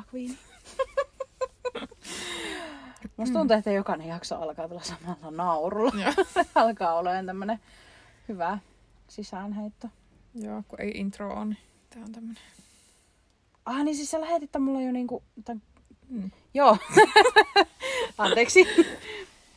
McQueen. 0.00 0.38
Musta 3.16 3.38
tuntuu, 3.38 3.56
että 3.56 3.70
jokainen 3.70 4.08
jakso 4.08 4.36
alkaa 4.36 4.68
tulla 4.68 4.82
samalla 4.82 5.30
naurulla. 5.30 6.14
Alkaa 6.54 6.94
olemaan 6.94 7.26
tämmönen 7.26 7.60
hyvä 8.28 8.58
sisäänheitto. 9.08 9.88
Joo, 10.34 10.62
kun 10.68 10.80
ei 10.80 10.90
intro 10.90 11.34
on, 11.34 11.48
niin 11.48 11.58
tää 11.90 12.02
on 12.02 12.12
tämmönen. 12.12 12.42
Ah 13.66 13.84
niin 13.84 13.96
siis 13.96 14.10
sä 14.10 14.20
lähetit 14.20 14.42
että 14.42 14.58
mulla 14.58 14.82
jo 14.82 14.92
niinku... 14.92 15.22
Tämän... 15.44 15.62
Mm. 16.08 16.30
Joo. 16.54 16.76
Anteeksi. 18.18 18.66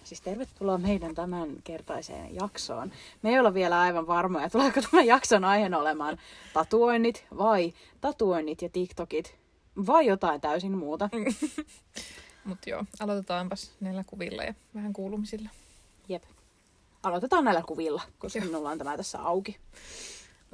Siis 0.03 0.21
tervetuloa 0.21 0.77
meidän 0.77 1.15
tämän 1.15 1.49
kertaiseen 1.63 2.35
jaksoon. 2.35 2.91
Me 3.21 3.29
ei 3.29 3.39
olla 3.39 3.53
vielä 3.53 3.81
aivan 3.81 4.07
varmoja, 4.07 4.49
tuleeko 4.49 4.81
tämän 4.81 5.05
jakson 5.05 5.45
aiheena 5.45 5.77
olemaan 5.77 6.17
tatuoinnit 6.53 7.25
vai 7.37 7.73
tatuoinnit 8.01 8.61
ja 8.61 8.69
TikTokit 8.69 9.42
vai 9.87 10.05
jotain 10.05 10.41
täysin 10.41 10.77
muuta. 10.77 11.09
Mut 12.45 12.59
joo, 12.67 12.83
aloitetaanpas 12.99 13.71
näillä 13.79 14.03
kuvilla 14.07 14.43
ja 14.43 14.53
vähän 14.75 14.93
kuulumisilla. 14.93 15.49
Jep. 16.09 16.23
Aloitetaan 17.03 17.43
näillä 17.43 17.61
kuvilla, 17.67 18.01
koska 18.19 18.39
Joo. 18.39 18.45
minulla 18.45 18.69
on 18.69 18.77
tämä 18.77 18.97
tässä 18.97 19.19
auki. 19.21 19.57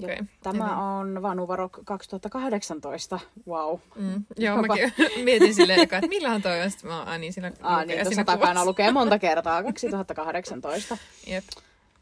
Ja 0.01 0.05
Okei. 0.05 0.19
Tämä 0.43 0.63
Eli- 0.65 0.73
on 0.81 1.21
Vanuvaro 1.21 1.69
2018. 1.85 3.19
Wow. 3.47 3.79
Mm. 3.95 4.23
Joo, 4.37 4.55
Jopa- 4.57 4.67
mäkin 4.67 4.93
mietin 5.25 5.55
silleen, 5.55 5.79
että 5.79 6.01
milloin 6.07 6.41
toi 6.41 6.61
on, 6.61 6.71
sitten 6.71 6.89
mä 6.89 7.03
oon, 7.03 7.21
niin, 7.21 7.33
siinä 7.33 7.49
lukee 7.49 7.85
niin, 7.85 7.97
tuossa 7.97 8.09
siinä 8.09 8.23
takana 8.23 8.45
kuvassa. 8.51 8.65
lukee 8.65 8.91
monta 8.91 9.19
kertaa 9.29 9.63
2018. 9.63 10.97
Jep. 11.27 11.43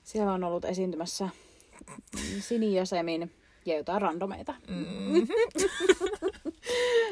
Siellä 0.04 0.34
on 0.34 0.44
ollut 0.44 0.66
esiintymässä 0.66 1.30
Sini 2.40 2.76
ja 2.76 2.86
Semin 2.86 3.32
ja 3.68 3.78
jotain 3.78 4.02
randomeita. 4.02 4.54
Mm. 4.68 5.28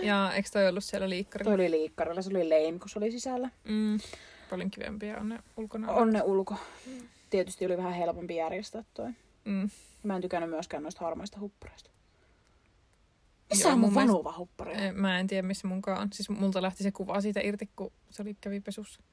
ja 0.09 0.31
eikö 0.35 0.49
toi 0.53 0.67
ollut 0.67 0.83
siellä 0.83 1.09
liikkarilla? 1.09 1.49
Toi 1.49 1.55
oli 1.65 1.71
liikkarilla, 1.71 2.21
se 2.21 2.29
oli 2.29 2.49
lame, 2.49 2.79
kun 2.79 2.89
se 2.89 2.99
oli 2.99 3.11
sisällä. 3.11 3.49
Mm. 3.63 3.97
Paljon 4.49 4.71
kivempiä 4.71 5.17
on 5.19 5.29
ne 5.29 5.39
ulkona. 5.57 5.91
On 5.91 6.09
ne 6.13 6.21
ulko. 6.21 6.55
Tietysti 7.29 7.65
oli 7.65 7.77
vähän 7.77 7.93
helpompi 7.93 8.35
järjestää 8.35 8.83
toi. 8.93 9.09
Mm. 9.45 9.69
Mä 10.03 10.15
en 10.15 10.21
tykännyt 10.21 10.49
myöskään 10.49 10.83
noista 10.83 11.05
harmaista 11.05 11.39
huppareista. 11.39 11.89
Missä 13.49 13.67
Joo, 13.67 13.73
on 13.73 13.79
mun 13.79 13.93
mielestä- 13.93 14.11
vanuva 14.13 14.33
huppari? 14.37 14.73
Eh, 14.73 14.93
Mä 14.93 15.19
en 15.19 15.27
tiedä, 15.27 15.47
missä 15.47 15.67
munkaan 15.67 16.01
on. 16.01 16.07
Siis 16.13 16.29
multa 16.29 16.61
lähti 16.61 16.83
se 16.83 16.91
kuva 16.91 17.21
siitä 17.21 17.39
irti, 17.43 17.69
kun 17.75 17.91
se 18.09 18.21
oli 18.21 18.37
kävi 18.41 18.59
pesussa. 18.61 19.03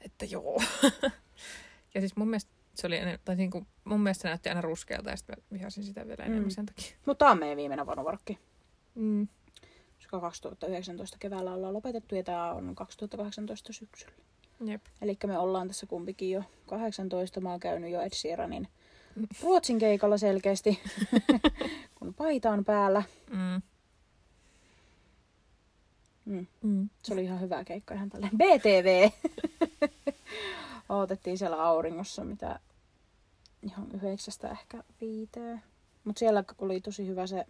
Että 0.00 0.24
joo. 0.24 0.62
ja 1.94 2.00
siis 2.00 2.16
mun 2.16 2.28
mielestä 2.28 2.50
se 2.80 2.86
oli, 2.86 2.96
tai 3.24 3.36
niin 3.36 3.50
kuin, 3.50 3.66
mun 3.84 4.00
mielestä 4.00 4.22
se 4.22 4.28
näytti 4.28 4.48
aina 4.48 4.60
ruskealta 4.60 5.10
ja 5.10 5.16
sitten 5.16 5.36
mä 5.38 5.58
vihasin 5.58 5.84
sitä 5.84 6.06
vielä 6.08 6.24
enemmän 6.24 6.44
Mm. 6.44 6.50
sen 6.50 6.66
takia. 6.66 6.96
Mutta 7.06 7.24
tää 7.24 7.32
on 7.32 7.38
meidän 7.38 7.56
viimeinen 7.56 7.86
vanuvarkki. 7.86 8.38
Mm. 8.94 9.28
Koska 9.96 10.20
2019 10.20 11.16
keväällä 11.20 11.54
ollaan 11.54 11.74
lopetettu 11.74 12.14
ja 12.14 12.22
tää 12.22 12.54
on 12.54 12.74
2018 12.74 13.72
syksyllä. 13.72 14.12
Jep. 14.64 14.82
Eli 15.02 15.18
me 15.26 15.38
ollaan 15.38 15.68
tässä 15.68 15.86
kumpikin 15.86 16.30
jo 16.30 16.42
18. 16.66 17.40
Mä 17.40 17.50
oon 17.50 17.60
käynyt 17.60 17.90
jo 17.90 18.00
Ed 18.00 18.14
Sheeranin 18.14 18.68
Ruotsin 19.42 19.78
keikalla 19.78 20.18
selkeästi, 20.18 20.80
kun 21.98 22.14
paita 22.14 22.50
on 22.50 22.64
päällä. 22.64 23.02
Mm. 23.30 23.62
Mm. 26.24 26.46
Mm. 26.62 26.88
Se 27.02 27.12
oli 27.12 27.24
ihan 27.24 27.40
hyvä 27.40 27.64
keikka, 27.64 27.94
ihan 27.94 28.10
tälleen 28.10 28.32
BTV. 28.38 29.10
Otettiin 30.88 31.38
siellä 31.38 31.62
auringossa, 31.62 32.24
mitä 32.24 32.60
ihan 33.62 33.86
yhdeksästä 33.94 34.48
ehkä 34.50 34.84
viiteen. 35.00 35.62
Mutta 36.04 36.18
siellä 36.18 36.44
oli 36.58 36.80
tosi 36.80 37.06
hyvä 37.06 37.26
se, 37.26 37.46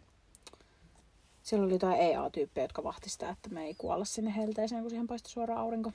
siellä 1.43 1.65
oli 1.65 1.73
jotain 1.75 2.01
EA-tyyppejä, 2.01 2.65
jotka 2.65 2.85
vahti 2.85 3.11
sitä, 3.11 3.31
että 3.31 3.49
me 3.51 3.65
ei 3.65 3.75
kuolla 3.75 4.05
sinne 4.05 4.37
helteeseen, 4.37 4.81
kun 4.83 4.91
siihen 4.91 5.07
paistoi 5.07 5.31
suoraan 5.31 5.61
aurinko. 5.61 5.93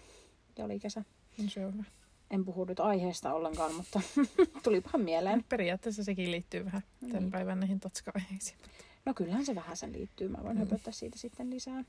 Ja 0.57 0.65
oli 0.65 0.79
kesä. 0.79 1.03
No 1.43 1.49
se 1.49 1.65
on 1.65 1.73
hyvä. 1.73 1.83
En 2.31 2.45
puhu 2.45 2.65
nyt 2.65 2.79
aiheesta 2.79 3.33
ollenkaan, 3.33 3.73
mutta 3.75 4.01
tulipahan 4.63 5.01
mieleen. 5.01 5.45
Periaatteessa 5.49 6.03
sekin 6.03 6.31
liittyy 6.31 6.65
vähän 6.65 6.81
tämän 7.01 7.13
Niin. 7.23 7.31
päivän 7.31 7.59
näihin 7.59 7.79
tatska-aiheisiin. 7.79 8.57
No 9.05 9.13
kyllähän 9.13 9.45
se 9.45 9.55
vähän 9.55 9.77
sen 9.77 9.93
liittyy. 9.93 10.27
Mä 10.27 10.37
voin 10.43 10.55
Mm. 10.57 10.59
höpöttää 10.59 10.93
siitä 10.93 11.17
sitten 11.17 11.49
lisää. 11.49 11.83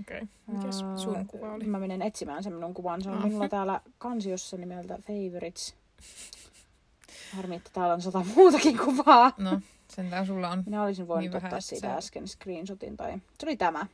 Okei. 0.00 0.16
Okay. 0.22 0.28
Mikäs 0.46 0.82
Ää, 0.82 0.96
sun 0.96 1.26
kuva 1.26 1.52
oli? 1.52 1.64
Mä 1.64 1.78
menen 1.78 2.02
etsimään 2.02 2.42
sen 2.42 2.52
minun 2.52 2.74
kuvan. 2.74 3.02
Se 3.02 3.10
on 3.10 3.18
Ah. 3.18 3.24
minulla 3.24 3.48
täällä 3.48 3.80
kansiossa 3.98 4.56
nimeltä 4.56 4.98
Favorites. 4.98 5.74
Harmi, 7.36 7.54
että 7.56 7.70
täällä 7.72 7.94
on 7.94 8.02
sata 8.02 8.24
muutakin 8.36 8.78
kuvaa. 8.78 9.32
No, 9.38 9.60
sentään 9.88 10.26
sulla 10.26 10.48
on. 10.48 10.62
Minä 10.66 10.82
olisin 10.82 11.08
voinut 11.08 11.32
Niin 11.32 11.44
ottaa 11.44 11.60
siitä 11.60 11.86
sä- 11.88 11.94
äsken 11.96 12.28
screenshotin. 12.28 12.96
Tai... 12.96 13.12
Se 13.12 13.46
oli 13.46 13.56
tämä. 13.56 13.86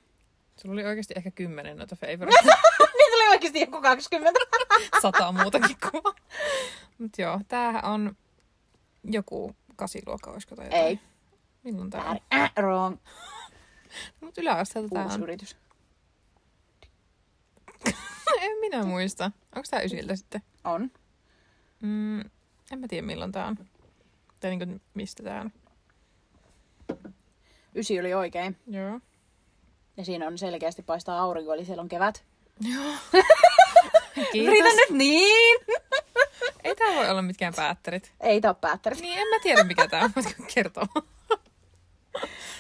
Sulla 0.57 0.73
oli 0.73 0.85
oikeasti 0.85 1.15
ehkä 1.17 1.31
kymmenen 1.31 1.77
noita 1.77 1.97
favoriteita. 1.97 2.43
Niitä 2.99 3.17
oli 3.17 3.29
oikeasti 3.31 3.61
joku 3.61 3.81
20. 3.83 4.41
Sata 5.03 5.33
muutakin 5.33 5.77
kuvaa. 5.91 6.15
Mut 6.99 7.19
joo, 7.19 7.41
tämähän 7.49 7.85
on 7.85 8.17
joku 9.05 9.55
kasiluokka, 9.77 10.31
olisiko 10.31 10.57
tai 10.57 10.67
jotain? 10.67 10.83
Ei. 10.85 11.01
Milloin 11.63 11.91
tää 11.91 12.05
on? 12.11 12.19
Äh, 12.35 12.53
wrong. 12.59 12.97
Mut 14.21 14.39
yläasteelta 14.39 14.89
tää 14.95 15.05
Uusi 15.05 15.15
on. 15.17 15.23
yritys. 15.23 15.57
en 18.41 18.59
minä 18.61 18.85
muista. 18.85 19.31
Onko 19.57 19.69
tää 19.71 19.83
ysiltä 19.83 20.17
sitten? 20.17 20.43
On. 20.65 20.91
Mm, 21.83 22.21
en 22.71 22.79
mä 22.79 22.89
tiedä 22.89 23.07
milloin 23.07 23.33
tää 23.33 23.47
on. 23.47 23.57
Tai 24.41 24.57
niinku 24.57 24.81
mistä 24.95 25.23
tää 25.23 25.41
on. 25.41 25.53
Ysi 27.75 28.01
oli 28.01 28.15
oikein. 28.15 28.57
Joo. 28.67 29.01
Ja 29.97 30.05
siinä 30.05 30.27
on 30.27 30.39
selkeästi 30.39 30.83
paistaa 30.83 31.21
aurinko, 31.21 31.55
eli 31.55 31.65
siellä 31.65 31.81
on 31.81 31.89
kevät. 31.89 32.25
Joo. 32.61 32.93
Yritän 34.35 34.77
nyt 34.77 34.91
niin! 34.91 35.59
Ei 36.65 36.77
tää 36.77 36.95
voi 36.95 37.11
olla 37.11 37.23
mitkään 37.23 37.55
päättärit. 37.57 38.13
Ei 38.21 38.41
tää 38.41 38.51
oo 38.51 38.55
päättänyt. 38.55 39.01
Niin, 39.01 39.19
en 39.19 39.29
mä 39.29 39.39
tiedä 39.43 39.65
mikä 39.65 39.89
tää 39.89 40.05
on, 40.05 40.11
voitko 40.17 40.43
kertoa? 40.55 40.87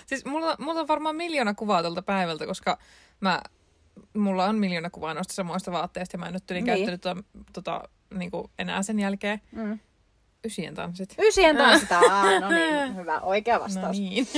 siis 0.07 0.25
mulla, 0.25 0.57
mulla 0.59 0.81
on 0.81 0.89
varmaan 0.89 1.17
miljoona 1.17 1.55
kuvaa 1.55 1.83
tältä 1.83 2.03
päivältä, 2.03 2.47
koska 2.47 2.79
mä, 3.21 3.43
mulla 4.15 4.45
on 4.45 4.57
miljoona 4.59 4.91
kuvaa 4.91 5.15
noista 5.15 5.35
samoista 5.35 5.73
vaatteista 5.73 6.15
ja 6.15 6.19
mä 6.19 6.27
en 6.27 6.33
nyt 6.33 6.45
Niin. 6.51 6.65
käyttänyt 6.65 7.01
tota, 7.01 7.23
tota, 7.53 7.83
niinku 8.15 8.51
enää 8.59 8.83
sen 8.83 9.01
jälkeen. 9.01 9.41
Mm. 9.53 9.79
Ysien 10.45 10.75
tanssit. 10.75 11.15
Ysien 11.19 11.57
tanssitaan. 11.57 12.41
No 12.41 12.49
niin, 12.49 12.97
hyvä. 13.01 13.21
Oikea 13.21 13.57
No 13.59 13.65
vastaus. 13.65 13.99
niin. 13.99 14.27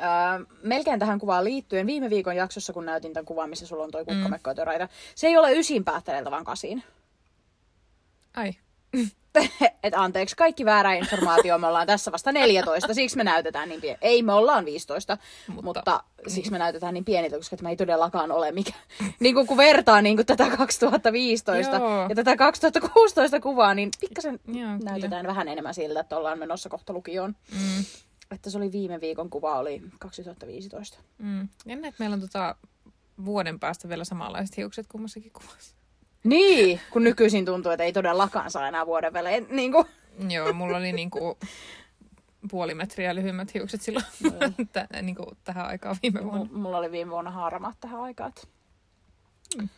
Öö, 0.00 0.46
melkein 0.62 0.98
tähän 0.98 1.18
kuvaan 1.18 1.44
liittyen, 1.44 1.86
viime 1.86 2.10
viikon 2.10 2.36
jaksossa, 2.36 2.72
kun 2.72 2.86
näytin 2.86 3.12
tämän 3.12 3.24
kuvan, 3.24 3.50
missä 3.50 3.66
sulla 3.66 3.84
on 3.84 3.90
toi 3.90 4.04
Mm. 4.04 4.14
kukkamekkoitöraita, 4.14 4.88
se 5.14 5.26
ei 5.26 5.36
ole 5.36 5.52
ysin 5.52 5.84
päättäneeltä, 5.84 6.30
vaan 6.30 6.44
kasin. 6.44 6.82
Ai. 8.36 8.52
Et 9.82 9.94
anteeksi, 9.94 10.36
kaikki 10.36 10.64
väärä 10.64 10.94
informaatio, 10.94 11.58
me 11.58 11.66
ollaan 11.66 11.86
tässä 11.86 12.12
vasta 12.12 12.32
14, 12.32 12.94
siksi 12.94 13.16
me 13.16 13.24
näytetään 13.24 13.68
niin 13.68 13.80
pieni. 13.80 13.98
Ei, 14.02 14.22
me 14.22 14.32
ollaan 14.32 14.64
15, 14.64 15.18
mutta, 15.48 15.62
Mutta- 15.64 16.04
siksi 16.28 16.50
me 16.50 16.58
näytetään 16.58 16.94
niin 16.94 17.04
pieniltä, 17.04 17.36
koska 17.36 17.56
tämä 17.56 17.70
ei 17.70 17.76
todellakaan 17.76 18.32
ole 18.32 18.52
mikä. 18.52 18.72
niin 19.20 19.34
kuin 19.34 19.46
kun 19.46 19.56
vertaa 19.56 20.02
niin 20.02 20.16
kuin 20.16 20.26
tätä 20.26 20.56
2015 20.56 21.76
Joo. 21.76 22.06
ja 22.08 22.14
tätä 22.14 22.36
2016 22.36 23.40
kuvaa, 23.40 23.74
niin 23.74 23.90
pikkasen 24.00 24.40
Joo, 24.46 24.54
kyllä. 24.54 24.78
näytetään 24.90 25.26
vähän 25.26 25.48
enemmän 25.48 25.74
siltä, 25.74 26.00
että 26.00 26.16
ollaan 26.16 26.38
menossa 26.38 26.68
kohta 26.68 26.92
lukioon. 26.92 27.36
Mm, 27.52 27.84
Että 28.30 28.50
se 28.50 28.58
oli 28.58 28.72
viime 28.72 29.00
viikon 29.00 29.30
kuva, 29.30 29.58
oli 29.58 29.82
2015. 29.98 30.98
mm. 31.18 31.48
Jännä, 31.66 31.88
että 31.88 32.02
meillä 32.02 32.14
on 32.14 32.20
tota 32.20 32.54
vuoden 33.24 33.60
päästä 33.60 33.88
vielä 33.88 34.04
samanlaiset 34.04 34.56
hiukset 34.56 34.86
kummassakin 34.88 35.32
kuvassa. 35.32 35.74
Niin, 36.24 36.80
kun 36.90 37.04
nykyisin 37.04 37.44
tuntuu, 37.44 37.72
että 37.72 37.84
ei 37.84 37.92
todellakaan 37.92 38.50
saa 38.50 38.68
enää 38.68 38.86
vuoden 38.86 39.12
välein. 39.12 39.46
Niin 39.50 39.72
kuin. 39.72 39.84
Joo, 40.28 40.52
mulla 40.52 40.76
oli 40.76 40.92
niinku 40.92 41.38
puoli 42.50 42.74
metriä 42.74 43.14
lyhyemmät 43.14 43.54
hiukset 43.54 43.82
silloin 43.82 44.04
Niin. 44.56 44.68
tä, 44.72 44.86
niinku 45.02 45.36
tähän 45.44 45.66
aikaan 45.66 45.96
viime 46.02 46.24
vuonna. 46.24 46.44
M- 46.44 46.58
mulla 46.58 46.78
oli 46.78 46.90
viime 46.92 47.10
vuonna 47.10 47.30
harmaat 47.30 47.76
tähän 47.80 48.00
aikaan. 48.00 48.32
Mm. 49.58 49.68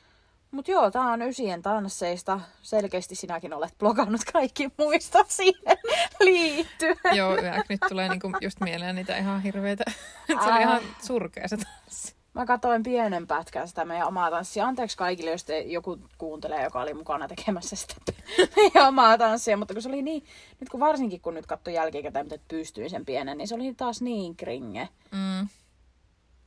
Mut 0.50 0.68
joo, 0.68 0.90
tää 0.90 1.02
on 1.02 1.22
ysien 1.22 1.62
tansseista. 1.62 2.40
Selkeästi 2.62 3.14
sinäkin 3.14 3.54
olet 3.54 3.74
blogannut 3.78 4.20
kaikki 4.32 4.70
muistot 4.78 5.30
siihen 5.30 5.76
liittyen. 6.20 6.96
Joo, 7.12 7.36
yäk, 7.42 7.68
nyt 7.68 7.80
tulee 7.88 8.08
niinku 8.08 8.32
just 8.40 8.60
mieleen 8.60 8.96
niitä 8.96 9.16
ihan 9.16 9.42
hirveitä. 9.42 9.84
se 10.26 10.52
oli 10.52 10.60
ihan 10.62 10.82
surkea 11.06 11.48
se 11.48 11.56
tanssi. 11.56 12.14
Mä 12.34 12.46
katsoin 12.46 12.82
pienen 12.82 13.26
pätkän 13.26 13.68
sitä 13.68 13.84
meidän 13.84 14.08
omaa 14.08 14.30
tanssia. 14.30 14.66
Anteeksi 14.66 14.96
kaikille, 14.96 15.30
jos 15.30 15.44
te 15.44 15.60
joku 15.60 15.98
kuuntelee, 16.18 16.64
joka 16.64 16.80
oli 16.80 16.94
mukana 16.94 17.28
tekemässä 17.28 17.76
sitä 17.76 17.94
meidän 18.56 18.88
omaa 18.88 19.18
tanssia. 19.18 19.56
Mutta 19.56 19.74
kun 19.74 19.82
se 19.82 19.88
oli 19.88 20.02
niin, 20.02 20.24
nyt 20.60 20.68
kun 20.68 20.80
varsinkin 20.80 21.20
kun 21.20 21.34
nyt 21.34 21.46
katsoi 21.46 21.74
jälkikäteen, 21.74 22.26
että 22.32 22.48
pystyin 22.48 22.90
sen 22.90 23.06
pienen, 23.06 23.38
niin 23.38 23.48
se 23.48 23.54
oli 23.54 23.74
taas 23.74 24.02
niin 24.02 24.36
kringe. 24.36 24.88
Mm. 25.12 25.48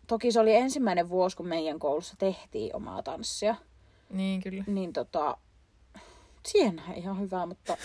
Toki 0.08 0.32
se 0.32 0.40
oli 0.40 0.56
ensimmäinen 0.56 1.10
vuosi, 1.10 1.38
kun 1.38 1.48
meidän 1.48 1.80
koulussa 1.80 2.16
tehtiin 2.18 2.76
omaa 2.76 3.04
tanssia. 3.04 3.56
Niin 4.10 4.42
kyllä. 4.42 4.64
Niin 4.68 4.94
tota, 4.94 5.38
siihen 6.46 6.82
ihan 6.96 7.20
hyvä, 7.20 7.46
mutta 7.46 7.78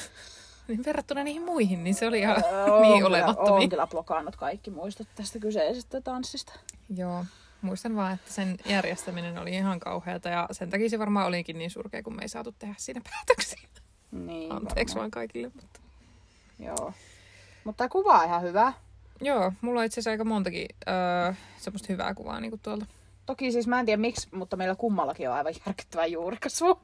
Niin 0.69 0.85
verrattuna 0.85 1.25
niihin 1.25 1.43
muihin, 1.43 1.85
niin 1.85 1.95
se 1.95 2.07
oli 2.07 2.19
ihan 2.19 2.45
Öö, 2.53 2.81
niin 2.89 3.05
olemattomia. 3.05 3.53
Oon 3.53 3.69
kyllä 3.69 3.87
blokannut 3.87 4.37
kaikki 4.37 4.71
muistot 4.71 5.09
tästä 5.15 5.39
kyseisestä 5.39 6.01
tanssista. 6.01 6.53
Joo. 6.97 7.25
Muistan 7.63 7.97
vaan, 7.97 8.15
että 8.15 8.33
sen 8.33 8.57
järjestäminen 8.65 9.39
oli 9.39 9.51
ihan 9.51 9.81
kauheata 9.81 10.29
ja 10.29 10.49
sen 10.51 10.71
takia 10.71 10.89
se 10.89 10.99
varmaan 10.99 11.27
olikin 11.27 11.59
niin 11.59 11.71
surkea, 11.71 12.03
kun 12.03 12.17
me 12.17 12.23
ei 12.23 12.29
saatu 12.29 12.53
tehdä 12.53 12.75
siinä 12.79 13.01
päätöksiä. 13.11 13.69
Niin, 14.13 14.53
Anteeksi 14.53 14.95
varmaan. 14.95 15.03
vaan 15.03 15.11
kaikille. 15.11 15.51
Mutta... 15.55 15.81
Joo. 16.59 16.93
Mutta 17.65 17.79
tämä 17.79 17.89
kuva 17.89 18.19
on 18.19 18.25
ihan 18.25 18.43
hyvä. 18.43 18.73
Joo, 19.21 19.53
mulla 19.61 19.81
on 19.81 19.87
itse 19.87 19.95
asiassa 19.95 20.11
aika 20.11 20.25
montakin 20.25 20.67
öö, 20.89 21.33
semmoista 21.59 21.93
hyvää 21.93 22.15
kuvaa 22.15 22.41
niin 22.41 22.61
tuolta. 22.63 22.87
Toki 23.27 23.53
siis 23.53 23.67
mä 23.67 23.81
en 23.81 23.87
tiedä 23.87 24.01
miksi, 24.01 24.29
mutta 24.33 24.57
meillä 24.57 24.75
kummallakin 24.75 25.29
on 25.31 25.35
aivan 25.35 25.55
järkyttävä 25.67 26.07
juurikasvu. 26.07 26.81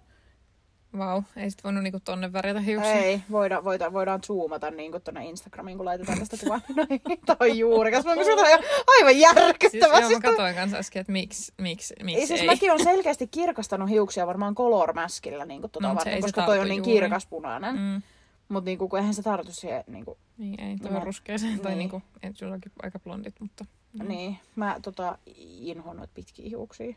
Vau, 0.98 1.22
ei 1.36 1.50
sit 1.50 1.64
voinut 1.64 1.82
niinku 1.82 2.00
tonne 2.04 2.32
värjätä 2.32 2.60
hiuksia. 2.60 2.92
Ei, 2.92 3.20
voida, 3.30 3.64
voida, 3.64 3.92
voidaan 3.92 4.20
zoomata 4.26 4.70
niin 4.70 4.92
tuonne 5.04 5.24
Instagramiin, 5.24 5.76
kun 5.76 5.84
laitetaan 5.86 6.18
tästä 6.18 6.36
kuvaa. 6.40 6.60
Noin, 6.76 7.00
toi 7.38 7.58
juurikasvu. 7.58 8.08
Mä 8.08 8.24
sanoin, 8.24 8.64
aivan 8.86 9.12
Siis, 9.12 9.22
järkyttävä. 9.22 9.98
joo, 10.00 10.10
mä 10.10 10.20
katsoin 10.20 10.54
kanssa 10.54 10.76
äsken, 10.76 11.00
että 11.00 11.12
miksi, 11.12 11.52
miksi, 11.60 11.94
miksi 12.02 12.20
Ei, 12.20 12.26
siis 12.26 12.40
ei. 12.40 12.46
mäkin 12.46 12.72
on 12.72 12.82
selkeästi 12.84 13.26
kirkastanut 13.26 13.88
hiuksia 13.90 14.26
varmaan 14.26 14.54
color 14.54 14.92
maskilla, 14.94 15.44
niin 15.44 15.60
tuota 15.60 15.80
No, 15.80 15.88
mut 15.88 15.96
varten, 15.96 16.20
koska 16.20 16.42
toi 16.46 16.58
on 16.58 16.68
niin 16.68 16.76
juuri. 16.84 16.92
kirkaspunainen. 16.92 17.74
Mm. 17.74 17.80
Mm, 17.80 18.02
Mutta 18.48 18.68
niin 18.68 18.78
kun 18.78 18.98
eihän 18.98 19.14
se 19.14 19.22
tartu 19.22 19.52
siihen, 19.52 19.84
niin 19.86 20.04
kuin, 20.04 20.18
niin 20.38 20.60
ei, 20.60 20.76
toi 20.76 20.90
No, 20.90 20.96
on 20.96 21.02
ruskeeseen. 21.02 21.60
Tai 21.60 21.70
niin. 21.70 21.78
niinku, 21.78 22.02
et 22.22 22.36
sullakin 22.36 22.72
aika 22.82 22.98
blondit, 22.98 23.40
mutta... 23.40 23.64
mm. 23.92 24.08
niin. 24.08 24.36
Mä 24.56 24.76
tota, 24.82 25.18
inhoan 25.60 25.96
noita 25.96 26.12
pitkiä 26.14 26.48
hiuksia. 26.48 26.94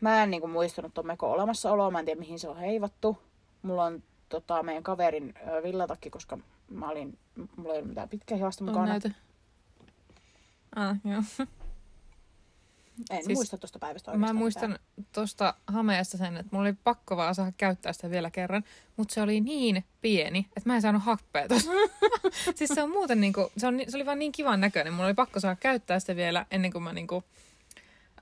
Mä 0.00 0.22
en 0.22 0.30
niin 0.30 0.40
kuin, 0.40 0.50
muistanut 0.50 0.94
ton 0.94 1.06
mekon 1.06 1.30
olemassaoloa, 1.30 1.90
mä 1.90 1.98
en 1.98 2.04
tiedä 2.04 2.20
mihin 2.20 2.38
se 2.38 2.48
on 2.48 2.56
heivattu. 2.56 3.18
Mulla 3.62 3.84
on 3.84 4.02
tota, 4.28 4.62
meidän 4.62 4.82
kaverin 4.82 5.34
ö, 5.48 5.62
villatakki, 5.62 6.10
koska 6.10 6.38
mä 6.70 6.88
olin, 6.88 7.18
mulla 7.56 7.74
ei 7.74 7.78
ollut 7.78 7.88
mitään 7.88 8.08
pitkää 8.08 8.36
hihasta 8.36 8.64
On 8.64 8.70
mukana. 8.70 8.86
näytä. 8.86 9.10
Ah, 10.76 10.96
joo. 11.04 11.22
En 13.10 13.24
Siis 13.24 13.38
muista 13.38 13.58
tuosta 13.58 13.78
päivästä 13.78 14.10
Mä 14.10 14.14
oikeastaan 14.14 14.36
muistan 14.36 14.78
tuosta 15.12 15.54
hameesta 15.66 16.18
sen, 16.18 16.36
että 16.36 16.48
mulla 16.52 16.68
oli 16.68 16.76
pakko 16.84 17.16
vaan 17.16 17.34
saada 17.34 17.52
käyttää 17.56 17.92
sitä 17.92 18.10
vielä 18.10 18.30
kerran, 18.30 18.64
mutta 18.96 19.14
se 19.14 19.22
oli 19.22 19.40
niin 19.40 19.84
pieni, 20.00 20.46
että 20.56 20.70
mä 20.70 20.74
en 20.74 20.82
saanut 20.82 21.02
happea 21.02 21.48
tuossa. 21.48 21.70
siis 22.56 22.70
se 22.74 22.82
on 22.82 22.90
muuten 22.90 23.20
niinku, 23.20 23.52
se, 23.56 23.66
on, 23.66 23.80
se 23.88 23.96
oli 23.96 24.06
vaan 24.06 24.18
niin 24.18 24.32
kivan 24.32 24.60
näköinen. 24.60 24.92
Mulla 24.92 25.06
oli 25.06 25.14
pakko 25.14 25.40
saada 25.40 25.56
käyttää 25.60 26.00
sitä 26.00 26.16
vielä 26.16 26.46
ennen 26.50 26.72
kuin 26.72 26.82
mä 26.82 26.92
niinku, 26.92 27.24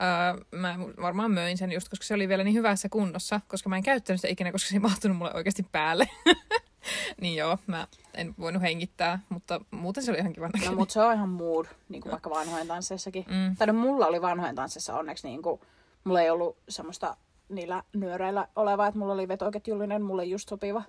öö, 0.02 0.44
mä 0.50 0.78
varmaan 1.02 1.30
möin 1.30 1.58
sen 1.58 1.72
just, 1.72 1.88
koska 1.88 2.04
se 2.04 2.14
oli 2.14 2.28
vielä 2.28 2.44
niin 2.44 2.54
hyvässä 2.54 2.88
kunnossa, 2.88 3.40
koska 3.48 3.68
mä 3.68 3.76
en 3.76 3.82
käyttänyt 3.82 4.20
sitä 4.20 4.32
ikinä, 4.32 4.52
koska 4.52 4.68
se 4.68 4.76
ei 4.76 4.80
mahtunut 4.80 5.16
mulle 5.16 5.34
oikeasti 5.34 5.66
päälle. 5.72 6.08
niin 7.20 7.36
joo, 7.36 7.58
mä 7.66 7.86
en 8.14 8.34
voinut 8.38 8.62
hengittää, 8.62 9.18
mutta 9.28 9.60
muuten 9.70 10.02
se 10.02 10.10
oli 10.10 10.18
ihan 10.18 10.32
kivan 10.32 10.50
No 10.64 10.72
mutta 10.72 10.92
se 10.92 11.02
on 11.02 11.14
ihan 11.14 11.28
mood, 11.28 11.66
niin 11.88 12.02
kuin 12.02 12.12
vaikka 12.12 12.30
vanhojen 12.30 12.66
tansseissakin. 12.66 13.24
Mm. 13.28 13.56
Tai 13.56 13.66
no 13.66 13.72
mulla 13.72 14.06
oli 14.06 14.22
vanhojen 14.22 14.54
tansseissa 14.54 14.98
onneksi 14.98 15.28
niin 15.28 15.42
kuin, 15.42 15.60
mulla 16.04 16.20
ei 16.20 16.30
ollut 16.30 16.56
semmoista 16.68 17.16
niillä 17.48 17.82
nyöreillä 17.92 18.48
olevaa, 18.56 18.86
että 18.86 18.98
mulla 18.98 19.12
oli 19.12 19.28
vetoketjullinen, 19.28 20.02
mulle 20.02 20.24
just 20.24 20.48
sopiva. 20.48 20.82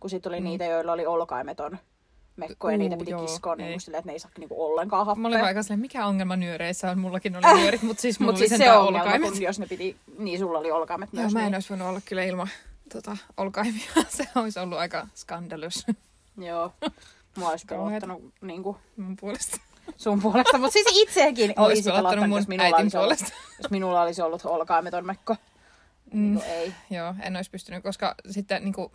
Kun 0.00 0.10
sit 0.10 0.26
oli 0.26 0.40
mm. 0.40 0.44
niitä, 0.44 0.64
joilla 0.64 0.92
oli 0.92 1.06
olkaimeton 1.06 1.78
mekko 2.36 2.70
ja 2.70 2.74
Uu, 2.74 2.78
niitä 2.78 2.96
piti 2.96 3.10
joo, 3.10 3.20
kiskoa 3.20 3.56
niin 3.56 3.80
silleen, 3.80 3.98
että 3.98 4.08
ne 4.08 4.12
ei 4.12 4.18
saa 4.18 4.30
niin 4.38 4.48
kuin 4.48 4.60
ollenkaan 4.60 5.06
happea. 5.06 5.22
Mä 5.22 5.28
olin 5.28 5.44
aika 5.44 5.62
silleen, 5.62 5.80
mikä 5.80 6.06
ongelma 6.06 6.36
nyöreissä 6.36 6.90
on? 6.90 6.98
Mullakin 6.98 7.36
oli 7.36 7.54
nyörit, 7.60 7.82
mutta 7.82 8.00
siis 8.00 8.20
mulla 8.20 8.32
Mutta 8.32 8.42
oli 8.42 8.48
siis 8.48 8.58
se 8.58 8.72
ongelma, 8.72 8.98
olkaimet. 9.02 9.30
kun 9.32 9.42
jos 9.42 9.58
ne 9.58 9.66
piti, 9.66 9.96
niin 10.18 10.38
sulla 10.38 10.58
oli 10.58 10.70
olkaimet 10.70 11.08
Joo, 11.12 11.22
myös. 11.22 11.32
mä 11.32 11.40
en 11.40 11.44
niin. 11.46 11.54
olisi 11.54 11.68
voinut 11.68 11.88
olla 11.88 12.00
kyllä 12.04 12.22
ilman 12.24 12.48
tota, 12.92 13.16
olkaimia. 13.36 13.90
Se 14.08 14.28
olisi 14.34 14.58
ollut 14.60 14.78
aika 14.78 15.06
skandalous 15.14 15.86
Joo. 16.38 16.72
Mua 17.36 17.50
olisi 17.50 17.66
pelottanut 17.66 18.32
niin 18.40 18.62
kuin 18.62 18.76
mun 18.96 19.16
puolesta. 19.20 19.56
sun 19.96 20.20
puolesta, 20.22 20.58
mutta 20.58 20.72
siis 20.72 20.86
itseäkin 20.92 21.52
Olisi 21.56 21.90
pelottanut 21.90 22.28
mun 22.28 22.38
jos 22.38 22.48
minulla, 22.48 22.76
olisi 22.76 22.96
ollut, 22.96 23.18
jos 23.62 23.70
minulla 23.70 24.02
olisi 24.02 24.22
ollut 24.22 24.44
olkaimeton 24.44 25.06
mekko. 25.06 25.36
Mm, 26.12 26.20
Niin 26.34 26.42
ei. 26.44 26.74
joo, 26.90 27.14
en 27.22 27.36
olisi 27.36 27.50
pystynyt, 27.50 27.82
koska 27.82 28.14
sitten 28.30 28.64
niin 28.64 28.72
kuin, 28.74 28.90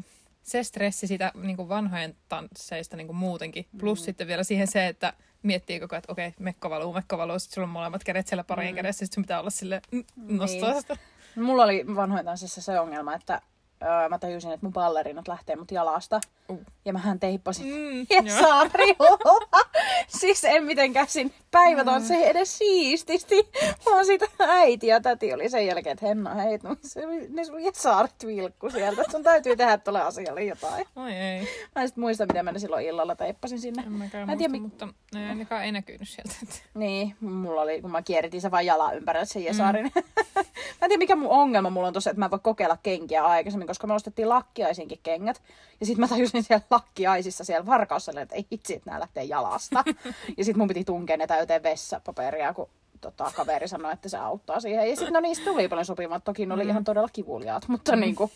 se 0.50 0.63
stressi 0.63 1.07
sitä 1.07 1.31
niin 1.36 1.57
kuin 1.57 1.69
vanhojen 1.69 2.16
tansseista 2.30 2.98
niin 2.98 3.07
kuin 3.07 3.18
muutenkin. 3.18 3.66
Plus 3.80 4.00
Mm. 4.01 4.06
sitten 4.06 4.28
vielä 4.28 4.44
siihen 4.44 4.68
se, 4.68 4.88
että 4.88 5.13
miettii 5.44 5.80
koko 5.80 5.96
ajan, 5.96 6.00
että 6.00 6.12
okei, 6.12 6.34
mekko 6.40 6.69
valuu, 6.69 6.94
mekko 6.94 7.18
valuu. 7.18 7.40
Sitten 7.40 7.56
sulla 7.56 7.66
on 7.68 7.69
molemmat 7.74 8.04
kädet 8.04 8.28
siellä 8.28 8.44
parien 8.44 8.74
Mm. 8.74 8.75
kädessä. 8.75 9.06
Sitten 9.06 9.16
sun 9.16 9.24
pitää 9.24 9.40
olla 9.40 9.50
sille 9.50 9.81
nostaa 10.16 10.72
Niin. 10.72 10.81
sitä. 10.81 10.98
Mulla 11.36 11.63
oli 11.63 11.86
vanhojen 11.96 12.25
tanssissa 12.25 12.62
se 12.62 12.80
ongelma, 12.80 13.16
että 13.16 13.42
öö, 13.84 14.10
mä 14.10 14.20
tajusin, 14.20 14.52
että 14.52 14.66
mun 14.66 14.74
ballerinat 14.74 15.28
lähtee 15.28 15.56
mut 15.56 15.72
jalasta. 15.72 16.20
Uh. 16.50 16.60
Ja 16.86 16.94
mähän 16.94 17.20
teippasin 17.20 17.66
Mm. 17.66 18.06
Jesarilla. 18.26 19.40
siis 20.20 20.44
en 20.44 20.64
mitenkään 20.64 21.08
siinä 21.08 21.30
päivätanssi 21.52 22.14
mm. 22.14 22.24
edes 22.24 22.58
siististi. 22.58 23.50
Vaan 23.86 24.06
sitä 24.06 24.26
äiti 24.40 24.88
ja 24.88 25.02
täti 25.02 25.34
oli 25.34 25.50
sen 25.50 25.68
jälkeen, 25.68 25.94
että 25.94 26.06
Henna, 26.06 26.36
hei, 26.36 26.60
no, 26.64 26.76
se, 26.81 27.02
ne 27.30 27.44
sun 27.44 27.64
Jesarit 27.64 28.26
vilkku 28.26 28.70
sieltä. 28.70 29.04
Sun 29.12 29.24
täytyy 29.24 29.56
tehdä 29.56 29.78
tuolle 29.78 30.02
asialle 30.02 30.44
jotain. 30.44 30.86
Oi 30.96 31.14
ei, 31.14 31.48
Mä 31.76 31.81
en 31.81 31.88
sit 31.88 31.98
muista, 31.98 32.26
miten 32.26 32.46
mä 32.46 32.52
ne 32.52 32.60
silloin 32.60 32.86
illalla 32.86 33.16
teippasin 33.16 33.60
sinne. 33.60 33.84
en 33.84 33.92
mäkään 33.92 34.26
Mä 34.26 34.31
en 34.31 34.38
tiedä, 34.38 34.58
muista, 34.60 34.86
mutta 34.86 35.18
ne 35.20 35.30
ainakaan 35.30 35.64
ei 35.64 35.72
näkynyt 35.72 36.10
sieltä. 36.10 36.36
Niin, 36.74 37.16
mulla 37.20 37.62
oli, 37.62 37.81
kun 37.81 37.92
mä 37.92 38.02
kierritin 38.02 38.42
se 38.42 38.52
vaan 38.52 38.66
jalan 38.66 38.98
ympärillä 38.98 39.26
sen 39.26 39.44
Jesarin. 39.44 39.92
Mm. 39.96 40.04
mä 40.81 40.81
en 40.81 40.90
tiedä, 40.90 40.98
mikä 40.98 41.16
mun 41.16 41.30
ongelma 41.30 41.70
mulla 41.70 41.88
on 41.88 41.94
tossa, 41.94 42.10
että 42.10 42.20
mä 42.20 42.26
en 42.26 42.31
voi 42.31 42.40
kokeilla 42.40 42.78
kenkiä 42.84 43.24
aikaisemmin, 43.24 43.68
koska 43.69 43.88
me 43.88 43.94
ostettiin 43.94 44.30
lakkiaisinkin 44.30 45.00
kengät. 45.04 45.42
Ja 45.80 45.86
sit 45.86 45.98
mä 45.98 46.07
tajusin 46.07 46.44
siellä 46.44 46.66
lakkiaisissa 46.69 47.44
siellä 47.44 47.66
varkaussalle, 47.66 48.21
että 48.21 48.36
ei 48.36 48.45
hitsi, 48.51 48.75
että 48.75 48.89
nää 48.89 49.00
lähtee 49.00 49.24
jalasta. 49.24 49.83
ja 50.38 50.45
sit 50.45 50.57
mun 50.57 50.68
piti 50.68 50.83
tunkea 50.83 51.18
ne 51.18 51.27
täyteen 51.27 51.63
vessapaperia, 51.63 52.54
kun 52.54 52.69
tota, 53.01 53.31
kaveri 53.36 53.68
sanoi, 53.68 53.94
että 53.94 54.10
se 54.10 54.18
auttaa 54.18 54.60
siihen. 54.60 54.89
Ja 54.89 54.95
sit 54.95 55.10
no 55.10 55.19
niistä 55.19 55.45
tuli 55.45 55.68
paljon 55.68 55.86
sopivat. 55.86 56.24
Toki 56.24 56.45
ne 56.45 56.54
oli 56.54 56.63
Mm. 56.63 56.69
ihan 56.69 56.83
todella 56.83 57.10
kivuliaat, 57.13 57.68
mutta 57.68 57.95
mm. 57.95 58.00
niinku, 58.00 58.31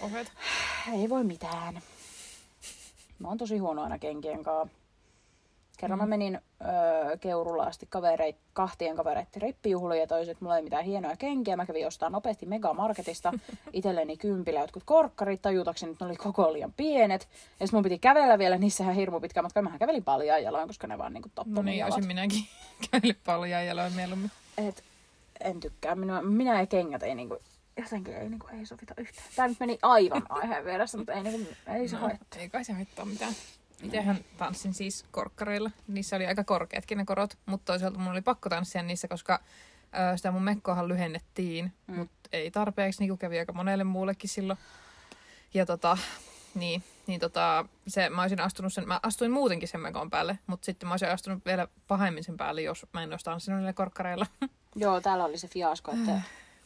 Ohet. 0.00 0.32
ei 0.92 1.08
voi 1.08 1.24
mitään. 1.24 1.80
Mä 3.18 3.28
oon 3.28 3.38
tosi 3.38 3.58
huono 3.58 3.82
aina 3.82 3.98
kenkien 3.98 4.42
kanssa. 4.44 4.79
Kerran 5.80 5.98
mm. 5.98 6.02
mä 6.02 6.06
menin 6.06 6.40
öö, 6.64 7.16
Keurulla 7.16 7.62
asti 7.64 7.86
kavereit, 7.90 8.36
kahtien 8.52 8.96
kavereiden 8.96 9.42
rippijuhliin 9.42 10.00
ja 10.00 10.06
toiset, 10.06 10.40
mulla 10.40 10.56
ei 10.56 10.62
mitään 10.62 10.84
hienoja 10.84 11.16
kenkiä. 11.16 11.56
Mä 11.56 11.66
kävin 11.66 11.86
ostaa 11.86 12.10
nopeasti 12.10 12.46
Megamarketista 12.46 13.32
itselleni 13.72 14.16
kympillä 14.16 14.60
jotkut 14.60 14.82
korkkarit 14.86 15.42
tajutakseni, 15.42 15.92
että 15.92 16.04
ne 16.04 16.08
oli 16.08 16.16
koko 16.16 16.52
liian 16.52 16.72
pienet. 16.72 17.28
Ja 17.60 17.66
sit 17.66 17.72
mun 17.74 17.82
piti 17.82 17.98
kävellä 17.98 18.38
vielä 18.38 18.58
niissähän 18.58 18.94
hirmu 18.94 19.20
pitkä 19.20 19.42
matka. 19.42 19.62
Mähän 19.62 19.78
kävelin 19.78 20.04
paljon 20.04 20.42
jaloin, 20.42 20.66
koska 20.66 20.86
ne 20.86 20.98
vaan 20.98 21.12
niinku 21.12 21.28
tappoi 21.34 21.54
No 21.54 21.62
niin, 21.62 21.84
olisin 21.84 22.06
minäkin 22.06 22.44
käynyt 22.90 23.18
paljon 23.26 23.66
jaloin 23.66 23.92
mieluummin. 23.92 24.30
Et, 24.58 24.84
en 25.40 25.60
tykkää. 25.60 25.94
Minä, 25.94 26.22
minä 26.22 26.60
ja 26.60 26.66
kengät 26.66 27.02
ei 27.02 27.14
niinku, 27.14 27.38
jotenkin 27.76 28.16
ei, 28.16 28.28
niinku, 28.28 28.46
ei 28.58 28.66
sovita 28.66 28.94
yhtään. 28.96 29.26
Tää 29.36 29.48
nyt 29.48 29.60
meni 29.60 29.78
aivan 29.82 30.22
aiheen 30.28 30.64
vieressä, 30.64 30.98
mutta 30.98 31.12
ei, 31.12 31.22
niinku, 31.22 31.52
ei 31.74 31.88
se 31.88 31.96
No, 31.96 32.02
haittaa. 32.02 32.40
ei 32.40 32.48
kai 32.48 32.64
se 32.64 32.72
haittaa 32.72 33.04
mitään. 33.04 33.32
Itsehän 33.82 34.18
tanssin 34.38 34.74
siis 34.74 35.04
korkkareilla. 35.10 35.70
Niissä 35.88 36.16
oli 36.16 36.26
aika 36.26 36.44
korkeatkin 36.44 36.98
ne 36.98 37.04
korot, 37.04 37.38
mutta 37.46 37.72
toisaalta 37.72 37.98
mun 37.98 38.12
oli 38.12 38.22
pakko 38.22 38.48
tanssia 38.48 38.82
niissä, 38.82 39.08
koska 39.08 39.40
ö, 40.12 40.16
sitä 40.16 40.30
mun 40.30 40.42
mekkoahan 40.42 40.88
lyhennettiin, 40.88 41.72
mm. 41.86 41.94
Mutta 41.94 42.28
ei 42.32 42.50
tarpeeksi, 42.50 43.00
niin 43.00 43.08
kuin 43.08 43.18
kävi 43.18 43.38
aika 43.38 43.52
monelle 43.52 43.84
muullekin 43.84 44.30
silloin. 44.30 44.58
Ja 45.54 45.66
tota, 45.66 45.98
niin, 46.54 46.82
niin 47.06 47.20
tota, 47.20 47.64
se, 47.88 48.10
mä 48.10 48.22
olisin 48.22 48.40
astunut 48.40 48.72
sen, 48.72 48.88
mä 48.88 49.00
astuin 49.02 49.30
muutenkin 49.30 49.68
sen 49.68 49.80
mekon 49.80 50.10
päälle, 50.10 50.38
mutta 50.46 50.64
sitten 50.64 50.88
mä 50.88 50.92
olisin 50.92 51.10
astunut 51.10 51.44
vielä 51.44 51.68
pahemmin 51.88 52.24
sen 52.24 52.36
päälle, 52.36 52.62
jos 52.62 52.86
mä 52.92 53.02
en 53.02 53.10
olisi 53.10 53.24
tanssinut 53.24 53.58
niillä 53.60 53.72
korkkareilla. 53.72 54.26
Joo, 54.76 55.00
täällä 55.00 55.24
oli 55.24 55.38
se 55.38 55.48
fiasko, 55.48 55.92
että 55.92 56.20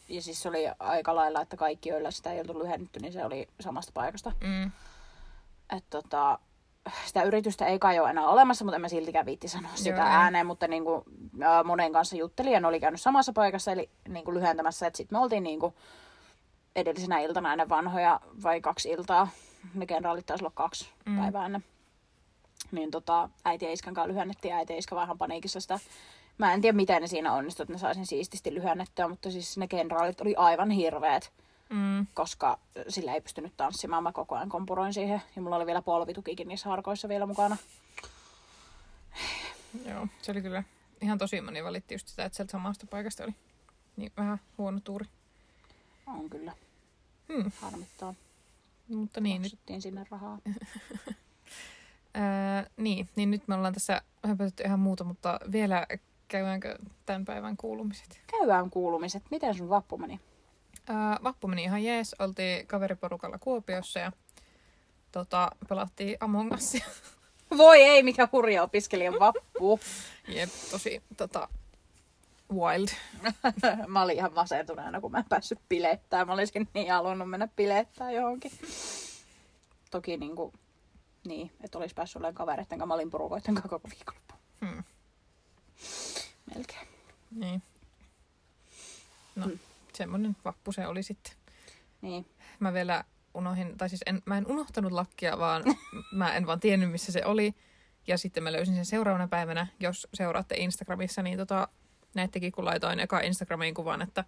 ja 0.09 0.23
siis 0.23 0.43
se 0.43 0.49
oli 0.49 0.65
aika 0.79 1.15
lailla, 1.15 1.41
että 1.41 1.57
kaikki, 1.57 1.89
joilla 1.89 2.11
sitä 2.11 2.33
ei 2.33 2.41
oltu 2.41 2.59
lyhennetty, 2.59 3.01
niin 3.01 3.13
se 3.13 3.25
oli 3.25 3.49
samasta 3.61 3.93
paikasta. 3.95 4.33
Mm. 4.41 4.71
Et 5.77 5.85
tota, 5.91 6.39
sitä 7.07 7.23
yritystä 7.23 7.67
ei 7.67 7.79
kai 7.79 7.99
ole 7.99 8.11
enää 8.11 8.27
olemassa, 8.29 8.65
mutta 8.65 8.77
en 8.77 8.81
mä 8.81 8.89
siltikään 8.89 9.27
viitti 9.27 9.49
sanoa 9.49 9.71
sitä 9.75 9.91
Joo, 10.01 10.07
ääneen, 10.09 10.47
mutta 10.47 10.69
niin 10.69 10.85
kuin, 10.85 11.05
ää, 11.41 11.65
monen 11.65 11.93
kanssa 11.93 12.17
juttelin 12.17 12.53
ja 12.53 12.61
ne 12.61 12.67
oli 12.69 12.81
käynyt 12.81 13.01
samassa 13.01 13.33
paikassa, 13.33 13.73
eli 13.73 13.91
niin 14.09 14.25
kuin 14.25 14.35
lyhentämässä, 14.35 14.87
että 14.87 14.97
sitten 14.97 15.19
me 15.19 15.23
oltiin 15.23 15.43
niin 15.43 15.61
kuin 15.61 15.75
edellisenä 16.77 17.19
iltana 17.21 17.53
ennen 17.53 17.69
vanhoja 17.69 18.21
vai 18.43 18.61
kaksi 18.61 18.91
iltaa, 18.91 19.29
ne 19.75 19.87
kenraalit 19.87 20.27
taisi 20.27 20.45
olla 20.45 20.53
kaksi 20.55 20.91
Mm. 21.07 21.21
päivää 21.21 21.47
ennen. 21.47 21.65
Niin 22.73 22.91
tota, 22.91 23.29
äiti 23.45 23.65
ja 23.65 23.73
iskän 23.73 23.95
kanssa 23.95 24.13
lyhennettiin 24.13 24.55
äiti 24.55 24.73
ja 24.73 24.79
iskä 24.79 24.97
vähän 24.97 25.19
paniikissa 25.19 25.61
sitä. 25.61 25.79
Mä 26.39 26.53
en 26.53 26.61
tiedä, 26.61 26.77
miten 26.77 27.03
ne 27.03 27.07
siinä 27.09 27.33
onnistu, 27.33 27.63
että 27.63 27.73
ne 27.73 27.79
saisin 27.79 28.07
siististi 28.07 28.55
lyhennettyä, 28.55 29.09
mutta 29.09 29.31
siis 29.31 29.59
ne 29.59 29.69
kenraalit 29.69 30.21
oli 30.21 30.35
aivan 30.37 30.71
hirveät 30.71 31.33
Mm. 31.75 32.07
koska 32.15 32.59
sillä 32.89 33.15
ei 33.15 33.21
pystynyt 33.21 33.57
tanssimaan. 33.57 34.03
Mä 34.03 34.13
koko 34.13 34.35
ajan 34.35 34.49
kompuroin 34.49 34.95
siihen. 34.95 35.23
Ja 35.37 35.43
mulla 35.43 35.57
oli 35.57 35.67
vielä 35.67 35.83
polvitukikin 35.83 36.49
niissä 36.49 36.69
harkoissa 36.69 37.09
vielä 37.09 37.27
mukana. 37.27 37.57
Joo, 39.89 40.07
se 40.23 40.33
oli 40.33 40.43
kyllä 40.43 40.65
ihan 41.01 41.19
tosi 41.19 41.41
moni 41.41 41.65
valitti 41.65 41.95
just 41.95 42.09
sitä, 42.09 42.25
että 42.25 42.37
sieltä 42.37 42.53
samasta 42.53 42.87
paikasta 42.87 43.25
oli 43.25 43.35
niin 43.97 44.13
vähän 44.17 44.41
huono 44.59 44.81
tuuri. 44.81 45.07
On 46.07 46.31
kyllä. 46.31 46.53
Hmm. 47.33 47.51
Harmittaa. 47.61 48.15
Mutta 48.89 49.21
niin, 49.21 49.43
nyt 49.43 49.53
Maksuttiin 49.53 49.83
sinne 49.83 50.07
rahaa. 50.11 50.39
Niin, 52.77 53.09
niin 53.17 53.31
nyt 53.31 53.49
me 53.49 53.55
ollaan 53.55 53.75
tässä 53.75 54.03
höpötetty 54.27 54.63
ihan 54.63 54.81
muuta, 54.81 55.05
mutta 55.05 55.41
vielä 55.53 55.87
käydäänkö 56.29 56.79
tämän 57.07 57.25
päivän 57.25 57.57
kuulumiset? 57.57 58.21
Käydään 58.27 58.71
kuulumiset. 58.71 59.23
Miten 59.31 59.55
sun 59.55 59.69
vappu 59.69 59.99
meni? 59.99 60.21
Ää, 60.89 61.19
vappu 61.23 61.49
meni 61.49 61.63
ihan 61.63 61.85
jees. 61.85 62.17
Oltiin 62.19 62.67
kaveriporukalla 62.67 63.39
Kuopiossa 63.39 63.99
ja 63.99 64.13
tota, 65.13 65.51
pelattiin 65.69 66.17
Among 66.21 66.53
Usia. 66.53 66.87
Voi 67.57 67.83
ei, 67.83 68.03
mikä 68.03 68.29
hurja 68.33 68.63
opiskelijan 68.63 69.21
vappu. 69.21 69.81
Jep, 70.29 70.51
tosi 70.71 71.03
tota, 71.17 71.49
wild. 72.53 72.89
mä 73.87 74.03
olin 74.03 74.17
ihan 74.17 74.33
masentuneena, 74.35 75.01
kun 75.01 75.13
mä 75.13 75.19
en 75.19 75.25
päässyt 75.29 75.59
bilettää. 75.69 76.25
Mä 76.25 76.33
olisin 76.33 76.69
niin 76.75 76.93
halunnut 76.93 77.31
mennä 77.31 77.49
bilettää 77.57 78.11
johonkin. 78.11 78.53
Toki 79.91 80.17
niin 80.17 80.37
kuin, 80.37 80.53
niin, 81.27 81.53
että 81.65 81.79
olisi 81.79 81.95
päässyt 81.95 82.17
olemaan 82.17 82.35
kavereiden 82.35 82.69
kanssa. 82.69 82.87
Mä 82.87 82.95
olin 82.95 83.11
porukoiden 83.11 83.55
kanssa 83.55 83.69
koko 83.69 83.89
viikonloppu. 83.91 84.35
Hmm. 84.61 84.85
Melkein. 86.55 86.89
Niin. 87.31 87.63
No, 89.37 89.47
Hmm. 89.47 89.59
Semmonen 89.97 90.37
vappu 90.45 90.73
se 90.73 90.87
oli 90.87 91.03
sitten. 91.03 91.33
Niin. 92.01 92.27
Mä 92.61 92.73
vielä 92.73 93.05
unohin, 93.35 93.79
tai 93.79 93.89
siis 93.89 94.03
en, 94.07 94.23
mä 94.25 94.39
en 94.39 94.47
unohtanut 94.47 94.93
lakkia, 94.93 95.39
vaan 95.39 95.63
mä 96.13 96.37
en 96.37 96.47
vaan 96.47 96.61
tiennyt, 96.61 96.91
missä 96.91 97.13
se 97.13 97.25
oli. 97.25 97.55
Ja 98.07 98.19
sitten 98.19 98.43
mä 98.43 98.53
löysin 98.53 98.75
sen 98.75 98.87
seuraavana 98.87 99.29
päivänä, 99.29 99.67
jos 99.81 100.09
seuraatte 100.15 100.55
Instagramissa, 100.55 101.23
niin 101.23 101.39
tota, 101.39 101.69
näettekin, 102.15 102.53
kun 102.53 102.65
laitoin 102.65 103.01
eka 103.01 103.21
Instagramiin 103.21 103.75
kuvan, 103.75 104.03
että 104.03 104.25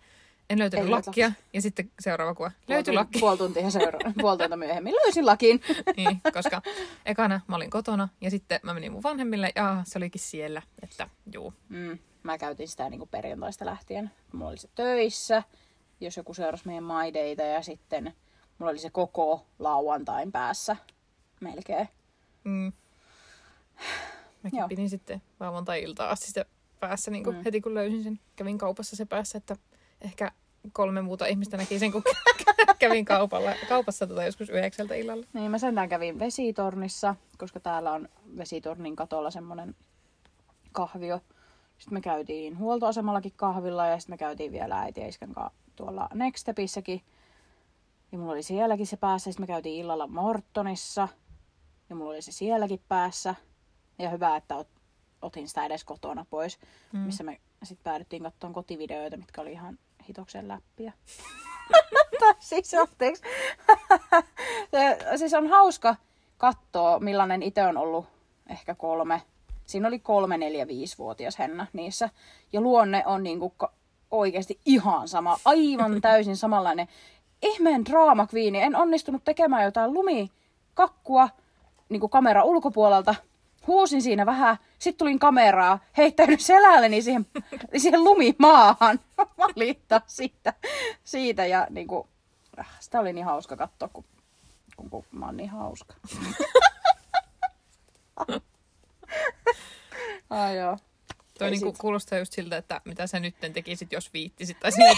en 0.51 0.59
löytänyt 0.59 0.87
Ei 0.87 0.91
lakkia. 0.91 1.33
Ja 1.53 1.63
sitten 1.63 1.91
seuraava 2.01 2.35
kuva, 2.35 2.51
löytyi 2.69 2.95
lakki. 2.95 3.19
Puoli 3.19 3.39
tuntia, 3.39 3.71
seura- 3.71 3.99
puoli 4.21 4.39
tuntia 4.39 4.57
myöhemmin 4.57 4.95
löysin 4.95 5.27
lakin. 5.27 5.61
niin, 5.97 6.21
koska 6.33 6.63
ekana 7.07 7.41
mä 7.47 7.57
olin 7.57 7.71
kotona 7.71 8.09
ja 8.21 8.31
sitten 8.31 8.61
mä 8.63 8.75
menin 8.75 8.93
mun 8.93 9.03
vanhemmille 9.03 9.53
ja 9.57 9.83
se 9.85 9.99
olikin 9.99 10.21
siellä, 10.21 10.63
että 10.83 11.09
juu. 11.33 11.55
Mm, 11.69 11.99
mä 12.27 12.39
käytin 12.39 12.69
sitä 12.69 12.91
niin 12.91 12.99
kuin 12.99 13.09
perjantaista 13.11 13.67
lähtien. 13.67 14.11
Mulla 14.33 14.49
oli 14.51 14.57
se 14.59 14.69
töissä, 14.75 15.43
jos 16.01 16.17
joku 16.17 16.35
seurasi 16.35 16.67
meidän 16.67 16.85
maideita 16.85 17.43
ja 17.43 17.63
sitten 17.63 18.15
mulla 18.59 18.71
oli 18.71 18.79
se 18.79 18.91
koko 18.91 19.47
lauantain 19.59 20.33
päässä 20.33 20.77
melkein. 21.41 21.89
Mm. 22.45 22.73
Mäkin 24.43 24.59
Joo. 24.59 24.69
pidin 24.69 24.91
sitten 24.91 25.23
lauantai-iltaa 25.41 26.11
asti 26.11 26.27
sitä 26.27 26.45
päässä 26.81 27.11
niin 27.11 27.25
kuin 27.25 27.37
Mm. 27.37 27.43
heti 27.45 27.61
kun 27.61 27.75
löysin 27.75 28.03
sen. 28.03 28.21
Kävin 28.37 28.59
kaupassa 28.59 28.97
se 28.97 29.05
päässä, 29.05 29.39
että 29.39 29.57
ehkä 30.01 30.33
kolme 30.73 31.03
muuta 31.03 31.27
ihmistä 31.27 31.57
näki 31.57 31.79
sen, 31.79 31.93
kun 31.93 32.03
kävin 32.79 33.05
kaupalla, 33.05 33.51
kaupassa 33.69 34.07
tota 34.07 34.25
joskus 34.25 34.51
yhdeksältä 34.51 34.95
illalla. 34.95 35.27
Niin 35.33 35.51
mä 35.51 35.59
sentään 35.59 35.89
kävin 35.89 36.19
vesitornissa, 36.19 37.15
koska 37.39 37.61
täällä 37.61 37.93
on 37.93 38.09
vesitornin 38.37 38.97
katolla 38.97 39.31
semmonen 39.31 39.77
kahvio. 40.73 41.21
Sitten 41.79 41.95
me 41.95 42.01
käytiin 42.01 42.59
huoltoasemallakin 42.59 43.33
kahvilla 43.37 43.87
ja 43.87 43.99
sitten 43.99 44.13
me 44.13 44.19
käytiin 44.19 44.53
vielä 44.53 44.81
äiti 44.81 45.01
ja 45.01 45.09
iskän 45.09 45.35
kanssa 45.35 45.59
tuolla 45.77 46.09
Next 46.15 46.41
Stepissäkin. 46.41 47.03
Ja 48.13 48.19
mulla 48.19 48.33
oli 48.33 48.43
sielläkin 48.43 48.87
se 48.87 48.97
päässä. 48.97 49.33
Sitten 49.33 49.43
me 49.43 49.47
käytiin 49.47 49.81
illalla 49.81 50.07
Mortonissa. 50.07 51.09
Ja 51.91 51.97
mulla 51.97 52.11
oli 52.11 52.23
se 52.23 52.33
sielläkin 52.33 52.81
päässä. 52.89 53.35
Ja 53.99 54.11
hyvä, 54.11 54.37
että 54.37 54.57
ot, 54.57 54.69
otin 55.23 55.49
sitä 55.49 55.67
edes 55.67 55.85
kotona 55.85 56.27
pois. 56.31 56.59
Mm. 56.93 56.99
Missä 56.99 57.25
me 57.25 57.41
sitten 57.63 57.85
päädyttiin 57.85 58.23
katsomaan 58.23 58.55
kotivideoita, 58.55 59.17
mitkä 59.17 59.41
oli 59.41 59.53
ihan 59.53 59.79
hitoksen 60.09 60.49
läppiä. 60.49 60.93
siis 62.39 62.75
anteeksi. 62.75 63.23
Se, 64.71 64.99
siis 65.17 65.35
on 65.35 65.47
hauska 65.47 65.97
katsoa, 66.39 66.99
millainen 66.99 67.43
itse 67.43 67.63
on 67.63 67.77
ollut 67.77 68.07
ehkä 68.51 68.75
kolme. 68.75 69.23
Siinä 69.67 69.89
oli 69.89 69.99
kolme, 69.99 70.39
neljä, 70.39 70.67
viisivuotias 70.67 71.39
Henna 71.39 71.67
niissä. 71.73 72.11
Ja 72.53 72.61
luonne 72.61 73.03
on 73.07 73.23
niinku 73.23 73.51
ka- 73.51 73.73
oikeasti 74.11 74.61
ihan 74.65 75.09
sama. 75.09 75.37
Aivan 75.45 76.01
täysin 76.01 76.37
samanlainen. 76.37 76.89
Ihmeen 77.43 77.85
draama 77.85 78.27
queen. 78.35 78.55
En 78.55 78.77
onnistunut 78.77 79.25
tekemään 79.25 79.65
jotain 79.65 79.95
lumikakkua 79.95 81.29
niinku 81.89 82.09
kamera 82.09 82.45
ulkopuolelta. 82.45 83.15
Huusin 83.67 84.03
siinä 84.03 84.27
vähän, 84.27 84.57
sitten 84.79 84.99
tulin 84.99 85.19
kameraa, 85.19 85.79
heittäydyn 85.97 86.41
selälleni 86.41 87.03
siihen, 87.03 87.27
siihen 87.77 88.05
lumimaahan. 88.05 89.01
Valittaa 89.39 90.01
siitä, 90.07 90.53
siitä 91.05 91.47
ja 91.47 91.67
niinku, 91.71 92.09
äh, 92.59 92.69
sitä 92.81 93.01
oli 93.01 93.13
niin 93.13 93.27
hauska 93.27 93.57
katsoa, 93.57 93.89
kun, 93.93 94.05
kun, 94.77 94.91
kun 94.91 95.05
mä 95.13 95.27
oon 95.27 95.37
niin 95.37 95.51
hauska. 95.51 95.95
Ai 100.37 100.57
joo. 100.59 100.79
Toi 101.39 101.51
niinku 101.51 101.71
sit- 101.71 101.79
kuulostaa 101.79 102.19
just 102.19 102.33
siltä, 102.33 102.57
että 102.57 102.81
mitä 102.85 103.07
sä 103.07 103.21
nyt 103.21 103.35
tekisit, 103.53 103.93
jos 103.93 104.13
viittisit. 104.13 104.61
Tai 104.61 104.73
sinä, 104.73 104.87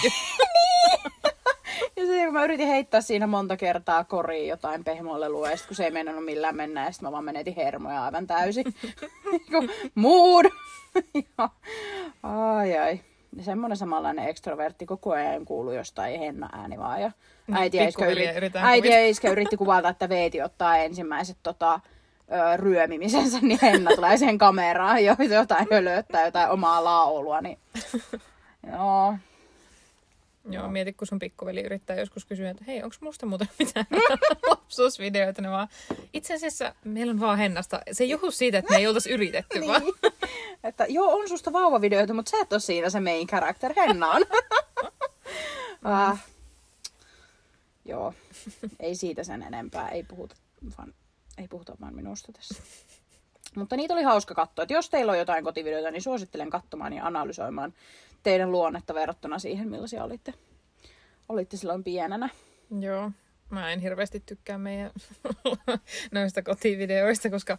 Ja 1.97 2.07
se, 2.07 2.25
kun 2.25 2.33
mä 2.33 2.45
yritin 2.45 2.69
heittää 2.69 3.01
siinä 3.01 3.27
monta 3.27 3.57
kertaa 3.57 4.05
koriin 4.05 4.49
jotain 4.49 4.85
pehmolelua, 4.85 5.51
ja 5.51 5.57
sit 5.57 5.67
kun 5.67 5.77
se 5.77 5.85
ei 5.85 5.91
mennä 5.91 6.21
millään 6.21 6.57
mennä, 6.57 6.85
ja 6.85 6.93
sit 6.93 7.03
mä 7.03 7.13
vaan 7.13 7.25
menetin 7.25 7.57
hermoja 7.57 8.05
aivan 8.05 8.27
täysin. 8.27 8.65
Niinku, 9.31 9.73
Mood! 9.95 10.45
Ja, 11.39 11.49
ai 12.23 12.79
ai. 12.79 13.01
Ja 13.37 13.45
semmonen 13.45 13.77
samanlainen 13.77 14.29
ekstrovertti 14.29 14.87
koko 14.87 15.11
ajan 15.13 15.45
kuuluu 15.45 15.73
jostain 15.73 16.21
henna 16.21 16.49
ääni 16.53 16.79
vaan. 16.79 17.01
Ja 17.01 17.11
Niin, 17.47 17.57
äiti, 17.57 17.77
ja 17.77 17.89
iskä 17.89 18.07
yritti, 18.07 18.59
äiti 18.59 18.89
ja 18.89 19.31
yritti 19.31 19.57
kuvata, 19.57 19.89
että 19.89 20.09
Veeti 20.09 20.43
ottaa 20.43 20.77
ensimmäiset 20.77 21.37
tota, 21.43 21.81
ö, 22.33 22.57
ryömimisensä, 22.57 23.39
niin 23.43 23.59
Henna 23.63 23.91
tulee 23.95 24.17
siihen 24.17 24.39
kameraan 24.39 25.05
jo 25.05 25.17
jotain 25.31 25.67
hölöttää, 25.71 26.25
jotain 26.25 26.51
omaa 26.51 26.85
laulua. 26.85 27.41
Niin... 27.41 27.59
Joo, 28.73 29.15
Joo, 30.51 30.69
mieti, 30.69 30.93
kun 30.93 31.07
sun 31.07 31.19
pikkuveli 31.19 31.63
yrittää 31.63 31.97
joskus 31.97 32.25
kysyä, 32.25 32.51
että 32.51 32.65
hei, 32.67 32.83
onko 32.83 32.97
musta 33.01 33.27
muuten 33.27 33.49
mitään 33.59 33.87
lapsuusvideoita? 34.51 35.43
Ne 35.43 35.51
vaan, 35.51 35.69
itse 36.13 36.35
asiassa 36.35 36.75
meillä 36.85 37.11
on 37.11 37.21
vaan 37.21 37.39
Hennasta. 37.39 37.81
Se 37.93 38.05
ei 38.05 38.11
johdu 38.11 38.31
siitä, 38.31 38.59
että 38.59 38.71
me 38.71 38.77
ei 38.77 38.87
oltaisi 38.87 39.11
yritetty, 39.11 39.67
vaan 39.67 39.83
Niin. 39.83 39.95
Että 40.65 40.87
joo, 40.89 41.17
on 41.17 41.29
susta 41.29 41.53
vauvavideoita, 41.53 42.15
mutta 42.15 42.31
sä 42.31 42.37
et 42.43 42.53
ole 42.53 42.61
siinä 42.61 42.91
se 42.91 43.01
main 43.01 43.27
character, 43.27 43.73
Henna 43.77 44.11
on. 44.11 44.23
ah. 45.85 46.25
Joo, 47.85 48.15
ei 48.81 48.95
siitä 48.95 49.25
sen 49.25 49.43
enempää, 49.43 49.89
ei 49.89 50.03
puhuta 50.03 50.37
vaan, 50.79 50.95
ei 51.39 51.49
puhuta 51.49 51.77
vaan 51.81 51.95
minusta 51.95 52.33
tässä. 52.33 52.63
Mutta 53.55 53.77
niitä 53.77 53.95
oli 53.95 54.03
hauska 54.03 54.35
katsoa. 54.35 54.63
Että 54.63 54.75
jos 54.75 54.91
teillä 54.91 55.13
on 55.13 55.19
jotain 55.19 55.45
kotivideoita, 55.45 55.91
niin 55.91 56.03
suosittelen 56.03 56.51
katsomaan 56.51 56.93
ja 56.93 57.07
analysoimaan 57.07 57.75
teidän 58.23 58.53
luonnetta 58.53 58.95
verrattuna 58.95 59.39
siihen, 59.39 59.69
millaisia 59.69 60.05
olitte, 60.05 60.35
olitte 61.29 61.57
silloin 61.57 61.85
pienenä. 61.85 62.29
Joo, 62.81 63.11
mä 63.51 63.73
en 63.73 63.81
hirveästi 63.81 64.21
tykkää 64.21 64.59
meidän 64.59 64.91
noista 66.13 66.43
kotivideoista, 66.43 67.31
koska 67.31 67.59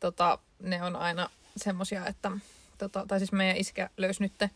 tota, 0.00 0.38
ne 0.58 0.82
on 0.82 0.96
aina 0.96 1.30
semmosia, 1.56 2.06
että, 2.06 2.30
tota, 2.78 3.04
tai 3.08 3.18
siis 3.18 3.32
meidän 3.32 3.56
iskä 3.56 3.90
löysi 3.96 4.22
nyt 4.22 4.50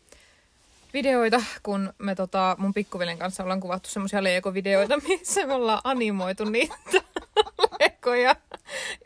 videoita, 0.93 1.43
kun 1.63 1.93
me 1.97 2.15
tota, 2.15 2.55
mun 2.59 2.73
pikkuveljen 2.73 3.17
kanssa 3.17 3.43
ollaan 3.43 3.59
kuvattu 3.59 3.89
semmosia 3.89 4.23
Lego-videoita, 4.23 4.97
missä 5.07 5.45
me 5.45 5.53
ollaan 5.53 5.81
animoitu 5.83 6.45
niitä 6.45 6.75
Legoja. 7.79 8.35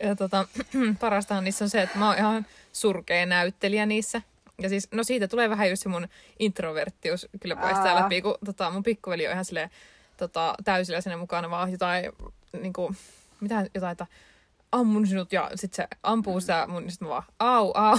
Ja 0.04 0.16
tota, 0.16 0.48
parastahan 1.00 1.44
niissä 1.44 1.66
on 1.66 1.70
se, 1.70 1.82
että 1.82 2.00
mä 2.00 2.08
oon 2.08 2.18
ihan 2.18 2.46
surkea 2.74 3.26
näyttelijä 3.26 3.86
niissä. 3.86 4.22
Ja 4.62 4.70
siis, 4.70 4.88
no 4.92 5.04
siitä 5.04 5.28
tulee 5.28 5.50
vähän 5.50 5.70
just 5.70 5.84
se 5.84 5.90
mun 5.90 6.08
introverttius 6.40 7.28
kyllä 7.40 7.56
paistaa 7.56 7.94
Aa. 7.94 8.04
läpi, 8.04 8.22
kun 8.22 8.38
tota, 8.46 8.72
mun 8.72 8.84
pikkuveli 8.84 9.28
on 9.28 9.34
ihan 9.34 9.46
silleen 9.46 9.70
tota, 10.18 10.56
täysillä 10.64 11.02
sinne 11.02 11.16
mukana 11.16 11.50
vaan 11.50 11.72
jotain, 11.72 12.12
niinku, 12.62 12.96
mitä 13.40 13.66
jotain, 13.74 13.92
että 13.92 14.08
ammun 14.72 15.08
sinut 15.08 15.34
ja 15.34 15.52
sit 15.56 15.74
se 15.74 15.88
ampuu 16.04 16.40
sitä 16.40 16.68
mun, 16.68 16.92
sit 16.92 17.02
mä 17.02 17.10
vaan 17.10 17.24
au, 17.40 17.72
au, 17.74 17.98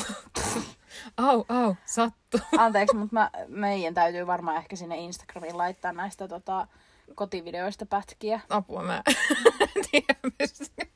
au, 1.28 1.44
au, 1.48 1.74
sattu. 1.84 2.38
Anteeksi, 2.58 2.96
mutta 2.96 3.14
mä, 3.14 3.30
meidän 3.48 3.94
täytyy 3.94 4.26
varmaan 4.26 4.56
ehkä 4.56 4.76
sinne 4.76 4.96
Instagramiin 4.96 5.58
laittaa 5.58 5.92
näistä 5.92 6.28
tota, 6.28 6.66
kotivideoista 7.14 7.86
pätkiä. 7.86 8.40
Apua 8.50 8.82
mä 8.82 9.02
en 9.06 9.84
tiedä, 9.90 10.14
mistä. 10.38 10.86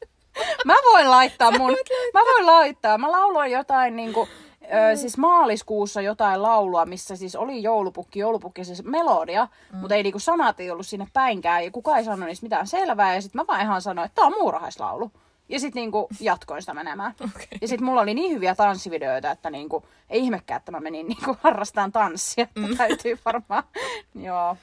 Mä 0.65 0.75
voin 0.93 1.11
laittaa 1.11 1.51
mun, 1.51 1.77
mä 2.15 2.21
voin 2.21 2.47
laittaa. 2.47 2.99
Mä 2.99 3.13
lauloin 3.13 3.53
jotain 3.53 3.97
niinku, 3.97 4.29
ö, 4.63 4.97
siis 4.97 5.19
maaliskuussa 5.19 6.01
jotain 6.01 6.43
laulua, 6.43 6.87
missä 6.87 7.17
siis 7.17 7.37
oli 7.37 7.63
joulupukki, 7.63 8.19
joulupukki 8.19 8.65
siis 8.65 8.85
melodia, 8.85 9.49
mm. 9.73 9.79
mutta 9.79 9.95
ei 9.95 10.03
niinku 10.03 10.19
sanat 10.19 10.61
ei 10.61 10.71
ollut 10.71 10.87
sinne 10.87 11.07
päinkään 11.13 11.65
ja 11.65 11.71
kukaan 11.71 11.99
ei 11.99 12.05
sanonut 12.05 12.27
niistä 12.27 12.45
mitään 12.45 12.67
selvää 12.67 13.15
ja 13.15 13.23
sit 13.23 13.35
mä 13.35 13.47
vaan 13.47 13.61
ihan 13.61 13.83
sanoin, 13.83 14.07
että 14.07 14.15
tää 14.15 14.27
on 14.27 14.35
muurahaislaulu. 14.39 15.11
Ja 15.49 15.61
sit 15.61 15.75
niinku 15.75 16.09
jatkoin 16.21 16.63
sitä 16.63 16.75
menemään. 16.75 17.15
Okay. 17.25 17.59
Ja 17.61 17.69
sit 17.69 17.81
mulla 17.81 18.01
oli 18.01 18.15
niin 18.15 18.33
hyviä 18.33 18.55
tanssivideoita, 18.55 19.31
että 19.31 19.51
niinku, 19.51 19.85
ei 20.11 20.21
ihmekään, 20.21 20.59
että 20.59 20.73
mä 20.73 20.81
menin 20.81 21.09
niinku 21.09 21.37
harrastaan 21.43 21.93
tanssia. 21.93 22.47
Mm. 22.55 22.77
Täytyy 22.77 23.19
varmaan, 23.25 23.63
joo, 24.15 24.57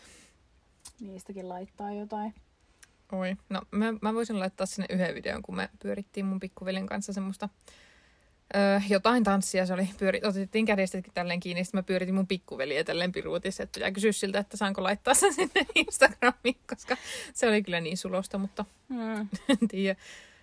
niistäkin 1.00 1.50
laittaa 1.50 1.92
jotain. 1.94 2.34
Oi. 3.12 3.36
No 3.50 3.62
mä, 3.72 3.94
mä 4.02 4.14
voisin 4.14 4.40
laittaa 4.40 4.66
sinne 4.66 4.86
yhden 4.90 5.16
videon, 5.16 5.42
kun 5.42 5.56
me 5.56 5.70
pyörittiin 5.80 6.26
mun 6.26 6.40
pikkuveljen 6.40 6.86
kanssa 6.86 7.14
semmoista 7.14 7.50
Öö, 8.56 8.80
jotain 8.90 9.24
tanssia 9.24 9.66
se 9.66 9.74
oli. 9.74 9.90
Pyöri, 9.98 10.22
otettiin 10.24 10.66
kädestäkin 10.66 11.14
tälleen 11.14 11.40
kiinni, 11.40 11.64
sitten 11.64 11.78
mä 11.78 11.84
pyöritin 11.84 12.16
mun 12.16 12.28
pikkuveliä 12.28 12.84
tälleen 12.84 13.12
piruutissa, 13.12 13.64
että 13.64 13.74
pitää 13.78 13.92
kysyä 13.92 14.12
siltä, 14.12 14.40
että 14.40 14.58
saanko 14.58 14.84
laittaa 14.84 15.14
sen 15.14 15.34
sinne 15.34 15.66
Instagramiin, 15.76 16.56
koska 16.70 16.98
se 17.34 17.48
oli 17.48 17.64
kyllä 17.64 17.82
niin 17.82 17.98
sulosta, 17.98 18.38
mutta 18.38 18.66
Mm. 18.90 19.20
en 19.62 19.68
tiedä. 19.68 20.00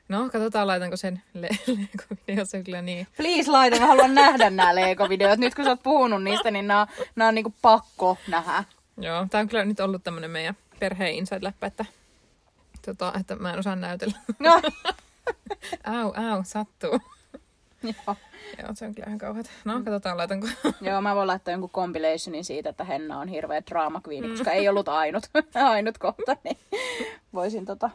No, 0.09 0.31
katsotaan, 0.31 0.67
laitanko 0.67 0.97
sen 0.97 1.23
le- 1.35 1.49
Lego-video, 1.77 2.45
se 2.45 2.57
on 2.57 2.65
kyllä 2.65 2.83
niin. 2.83 3.07
Please 3.17 3.51
laita, 3.51 3.81
mä 3.81 3.87
haluan 3.87 4.15
nähdä 4.15 4.51
nämä 4.51 4.75
Lego-videot. 4.75 5.39
Nyt 5.39 5.55
kun 5.55 5.65
sä 5.65 5.71
oot 5.71 5.83
puhunut 5.83 6.23
niistä, 6.23 6.51
niin 6.51 6.67
nämä, 6.67 6.87
nämä 7.17 7.29
on 7.29 7.35
niinku 7.35 7.55
pakko 7.63 8.19
nähdä. 8.29 8.65
Joo, 8.99 9.27
tää 9.31 9.41
on 9.41 9.49
kyllä 9.49 9.65
nyt 9.65 9.81
ollut 9.81 10.05
tämmönen 10.05 10.31
meidän 10.31 10.55
perheen 10.79 11.15
inside-läppä, 11.15 11.67
että, 11.67 11.85
tota, 12.85 13.13
että 13.21 13.37
mä 13.37 13.53
en 13.53 13.59
osaa 13.59 13.77
näytellä. 13.77 14.19
No, 14.39 14.63
Au, 16.03 16.13
au, 16.33 16.43
sattuu. 16.45 17.01
joo. 17.83 18.17
Joo, 18.63 18.69
se 18.75 18.87
on 18.87 18.95
kyllä 18.95 19.07
ihan 19.07 19.19
kauheata. 19.19 19.51
No, 19.65 19.75
katsotaan, 19.83 20.17
laitanko. 20.19 20.49
joo, 20.81 21.01
mä 21.01 21.15
voin 21.15 21.27
laittaa 21.27 21.53
jonkun 21.53 21.71
compilationin 21.71 22.45
siitä, 22.45 22.69
että 22.71 22.85
Henna 22.85 23.19
on 23.19 23.29
hirveä 23.29 23.63
drama 23.71 24.01
queen, 24.09 24.31
koska 24.31 24.51
ei 24.53 24.69
ollut 24.69 24.89
ainut, 24.89 25.25
ainut 25.55 25.99
kohta, 25.99 26.37
niin 26.45 26.59
voisin 27.35 27.65
tota, 27.65 27.91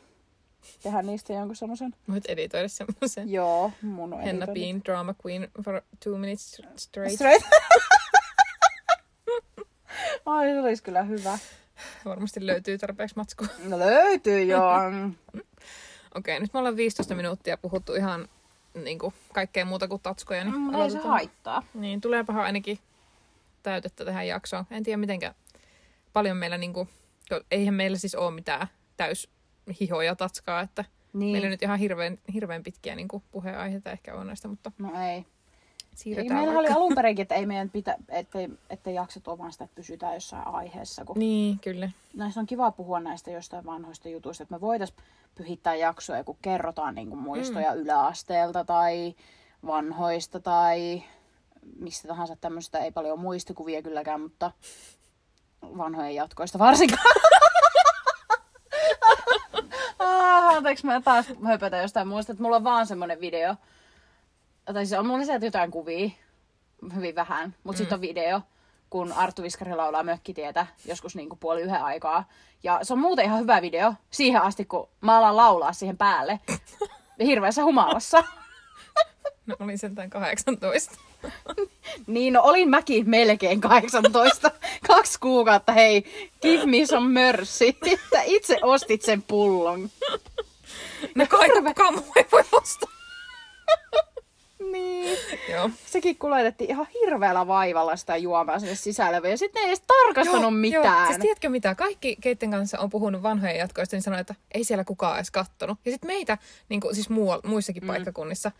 tehdä 0.83 1.01
niistä 1.01 1.33
jonkun 1.33 1.55
semmoisen. 1.55 1.95
Voit 2.11 2.25
editoida 2.25 2.67
semmoisen. 2.67 3.31
Joo, 3.31 3.71
mun 3.81 4.13
on 4.13 4.19
Henna 4.19 4.45
editoinut. 4.45 4.53
being 4.53 4.81
drama 4.85 5.15
queen 5.25 5.47
for 5.65 5.81
two 6.03 6.17
minutes 6.17 6.61
straight. 6.77 7.15
Straight. 7.15 7.45
Ai, 10.27 10.53
se 10.53 10.59
olisi 10.59 10.83
kyllä 10.83 11.03
hyvä. 11.03 11.37
Varmasti 12.05 12.45
löytyy 12.45 12.77
tarpeeksi 12.77 13.15
matskua. 13.15 13.47
No 13.63 13.79
löytyy 13.79 14.43
joo. 14.43 14.71
Okei, 16.15 16.39
nyt 16.39 16.53
me 16.53 16.59
ollaan 16.59 16.75
15 16.75 17.15
minuuttia 17.15 17.57
puhuttu 17.57 17.93
ihan 17.95 18.27
niin 18.83 18.99
kuin, 18.99 19.13
kaikkea 19.33 19.65
muuta 19.65 19.87
kuin 19.87 20.01
tatskoja. 20.01 20.43
Niin, 20.43 20.57
Mutta 20.59 20.83
ei 20.83 20.91
se 20.91 20.97
haittaa. 20.97 21.63
Niin, 21.73 22.01
tuleepahan 22.01 22.43
ainakin 22.43 22.79
täytettä 23.63 24.05
tähän 24.05 24.27
jaksoon. 24.27 24.65
En 24.71 24.83
tiedä 24.83 24.97
mitenkä 24.97 25.33
paljon 26.13 26.37
meillä, 26.37 26.57
niin 26.57 26.73
kuin, 26.73 26.89
eihän 27.51 27.73
meillä 27.73 27.97
siis 27.97 28.15
ole 28.15 28.31
mitään 28.31 28.67
täys 28.97 29.29
hihoja 29.79 30.15
tatskaa, 30.15 30.61
että 30.61 30.85
Niin. 31.13 31.31
meillä 31.31 31.49
nyt 31.49 31.63
ihan 31.63 31.79
hirveän, 31.79 32.17
hirveän 32.33 32.63
pitkiä 32.63 32.95
niin 32.95 33.07
kuin, 33.07 33.23
puheenaiheita 33.31 33.91
ehkä 33.91 34.15
on 34.15 34.27
näistä, 34.27 34.47
mutta 34.47 34.71
No 34.77 34.91
ei. 35.09 35.25
Ei, 35.97 36.01
siirretään 36.03 36.35
meillä 36.35 36.51
oli 36.51 36.57
vaikka. 36.57 36.79
alun 36.79 36.95
perinkin, 36.95 37.23
että 37.23 37.35
ei 37.35 37.45
meidän 37.45 37.69
pitä, 37.69 37.95
ettei, 38.09 38.49
ettei 38.69 38.95
jaksot 38.95 39.27
ole 39.27 39.37
vaan 39.37 39.51
sitä, 39.51 39.63
että 39.63 39.75
pysytään 39.75 40.13
jossain 40.13 40.47
aiheessa. 40.47 41.05
Kun 41.05 41.19
Niin, 41.19 41.59
kyllä. 41.59 41.89
näistä 42.13 42.39
on 42.39 42.45
kiva 42.45 42.71
puhua 42.71 42.99
näistä 42.99 43.31
jostain 43.31 43.65
vanhoista 43.65 44.09
jutuista, 44.09 44.43
että 44.43 44.55
me 44.55 44.61
voitaisiin 44.61 44.99
pyhittää 45.35 45.75
jaksoja, 45.75 46.23
kun 46.23 46.37
kerrotaan 46.41 46.95
niin 46.95 47.09
kuin 47.09 47.19
muistoja 47.19 47.75
mm. 47.75 47.81
yläasteelta 47.81 48.65
tai 48.65 49.15
vanhoista 49.65 50.39
tai 50.39 51.03
mistä 51.79 52.07
tahansa 52.07 52.35
tämmöistä. 52.35 52.79
Ei 52.79 52.91
paljon 52.91 53.19
muistikuvia 53.19 53.81
kylläkään, 53.81 54.21
mutta 54.21 54.51
vanhojen 55.61 56.15
jatkoista 56.15 56.59
varsinkaan. 56.59 57.15
ah, 59.99 60.55
anteeksi, 60.55 60.85
mä 60.85 61.01
taas 61.01 61.25
höpötän 61.43 61.81
jostain 61.81 62.07
muusta, 62.07 62.31
että 62.31 62.43
mulla 62.43 62.55
on 62.55 62.63
vaan 62.63 62.87
semmonen 62.87 63.21
video. 63.21 63.55
Tai 64.73 64.85
siis 64.85 64.99
on 64.99 65.07
mulla 65.07 65.25
sieltä 65.25 65.45
jotain 65.45 65.71
kuvia, 65.71 66.09
hyvin 66.95 67.15
vähän, 67.15 67.55
mutta 67.63 67.77
mm. 67.77 67.77
sitten 67.77 67.95
on 67.95 68.01
video, 68.01 68.41
kun 68.89 69.13
Arttu 69.13 69.43
Viskari 69.43 69.75
laulaa 69.75 70.03
Mökkitietä 70.03 70.67
joskus 70.85 71.15
niin 71.15 71.29
kuin 71.29 71.39
puoli 71.39 71.61
yhden 71.61 71.83
aikaa. 71.83 72.27
Ja 72.63 72.79
se 72.83 72.93
on 72.93 72.99
muuten 72.99 73.25
ihan 73.25 73.39
hyvä 73.39 73.61
video 73.61 73.93
siihen 74.11 74.41
asti, 74.41 74.65
kun 74.65 74.89
mä 75.01 75.17
alan 75.17 75.37
laulaa 75.37 75.73
siihen 75.73 75.97
päälle. 75.97 76.39
Hirveässä 77.19 77.63
humalassa. 77.63 78.23
No, 79.45 79.55
olin 79.59 79.77
sentään 79.77 80.09
18. 80.09 80.95
Niin, 82.07 82.33
no 82.33 82.41
olin 82.43 82.69
mäkin 82.69 83.09
melkein 83.09 83.61
18. 83.61 84.51
Kaksi 84.87 85.19
kuukautta, 85.19 85.71
hei, 85.71 86.03
give 86.41 86.65
me 86.65 86.85
some 86.85 87.21
mercy. 87.21 87.67
Että 87.91 88.21
itse 88.25 88.57
ostit 88.61 89.01
sen 89.01 89.21
pullon. 89.21 89.89
No 91.15 91.25
kai 91.29 91.49
kukaan 91.49 91.93
muu 91.93 92.11
ei 92.15 92.25
voi 92.31 92.43
ostaa. 92.51 92.96
Niin. 94.81 95.17
Joo. 95.53 95.69
Sekin 95.85 96.17
kuljetettiin 96.17 96.69
ihan 96.69 96.87
hirveällä 96.93 97.47
vaivalla 97.47 97.95
sitä 97.95 98.17
juomaa 98.17 98.59
sinne 98.59 98.75
sisälle. 98.75 99.29
Ja 99.29 99.37
sitten 99.37 99.61
ei 99.61 99.67
edes 99.67 99.81
tarkastanut 99.81 100.59
mitään. 100.59 101.07
Siis 101.07 101.19
tiedätkö 101.19 101.49
mitä? 101.49 101.75
Kaikki, 101.75 102.17
keitten 102.21 102.51
kanssa 102.51 102.79
on 102.79 102.89
puhunut 102.89 103.23
vanhojen 103.23 103.57
jatkoista, 103.57 103.95
niin 103.95 104.03
sanoo, 104.03 104.19
että 104.19 104.35
ei 104.51 104.63
siellä 104.63 104.83
kukaan 104.83 105.15
edes 105.15 105.31
kattonut. 105.31 105.77
Ja 105.85 105.91
sitten 105.91 106.07
meitä, 106.07 106.37
niin 106.69 106.81
kuin, 106.81 106.95
siis 106.95 107.09
muu, 107.09 107.39
muissakin 107.43 107.83
mm. 107.83 107.87
paikkakunnissa, 107.87 108.51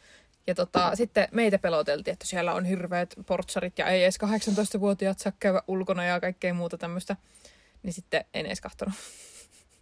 ja 0.48 0.56
tota, 0.56 0.96
sitten 0.96 1.28
meitä 1.32 1.60
peloteltiin, 1.60 2.14
että 2.14 2.26
siellä 2.26 2.54
on 2.54 2.66
hirveät 2.66 3.16
portsarit 3.26 3.80
ja 3.80 3.88
ei 3.88 4.04
edes 4.04 4.20
18-vuotiaat 4.76 5.20
saa 5.20 5.32
käydä 5.40 5.62
ulkona 5.68 6.06
ja 6.06 6.20
kaikkea 6.20 6.54
muuta 6.54 6.78
tämmöistä. 6.78 7.16
Niin 7.84 7.94
sitten 7.94 8.26
en 8.34 8.46
edes 8.46 8.62
kahtonut. 8.62 8.96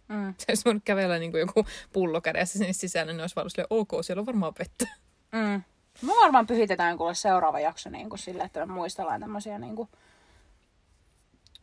Mm. 0.08 0.34
Se 0.38 0.44
olisi 0.48 0.64
voinut 0.64 0.82
kävellä 0.84 1.18
niin 1.18 1.30
kuin 1.30 1.40
joku 1.40 1.66
pullo 1.92 2.20
kädessä 2.20 2.58
sinne 2.58 2.72
sisään, 2.72 3.06
niin 3.06 3.16
ne 3.16 3.22
olisi 3.22 3.36
vaan 3.36 3.50
silleen, 3.50 3.66
ok, 3.70 3.90
siellä 4.02 4.20
on 4.20 4.26
varmaan 4.26 4.52
vettä. 4.58 4.86
Mm. 5.32 5.62
Me 6.02 6.12
varmaan 6.22 6.46
pyhitetään 6.46 6.98
kuule 6.98 7.14
seuraava 7.14 7.60
jakso 7.60 7.90
niin 7.90 8.08
kuin 8.08 8.18
sille, 8.18 8.42
että 8.42 8.66
me 8.66 8.72
muistellaan 8.72 9.20
tämmöisiä 9.20 9.58
niin 9.58 9.76
kuin... 9.76 9.88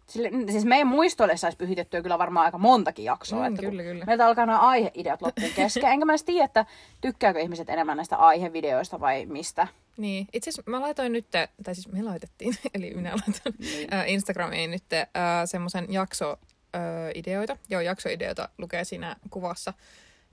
Sille, 0.08 0.30
siis 0.52 0.66
meidän 0.66 0.88
muistoille 0.88 1.38
saisi 1.38 1.58
pyhitettyä 1.58 2.02
kyllä 2.02 2.18
varmaan 2.18 2.46
aika 2.46 2.58
montakin 2.58 3.06
jaksoa. 3.06 3.40
Mm, 3.40 3.46
että 3.46 3.62
kyllä, 3.62 3.84
kyllä. 3.84 4.06
Meiltä 4.06 4.28
alkaa 4.28 4.46
nämä 4.46 4.60
aiheideat 4.60 5.22
loppuun 5.22 5.52
kesken. 5.56 5.92
Enkä 5.92 6.06
mä 6.06 6.12
edes 6.12 6.24
tiedä, 6.24 6.46
että 6.46 6.66
tykkääkö 7.02 7.40
ihmiset 7.40 7.70
enemmän 7.70 7.98
näistä 7.98 8.18
aihevideoista 8.18 9.00
vai 9.00 9.26
mistä. 9.26 9.68
Niin, 9.98 10.28
itse 10.34 10.50
asiassa 10.50 10.72
mä 10.72 10.82
laitoin 10.82 11.12
nyt, 11.12 11.26
tai 11.64 11.76
siis 11.76 11.88
me 11.92 12.04
laitettiin, 12.04 12.56
eli 12.76 12.94
minä 12.94 13.12
laitoin 13.12 13.56
Niin. 13.60 13.94
äh, 13.94 14.04
Instagramiin 14.08 14.72
nyt 14.72 14.94
äh, 14.94 15.08
semmoisen 15.46 15.86
jaksoideoita. 15.90 17.58
Joo, 17.70 17.82
jaksoideoita 17.82 18.50
lukee 18.58 18.84
siinä 18.84 19.16
kuvassa. 19.30 19.74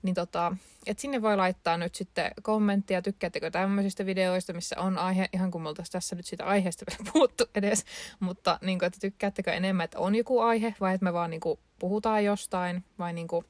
Niin 0.03 0.15
tota, 0.15 0.55
et 0.87 0.99
sinne 0.99 1.21
voi 1.21 1.37
laittaa 1.37 1.77
nyt 1.77 1.95
sitten 1.95 2.31
kommenttia, 2.41 3.01
tykkäättekö 3.01 3.51
tämmöisistä 3.51 4.05
videoista, 4.05 4.53
missä 4.53 4.75
on 4.79 4.97
aihe, 4.97 5.29
ihan 5.33 5.51
kun 5.51 5.61
me 5.61 5.69
tässä 5.91 6.15
nyt 6.15 6.25
siitä 6.25 6.45
aiheesta 6.45 6.85
vielä 6.89 7.11
puhuttu 7.13 7.43
edes, 7.55 7.85
mutta 8.19 8.59
niin 8.61 8.79
kuin, 8.79 8.87
että 8.87 8.99
tykkäättekö 8.99 9.51
enemmän, 9.53 9.83
että 9.83 9.99
on 9.99 10.15
joku 10.15 10.39
aihe 10.39 10.75
vai 10.81 10.93
että 10.93 11.03
me 11.03 11.13
vaan 11.13 11.29
niin 11.29 11.39
kuin, 11.41 11.59
puhutaan 11.79 12.25
jostain 12.25 12.83
vai 12.99 13.13
niin 13.13 13.27
kuin, 13.27 13.45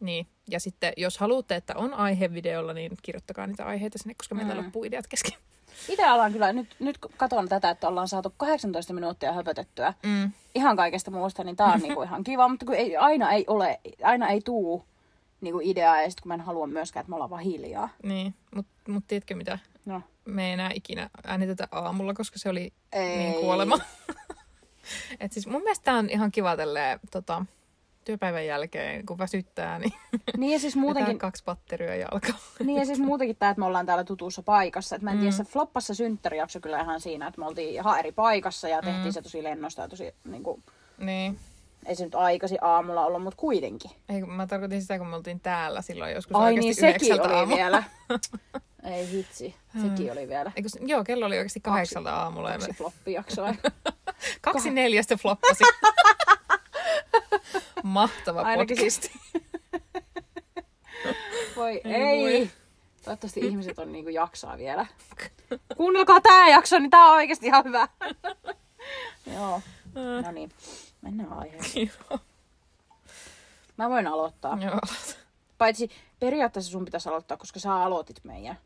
niin. 0.00 0.26
Ja 0.50 0.60
sitten 0.60 0.92
jos 0.96 1.18
haluatte, 1.18 1.54
että 1.56 1.74
on 1.76 1.94
aihe 1.94 2.32
videolla, 2.34 2.72
niin 2.72 2.92
kirjoittakaa 3.02 3.46
niitä 3.46 3.64
aiheita 3.64 3.98
sinne, 3.98 4.14
koska 4.14 4.34
meillä 4.34 4.54
Mm. 4.54 4.60
loppuu 4.64 4.84
ideat 4.84 5.06
kesken. 5.06 5.32
Itse 5.88 6.04
alan 6.04 6.32
kyllä, 6.32 6.52
nyt, 6.52 6.76
nyt 6.78 6.98
kun 6.98 7.10
katon 7.16 7.48
tätä, 7.48 7.70
että 7.70 7.88
ollaan 7.88 8.08
saatu 8.08 8.34
18 8.36 8.92
minuuttia 8.92 9.32
höpötettyä 9.32 9.94
Mm. 10.02 10.32
ihan 10.54 10.76
kaikesta 10.76 11.10
muusta, 11.10 11.44
niin 11.44 11.56
tää 11.56 11.66
on 11.66 11.80
niinku 11.82 12.02
ihan 12.02 12.24
kiva. 12.24 12.48
Mutta 12.48 12.66
kun 12.66 12.74
ei, 12.74 12.96
aina 12.96 13.32
ei 13.32 13.44
ole, 13.46 13.80
aina 14.02 14.28
ei 14.28 14.40
tuu 14.40 14.84
niinku 15.40 15.60
ideaa 15.62 16.02
ja 16.02 16.10
sitten 16.10 16.22
kun 16.22 16.28
mä 16.28 16.34
en 16.34 16.40
halua 16.40 16.66
myöskään, 16.66 17.00
että 17.02 17.10
me 17.10 17.14
ollaan 17.16 17.30
vaan 17.30 17.42
hiljaa. 17.42 17.88
Niin, 18.02 18.34
mutta 18.54 18.72
mut 18.88 19.04
tiedätkö 19.08 19.34
mitä? 19.36 19.58
No. 19.84 20.02
Me 20.24 20.46
ei 20.46 20.52
enää 20.52 20.70
ikinä 20.74 21.10
äänitetä 21.26 21.68
aamulla, 21.72 22.14
koska 22.14 22.38
se 22.38 22.48
oli 22.48 22.72
Ei. 22.92 23.16
niin 23.18 23.34
kuolema. 23.34 23.78
Et 25.20 25.32
siis 25.32 25.46
mun 25.46 25.62
mielestä 25.62 25.92
on 25.94 26.10
ihan 26.10 26.32
kiva 26.32 26.56
tälleen, 26.56 27.00
tota, 27.10 27.44
työpäivän 28.04 28.46
jälkeen, 28.46 29.06
kun 29.06 29.18
väsyttää, 29.18 29.78
niin 29.78 29.92
Niin 30.36 30.52
ja 30.52 30.58
siis 30.58 30.76
muutenkin... 30.84 31.18
kaksi 31.18 31.44
patteria 31.44 31.96
ja 31.96 32.08
alkaa. 32.10 32.38
niin 32.64 32.78
ja 32.78 32.84
siis 32.86 32.98
muutenkin 32.98 33.36
tää, 33.36 33.50
että 33.50 33.58
me 33.60 33.66
ollaan 33.66 33.86
täällä 33.86 34.04
tutussa 34.04 34.42
paikassa. 34.42 34.96
Et 34.96 35.02
mä 35.02 35.10
en 35.10 35.16
Mm. 35.16 35.20
tiedä, 35.20 35.32
se 35.36 35.44
floppassa 35.44 35.94
synttärijakso 35.94 36.60
kyllä 36.60 36.80
ihan 36.80 37.00
siinä, 37.00 37.26
että 37.26 37.40
me 37.40 37.46
oltiin 37.46 37.74
ihan 37.74 37.98
eri 37.98 38.12
paikassa 38.12 38.68
ja 38.68 38.82
tehtiin 38.82 39.04
Mm. 39.04 39.12
se 39.12 39.22
tosi 39.22 39.42
lennosta 39.42 39.82
ja 39.82 39.88
tosi, 39.88 40.14
niinku, 40.24 40.62
Niin. 40.98 41.38
Ei 41.86 41.94
se 41.96 42.04
nyt 42.04 42.14
aikaisin 42.14 42.58
aamulla 42.60 43.06
ollut, 43.06 43.22
mutta 43.22 43.36
kuitenkin. 43.36 43.90
Ei, 44.08 44.22
mä 44.22 44.46
tarkoitin 44.46 44.82
sitä, 44.82 44.98
kun 44.98 45.06
me 45.06 45.16
oltiin 45.16 45.40
täällä 45.40 45.82
silloin 45.82 46.12
joskus 46.14 46.36
Ai 46.36 46.54
niin, 46.54 46.74
sekin 46.74 47.20
oli 47.20 47.32
aamulla. 47.34 47.56
vielä. 47.56 47.82
ei 48.94 49.08
vitsi, 49.12 49.54
sekin 49.82 50.12
oli 50.12 50.28
vielä. 50.28 50.52
Eikö, 50.56 50.68
joo, 50.80 51.04
kello 51.04 51.26
oli 51.26 51.36
oikeasti 51.38 51.60
kahdeksalta 51.60 52.14
aamulla. 52.16 52.48
ja 52.50 52.54
Kaksi 52.58 52.68
me- 52.70 52.74
floppijaksoa. 52.76 53.54
Kaksi 54.40 54.70
neljästä 54.70 55.16
floppasi. 55.16 55.64
Mahtava 57.82 58.40
Ainakin 58.42 58.76
podcast. 58.76 59.02
siis. 59.02 59.18
Voi 61.56 61.80
Ei 61.84 61.94
ei. 62.26 62.50
Toivottavasti 63.04 63.40
ihmiset 63.40 63.78
on 63.78 63.92
niinku 63.92 64.10
jaksaa 64.10 64.58
vielä. 64.58 64.86
Kuunnelkaa 65.76 66.20
tää 66.20 66.48
jakso, 66.48 66.78
niin 66.78 66.90
tää 66.90 67.04
on 67.04 67.12
oikeasti 67.16 67.46
ihan 67.46 67.64
hyvä. 67.64 67.88
Joo. 69.34 69.60
No 70.24 70.30
niin, 70.32 70.50
mennään 71.02 71.32
aiheeseen. 71.32 71.90
Joo. 72.10 72.18
Mä 73.76 73.90
voin 73.90 74.06
aloittaa. 74.06 74.58
Joo. 74.60 74.80
Paitsi 75.58 75.90
periaatteessa 76.20 76.70
sun 76.72 76.84
pitäisi 76.84 77.08
aloittaa, 77.08 77.36
koska 77.36 77.60
sä 77.60 77.74
aloitit 77.74 78.24
meidän. 78.24 78.58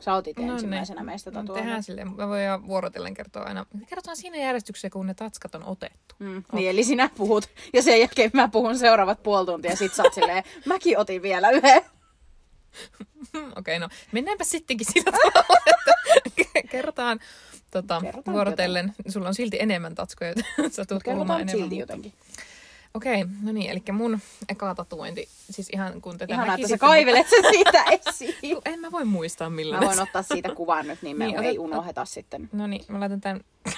Sä 0.00 0.14
otit 0.14 0.38
No 0.38 0.52
ensimmäisenä 0.52 1.00
niin. 1.00 1.06
meistä 1.06 1.30
No, 1.30 1.34
tatuoinnin. 1.34 1.64
tehdään 1.64 1.82
silleen. 1.82 2.16
Mä 2.16 2.28
voin 2.28 2.66
vuorotellen 2.66 3.14
kertoa 3.14 3.42
aina. 3.42 3.66
Kerrotaan 3.88 4.16
siinä 4.16 4.36
järjestyksessä, 4.36 4.90
kun 4.90 5.06
ne 5.06 5.14
tatskat 5.14 5.54
on 5.54 5.64
otettu. 5.64 6.14
Mm, 6.18 6.44
niin, 6.52 6.70
eli 6.70 6.84
sinä 6.84 7.10
puhut, 7.16 7.48
ja 7.72 7.82
sen 7.82 8.00
jälkeen 8.00 8.30
mä 8.34 8.48
puhun 8.48 8.78
seuraavat 8.78 9.22
puoli 9.22 9.46
tuntia, 9.46 9.70
ja 9.70 9.76
sit 9.76 9.94
sä 9.94 10.02
oot 10.02 10.14
silleen, 10.14 10.44
mäkin 10.66 10.98
otin 10.98 11.22
vielä 11.22 11.50
yhden. 11.50 11.82
Okei, 13.34 13.50
okay, 13.56 13.78
no 13.78 13.88
mennäänpä 14.12 14.44
sittenkin 14.44 14.86
sillä 14.92 15.12
tavalla, 15.12 15.60
että 16.26 16.62
kerrotaan 16.72 17.20
tota, 17.72 18.00
Kerrotaan 18.00 18.34
vuorotellen. 18.34 18.94
Sulla 19.08 19.28
on 19.28 19.34
silti 19.34 19.56
enemmän 19.60 19.94
tatskoja, 19.94 20.30
joten 20.30 20.72
sä 20.72 20.84
tulet 20.84 21.02
kuulemaan 21.02 21.40
enemmän. 21.40 21.62
silti 21.62 21.78
jotenkin. 21.78 22.12
Okei, 22.94 23.24
no 23.42 23.52
niin, 23.52 23.70
eli 23.70 23.82
mun 23.92 24.20
eka 24.48 24.74
tatuointi, 24.74 25.28
siis 25.50 25.68
ihan 25.72 26.00
kun 26.00 26.18
tätä 26.18 26.34
Ihanaa, 26.34 26.54
että 26.54 26.68
sä 26.68 26.78
kaivelet 26.78 27.28
sen 27.28 27.44
siitä 27.50 27.84
esiin. 28.06 28.58
En 28.64 28.80
mä 28.80 28.92
voi 28.92 29.04
muistaa 29.04 29.50
Mä 29.50 29.56
millään. 29.56 29.84
voin 29.86 30.00
ottaa 30.00 30.22
siitä 30.22 30.54
kuvan 30.54 30.86
nyt, 30.86 31.02
niin 31.02 31.16
me 31.16 31.26
Niin, 31.26 31.38
ei 31.42 31.58
unoheta 31.58 32.04
sitten. 32.04 32.48
No 32.52 32.66
niin, 32.66 32.84
mä 32.88 33.00
laitan 33.00 33.20
tän... 33.20 33.40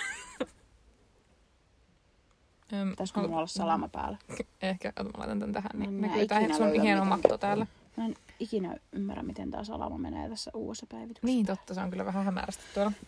Öm, 2.72 2.90
Pitäisikö 2.90 3.20
mulla 3.20 3.36
olla 3.36 3.46
salama 3.46 3.88
päällä? 3.88 4.18
Ehkä, 4.62 4.92
mä 5.02 5.10
laitan 5.16 5.40
tän 5.40 5.52
tähän, 5.52 5.70
Mä 5.74 5.84
niin 5.84 6.00
näe 6.00 6.10
näkyy 6.10 6.22
ikinä 6.22 6.56
sun 6.56 6.80
hieno 6.82 7.04
matto 7.04 7.38
täällä. 7.38 7.66
Mä 7.96 8.04
en 8.04 8.14
ikinä 8.40 8.76
ymmärrä, 8.92 9.22
miten 9.22 9.50
tää 9.50 9.64
salama 9.64 9.98
menee 9.98 10.28
tässä 10.28 10.50
uudessa 10.54 10.86
päivityksessä. 10.90 11.26
Niin 11.26 11.46
totta, 11.46 11.74
se 11.74 11.80
on 11.80 11.90
kyllä 11.90 12.04
vähän 12.04 12.24
hämärästi 12.24 12.62
tuolla. 12.74 12.92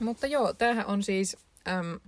Mutta 0.00 0.26
joo, 0.26 0.52
tämähän 0.52 0.86
on 0.86 1.02
siis... 1.02 1.36
Äm, 1.68 2.00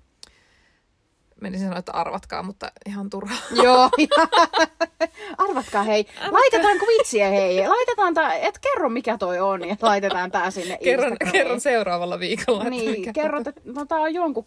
menisin 1.43 1.67
sanoa, 1.67 1.79
että 1.79 1.93
arvatkaa, 1.93 2.43
mutta 2.43 2.73
ihan 2.87 3.11
turhaa. 3.11 3.39
Joo. 3.63 3.91
Arvatkaa 5.39 5.83
hei. 5.83 6.07
Laitetaanko 6.31 6.87
vitsiä 6.87 7.29
hei? 7.29 7.69
Laitetaan 7.69 8.15
tää, 8.15 8.35
et 8.35 8.59
kerro 8.59 8.89
mikä 8.89 9.19
toi 9.19 9.41
on 9.41 9.69
ja 9.69 9.77
laitetaan 9.83 10.31
tää 10.31 10.51
sinne 10.51 10.79
kerron, 10.85 11.17
kerron 11.33 11.61
seuraavalla 11.61 12.19
viikolla. 12.21 12.65
Niin, 12.65 13.13
kerrot, 13.13 13.47
että 13.47 13.61
no, 13.65 13.85
tää 13.87 13.99
on 14.01 14.15
jonkun 14.15 14.47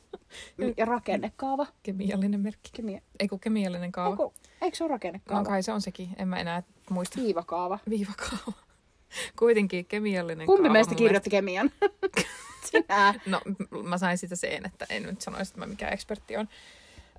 rakennekaava. 0.85 1.67
Kemiallinen 1.83 2.39
merkki. 2.39 2.69
Kemia. 2.73 3.01
Ei 3.19 3.27
kun 3.27 3.39
kemiallinen 3.39 3.91
kaava. 3.91 4.09
Eiku, 4.09 4.33
eikö 4.61 4.77
se 4.77 4.83
ole 4.83 4.89
No 4.89 4.93
rakennekaava? 4.93 5.43
kai 5.45 5.63
se 5.63 5.71
on 5.71 5.81
sekin, 5.81 6.09
en 6.17 6.27
mä 6.27 6.37
enää 6.39 6.63
muista. 6.89 7.21
Viivakaava. 7.21 7.79
Viivakaava. 7.89 8.51
Kuitenkin 9.39 9.85
kemiallinen 9.85 10.47
Kumpi 10.47 10.61
kaava 10.61 10.73
meistä 10.73 10.91
mun 10.93 10.97
kirjoitti 10.97 11.29
kemian? 11.29 11.71
Sinä. 12.65 13.13
No, 13.25 13.41
mä 13.83 13.97
sain 13.97 14.17
sitä 14.17 14.35
sen, 14.35 14.65
että 14.65 14.85
en 14.89 15.03
nyt 15.03 15.21
sanoisi, 15.21 15.51
että 15.51 15.59
mä 15.59 15.65
mikä 15.65 15.89
ekspertti 15.89 16.37
on. 16.37 16.49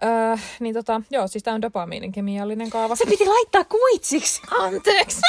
Öö, 0.02 0.36
niin 0.60 0.74
tota, 0.74 1.02
joo, 1.10 1.26
siis 1.26 1.44
tää 1.44 1.54
on 1.54 1.62
dopamiinin 1.62 2.12
kemiallinen 2.12 2.70
kaava. 2.70 2.96
Se 2.96 3.06
piti 3.06 3.26
laittaa 3.26 3.64
kuitsiksi. 3.64 4.42
Anteeksi! 4.50 5.20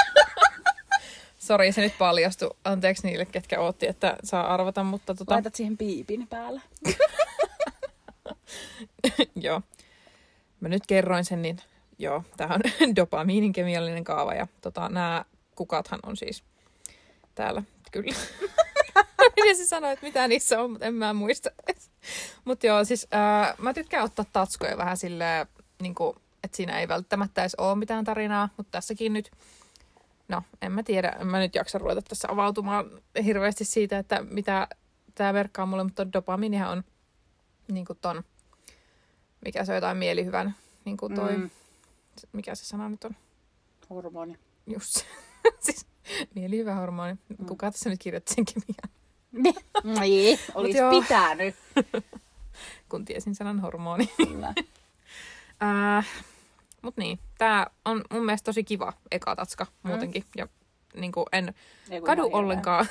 Sori, 1.47 1.71
se 1.71 1.81
nyt 1.81 1.97
paljastui. 1.97 2.49
Anteeksi 2.63 3.07
niille, 3.07 3.25
ketkä 3.25 3.59
ootti, 3.59 3.87
että 3.87 4.15
saa 4.23 4.53
arvata, 4.53 4.83
mutta 4.83 5.15
tota, 5.15 5.33
Laitat 5.33 5.55
siihen 5.55 5.77
piipin 5.77 6.27
päällä. 6.27 6.61
joo. 9.35 9.61
Mä 10.59 10.69
nyt 10.69 10.87
kerroin 10.87 11.25
sen, 11.25 11.41
niin 11.41 11.57
joo, 11.99 12.23
tää 12.37 12.53
on 12.53 12.95
dopamiinin 12.95 13.53
kemiallinen 13.53 14.03
kaava 14.03 14.33
ja 14.33 14.47
tota, 14.61 14.89
nämä 14.89 15.25
kukathan 15.55 15.99
on 16.03 16.17
siis 16.17 16.43
täällä, 17.35 17.63
kyllä. 17.91 18.15
Miten 19.35 19.57
se 19.57 19.65
sanoi, 19.65 19.93
että 19.93 20.05
mitä 20.05 20.27
niissä 20.27 20.61
on, 20.61 20.71
mutta 20.71 20.85
en 20.85 20.93
mä 20.93 21.13
muista. 21.13 21.49
mutta 22.45 22.67
joo, 22.67 22.83
siis 22.83 23.07
ää, 23.11 23.55
mä 23.57 23.73
tykkään 23.73 24.03
ottaa 24.03 24.25
tatskoja 24.33 24.77
vähän 24.77 24.97
silleen, 24.97 25.47
niin 25.81 25.95
kuin, 25.95 26.15
että 26.43 26.57
siinä 26.57 26.79
ei 26.79 26.87
välttämättä 26.87 27.41
edes 27.41 27.55
ole 27.55 27.75
mitään 27.75 28.05
tarinaa, 28.05 28.49
mutta 28.57 28.71
tässäkin 28.71 29.13
nyt, 29.13 29.31
no 30.27 30.43
en 30.61 30.71
mä 30.71 30.83
tiedä, 30.83 31.09
en 31.09 31.27
mä 31.27 31.39
nyt 31.39 31.55
jaksa 31.55 31.77
ruveta 31.77 32.01
tässä 32.01 32.27
avautumaan 32.31 32.85
hirveästi 33.25 33.65
siitä, 33.65 33.97
että 33.97 34.23
mitä 34.29 34.67
tämä 35.15 35.33
verkkaa 35.33 35.65
mulle, 35.65 35.83
mutta 35.83 36.13
dopaminihan 36.13 36.71
on 36.71 36.83
niin 37.67 37.85
kuin 37.85 37.99
ton, 38.01 38.23
mikä 39.45 39.65
se 39.65 39.71
on 39.71 39.75
jotain 39.77 39.97
mielihyvän, 39.97 40.55
niin 40.85 40.97
kuin 40.97 41.15
toi, 41.15 41.37
mm. 41.37 41.49
Mikä 42.31 42.55
se 42.55 42.65
sana 42.65 42.89
nyt 42.89 43.03
on, 43.03 43.15
hormoni. 43.89 44.37
just 44.67 44.95
siis 45.65 45.85
mielihyvä 46.35 46.75
hormoni. 46.75 47.15
Kuka 47.47 47.71
tässä 47.71 47.89
nyt 47.89 47.99
kirjoitti 47.99 48.33
sen 48.33 48.45
kemian, 48.45 49.55
Niin, 49.99 50.39
olisi 50.55 50.77
pitänyt. 50.89 51.55
kun 52.89 53.05
tiesin 53.05 53.35
sanan 53.35 53.59
hormoni. 53.59 54.09
Kyllä. 54.17 54.53
Äh, 55.97 56.07
mut 56.81 56.97
niin, 56.97 57.19
tää 57.37 57.69
on 57.85 58.03
mun 58.13 58.25
mielestä 58.25 58.45
tosi 58.45 58.63
kiva 58.63 58.93
eka 59.11 59.35
tatska 59.35 59.67
muutenkin. 59.83 60.23
Ja 60.37 60.47
niin 60.95 61.11
kuin 61.11 61.25
en 61.31 61.53
Ei 61.89 62.01
kadu 62.01 62.29
ollenkaan. 62.31 62.87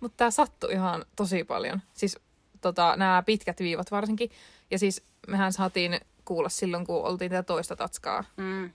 Mutta 0.00 0.16
tää 0.16 0.30
sattui 0.30 0.72
ihan 0.72 1.04
tosi 1.16 1.44
paljon. 1.44 1.82
Siis 1.94 2.18
tota, 2.60 2.96
nämä 2.96 3.22
pitkät 3.26 3.60
viivat 3.60 3.90
varsinkin. 3.90 4.30
Ja 4.70 4.78
siis 4.78 5.02
mehän 5.28 5.52
saatiin 5.52 6.00
kuulla 6.24 6.48
silloin, 6.48 6.86
kun 6.86 7.04
oltiin 7.04 7.30
tätä 7.30 7.42
toista 7.42 7.76
tatskaa 7.76 8.24
Mm, 8.36 8.70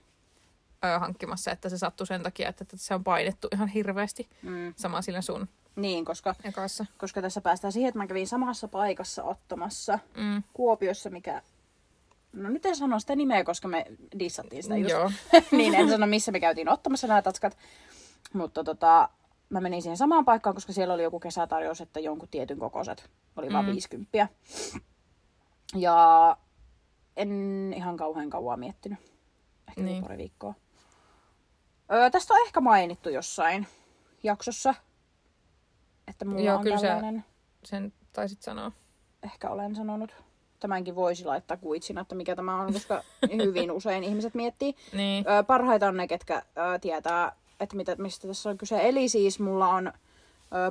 ö, 0.84 0.98
hankkimassa, 0.98 1.50
että 1.50 1.68
se 1.68 1.78
sattui 1.78 2.06
sen 2.06 2.22
takia, 2.22 2.48
että 2.48 2.64
se 2.74 2.94
on 2.94 3.04
painettu 3.04 3.48
ihan 3.54 3.68
hirveästi. 3.68 4.28
mm. 4.42 4.74
Sama 4.76 5.02
sillä 5.02 5.20
sun 5.20 5.48
Niin, 5.76 6.04
koska, 6.04 6.34
ekassa. 6.44 6.86
koska 6.98 7.22
tässä 7.22 7.40
päästään 7.40 7.72
siihen, 7.72 7.88
että 7.88 7.98
mä 7.98 8.06
kävin 8.06 8.26
samassa 8.28 8.68
paikassa 8.68 9.24
ottamassa 9.24 9.98
Mm. 10.16 10.42
Kuopiossa, 10.52 11.10
mikä... 11.10 11.42
No 12.32 12.48
nyt 12.48 12.66
en 12.66 12.76
sano 12.76 13.00
sitä 13.00 13.16
nimeä, 13.16 13.44
koska 13.44 13.68
me 13.68 13.84
dissattiin 14.18 14.62
sitä 14.62 14.76
just. 14.76 14.90
Joo. 14.90 15.10
niin 15.52 15.74
en 15.74 15.88
sano, 15.90 16.06
missä 16.06 16.32
me 16.32 16.40
käytiin 16.40 16.68
ottamassa 16.68 17.06
nämä 17.06 17.22
tatskat. 17.22 17.56
Mutta 18.32 18.64
tota, 18.64 19.08
mä 19.48 19.60
menin 19.60 19.82
siihen 19.82 19.96
samaan 19.96 20.24
paikkaan, 20.24 20.54
koska 20.54 20.72
siellä 20.72 20.94
oli 20.94 21.02
joku 21.02 21.20
kesätarjous, 21.20 21.80
että 21.80 22.00
jonkun 22.00 22.28
tietyn 22.28 22.58
kokoiset. 22.58 23.10
Oli 23.36 23.52
vaan 23.52 23.64
Mm. 23.64 23.70
50. 23.72 24.28
Ja 25.74 26.36
en 27.16 27.72
ihan 27.76 27.96
kauhean 27.96 28.30
kauan 28.30 28.60
miettinyt. 28.60 28.98
Ehkä 29.68 29.82
niin. 29.82 30.02
pari 30.02 30.18
viikkoa. 30.18 30.54
Öö, 31.92 32.10
tästä 32.10 32.34
on 32.34 32.40
ehkä 32.46 32.60
mainittu 32.60 33.08
jossain 33.08 33.66
jaksossa. 34.22 34.74
Että 36.08 36.24
mulla 36.24 36.40
Joo, 36.40 36.56
on 36.56 36.62
kyllä 36.62 36.80
tällainen, 36.80 37.24
Sen 37.64 37.92
taisit 38.12 38.42
sanoa. 38.42 38.72
ehkä 39.22 39.50
olen 39.50 39.74
sanonut. 39.76 40.14
Tämänkin 40.60 40.94
voisi 40.94 41.24
laittaa 41.24 41.56
kuitsina, 41.56 42.00
että 42.00 42.14
mikä 42.14 42.36
tämä 42.36 42.60
on, 42.60 42.72
koska 42.72 43.02
hyvin 43.46 43.70
usein 43.72 44.04
ihmiset 44.04 44.34
miettii. 44.34 44.74
Niin. 44.92 45.24
Ö, 45.28 45.42
parhaita 45.42 45.88
on 45.88 45.96
ne, 45.96 46.08
ketkä 46.08 46.42
ö, 46.74 46.78
tietää, 46.78 47.32
että 47.60 47.76
mitä, 47.76 47.96
mistä 47.96 48.28
tässä 48.28 48.50
on 48.50 48.58
kyse. 48.58 48.88
Eli 48.88 49.08
siis 49.08 49.40
mulla 49.40 49.68
on 49.68 49.86
ö, 49.86 49.92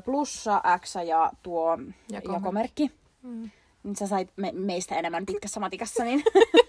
plussa, 0.06 0.62
X 0.80 0.95
ja 1.08 1.32
tuo 1.43 1.77
jakomerkki. 2.12 2.34
jakomerkki. 2.34 2.91
Mm. 3.21 3.49
Niin 3.88 3.95
sä 3.95 4.08
sait 4.08 4.30
me, 4.36 4.52
meistä 4.52 4.95
enemmän 4.95 5.26
pitkässä 5.26 5.60
matikassa, 5.60 6.04
niin 6.04 6.23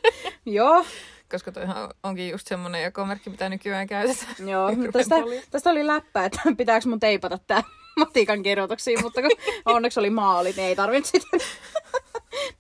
joo. 0.47 0.85
Koska 1.31 1.53
toihan 1.53 1.91
onkin 2.03 2.31
just 2.31 2.47
semmonen 2.47 2.83
jakomerkki, 2.83 3.31
mitä 3.31 3.49
nykyään 3.49 3.87
käytetään. 3.87 4.35
joo. 4.49 4.71
Tästä, 4.93 5.15
tästä 5.51 5.71
oli 5.71 5.87
läppä, 5.87 6.25
että 6.25 6.41
pitääkö 6.57 6.89
mun 6.89 7.01
teipata 7.01 7.39
tää 7.47 7.63
matikan 7.99 8.43
kirjoituksiin, 8.43 9.03
mutta 9.03 9.23
kun 9.23 9.31
onneksi 9.65 10.01
oli 10.01 10.11
maalit, 10.11 10.57
niin 10.57 10.69
ei 10.69 10.77
tarvinnut 10.77 11.07
sitten 11.07 11.41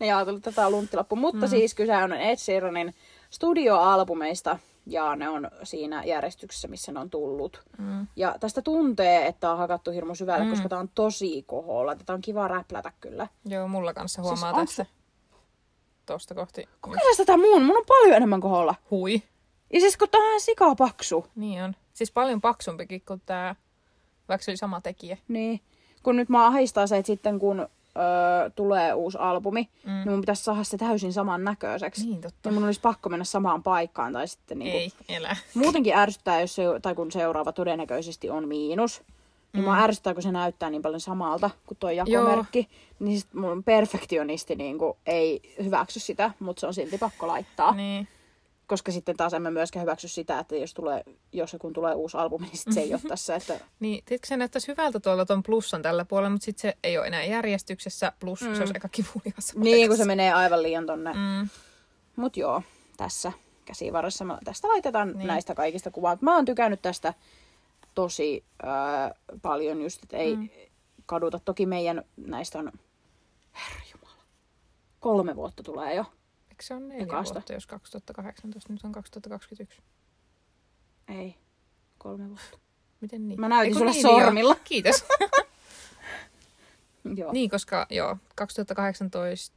ne 0.00 0.06
jaotellut 0.06 0.42
tätä 0.42 0.70
lunttilappu. 0.70 1.16
Mutta 1.16 1.46
mm. 1.46 1.50
siis 1.50 1.74
kyse 1.74 1.96
on 1.96 2.12
Ed 2.12 2.36
Sheeranin 2.36 2.94
studioalbumeista 3.30 4.58
ja 4.88 5.16
ne 5.16 5.28
on 5.28 5.50
siinä 5.62 6.04
järjestyksessä, 6.04 6.68
missä 6.68 6.92
ne 6.92 7.00
on 7.00 7.10
tullut. 7.10 7.62
Mm. 7.78 8.06
Ja 8.16 8.36
tästä 8.40 8.62
tuntee, 8.62 9.26
että 9.26 9.50
on 9.52 9.58
hakattu 9.58 9.90
hirmu 9.90 10.14
syvälle, 10.14 10.44
Mm. 10.44 10.50
koska 10.50 10.68
tää 10.68 10.78
on 10.78 10.88
tosi 10.94 11.42
koholla. 11.46 11.96
Tätä 11.96 12.12
on 12.12 12.20
kiva 12.20 12.48
räplätä 12.48 12.92
kyllä. 13.00 13.28
Joo, 13.44 13.68
mulla 13.68 13.94
kanssa 13.94 14.22
huomaa 14.22 14.36
Siis 14.36 14.48
siis 14.50 14.58
onks 14.58 14.70
tässä. 14.76 14.86
Tosta 16.06 16.34
kohti. 16.34 16.68
Kokeillaan 16.80 17.16
tätä 17.16 17.36
muun, 17.36 17.62
mun 17.62 17.76
on 17.76 17.84
paljon 17.88 18.16
enemmän 18.16 18.40
koholla. 18.40 18.74
Hui. 18.90 19.22
Ja 19.72 19.80
siis 19.80 19.96
kun 19.96 20.08
tää 20.10 20.20
on 20.34 20.40
sikaa 20.40 20.74
paksu, 20.74 21.26
Niin 21.36 21.62
on. 21.62 21.76
Siis 21.94 22.12
paljon 22.12 22.40
paksumpikin 22.40 23.02
kuin 23.08 23.22
tää, 23.26 23.56
vaikka 24.28 24.44
se 24.44 24.50
oli 24.50 24.56
sama 24.56 24.80
tekijä. 24.80 25.16
niin 25.28 25.60
kun 26.02 26.16
nyt 26.16 26.28
mä 26.28 26.46
ahistaa 26.46 26.86
se, 26.86 26.96
että 26.96 27.06
sitten 27.06 27.38
kun 27.38 27.68
öö, 27.98 28.50
tulee 28.50 28.94
uusi 28.94 29.18
albumi, 29.20 29.68
Mm. 29.84 29.92
niin 29.92 30.10
mun 30.10 30.20
pitäisi 30.20 30.44
saada 30.44 30.64
se 30.64 30.76
täysin 30.78 31.12
saman 31.12 31.44
näköiseksi. 31.44 32.06
Niin 32.06 32.20
totta. 32.20 32.48
Ja 32.48 32.52
mun 32.52 32.64
olisi 32.64 32.80
pakko 32.80 33.08
mennä 33.08 33.24
samaan 33.24 33.62
paikkaan 33.62 34.12
tai 34.12 34.28
sitten 34.28 34.58
niinku... 34.58 34.78
Ei, 34.78 35.16
elä. 35.16 35.36
Muutenkin 35.54 35.94
ärsyttää, 35.96 36.40
jos 36.40 36.54
se, 36.54 36.62
tai 36.82 36.94
kun 36.94 37.12
seuraava 37.12 37.52
todennäköisesti 37.52 38.30
on 38.30 38.48
miinus. 38.48 39.02
Niin 39.52 39.62
mm. 39.62 39.64
mua 39.64 39.78
ärsyttää, 39.78 40.14
kun 40.14 40.22
se 40.22 40.32
näyttää 40.32 40.70
niin 40.70 40.82
paljon 40.82 41.00
samalta 41.00 41.50
kuin 41.66 41.78
tuo 41.80 41.90
jakomerkki. 41.90 42.58
Joo. 42.58 42.68
Niin 43.08 43.20
sit 43.20 43.34
mun 43.34 43.64
perfektionisti 43.64 44.56
niin 44.56 44.78
kuin, 44.78 44.96
ei 45.06 45.40
hyväksy 45.64 46.00
sitä, 46.00 46.30
mutta 46.40 46.60
se 46.60 46.66
on 46.66 46.74
silti 46.74 46.98
pakko 46.98 47.26
laittaa. 47.26 47.74
Niin. 47.74 48.08
Koska 48.68 48.92
sitten 48.92 49.16
taas 49.16 49.34
emme 49.34 49.50
myöskään 49.50 49.82
hyväksy 49.82 50.08
sitä, 50.08 50.38
että 50.38 50.56
jos, 50.56 50.74
tulee, 50.74 51.04
jos 51.32 51.56
kun 51.60 51.72
tulee 51.72 51.94
uusi 51.94 52.16
albumi, 52.16 52.46
niin 52.46 52.56
sit 52.58 52.72
se 52.72 52.80
ei 52.80 52.92
ole 52.94 53.00
tässä. 53.08 53.34
Että... 53.36 53.60
Niin, 53.80 54.04
tiedätkö, 54.04 54.26
se 54.28 54.36
näyttäisi 54.36 54.68
hyvältä 54.68 55.00
tuolla 55.00 55.24
ton 55.26 55.42
plussan 55.42 55.82
tällä 55.82 56.04
puolella, 56.04 56.30
mutta 56.30 56.44
sitten 56.44 56.62
se 56.62 56.76
ei 56.84 56.98
ole 56.98 57.06
enää 57.06 57.24
järjestyksessä, 57.24 58.12
plus 58.20 58.40
mm. 58.42 58.54
se 58.54 58.60
olisi 58.60 58.74
aika 58.74 58.88
kivulias. 58.88 59.54
niin, 59.56 59.88
kun 59.88 59.96
se 59.96 60.04
menee 60.04 60.32
aivan 60.32 60.62
liian 60.62 60.86
tonne. 60.86 61.12
Mm. 61.12 61.18
Mm. 61.18 61.48
Mut 62.16 62.36
joo, 62.36 62.62
tässä 62.96 63.32
käsivarressa. 63.64 64.24
Mä- 64.24 64.38
Tästä 64.44 64.68
laitetaan 64.68 65.12
Niin. 65.16 65.26
näistä 65.26 65.54
kaikista 65.54 65.90
kuvaa. 65.90 66.18
Mä 66.20 66.34
oon 66.34 66.44
tykännyt 66.44 66.82
tästä 66.82 67.14
tosi 67.94 68.44
öö, 68.64 68.70
paljon 69.42 69.82
just, 69.82 70.02
että 70.02 70.16
ei 70.16 70.36
Mm. 70.36 70.42
mm. 70.42 70.48
kaduta. 71.06 71.38
Toki 71.44 71.66
meidän 71.66 72.02
näistä 72.16 72.58
on, 72.58 72.72
herra 73.54 73.80
jumala, 73.94 74.22
kolme 75.00 75.36
vuotta 75.36 75.62
tulee 75.62 75.94
jo. 75.94 76.04
Eikö 76.58 76.66
se 76.66 76.74
on 76.74 76.88
neljä 76.88 77.04
Ekasta. 77.04 77.34
vuotta, 77.34 77.52
jos 77.52 77.66
2018, 77.66 78.72
nyt 78.72 78.84
on 78.84 78.92
2021? 78.92 79.82
Ei, 81.08 81.34
kolme 81.98 82.28
vuotta. 82.28 82.58
Miten 83.00 83.28
niin? 83.28 83.40
Mä 83.40 83.48
näytin 83.48 83.68
Eiku 83.68 83.78
sulle 83.78 83.90
niin, 83.90 84.02
niin 84.02 84.10
joo. 84.10 84.20
sormilla. 84.20 84.56
Kiitos. 84.64 85.04
Joo. 87.16 87.32
Niin, 87.32 87.50
koska 87.50 87.86
joo, 87.90 88.16
2018, 88.34 89.56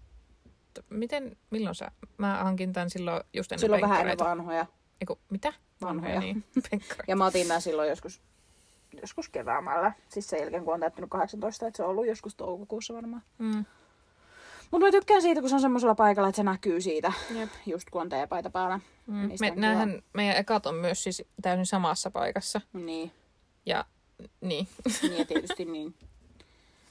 miten, 0.89 1.37
milloin 1.49 1.75
sä, 1.75 1.91
mä 2.17 2.43
hankin 2.43 2.73
tän 2.73 2.89
silloin 2.89 3.23
just 3.33 3.51
ennen 3.51 3.59
Silloin 3.59 3.81
vähän 3.81 4.01
ennen 4.01 4.19
vanhoja. 4.19 4.65
Eiku, 5.01 5.19
mitä? 5.29 5.53
Vanhoja. 5.81 6.19
niin, 6.19 6.43
penkkareita. 6.69 7.03
Ja 7.07 7.15
mä 7.15 7.25
otin 7.25 7.47
nää 7.47 7.59
silloin 7.59 7.89
joskus, 7.89 8.21
joskus 9.01 9.29
keväämällä. 9.29 9.91
Siis 10.09 10.29
sen 10.29 10.39
jälkeen, 10.39 10.65
kun 10.65 10.73
on 10.73 10.79
täyttänyt 10.79 11.09
18, 11.09 11.67
että 11.67 11.77
se 11.77 11.83
on 11.83 11.89
ollut 11.89 12.07
joskus 12.07 12.35
toukokuussa 12.35 12.93
varmaan. 12.93 13.23
Mm. 13.37 13.65
Mutta 14.71 14.87
mä 14.87 14.91
tykkään 14.91 15.21
siitä, 15.21 15.41
kun 15.41 15.49
se 15.49 15.55
on 15.55 15.61
semmoisella 15.61 15.95
paikalla, 15.95 16.29
että 16.29 16.37
se 16.37 16.43
näkyy 16.43 16.81
siitä, 16.81 17.13
Jep. 17.35 17.49
just 17.65 17.89
kun 17.89 18.01
on 18.01 18.09
teepaita 18.09 18.49
päällä. 18.49 18.79
Mm. 19.07 19.27
Niistä 19.27 19.45
Me, 19.49 19.53
näähän, 19.55 20.01
meidän 20.13 20.37
ekat 20.37 20.65
on 20.65 20.75
myös 20.75 21.03
siis 21.03 21.23
täysin 21.41 21.65
samassa 21.65 22.11
paikassa. 22.11 22.61
Niin, 22.73 23.11
Ja 23.65 23.85
niin. 24.41 24.67
niin 25.01 25.17
ja 25.17 25.25
tietysti 25.25 25.65
niin. 25.65 25.93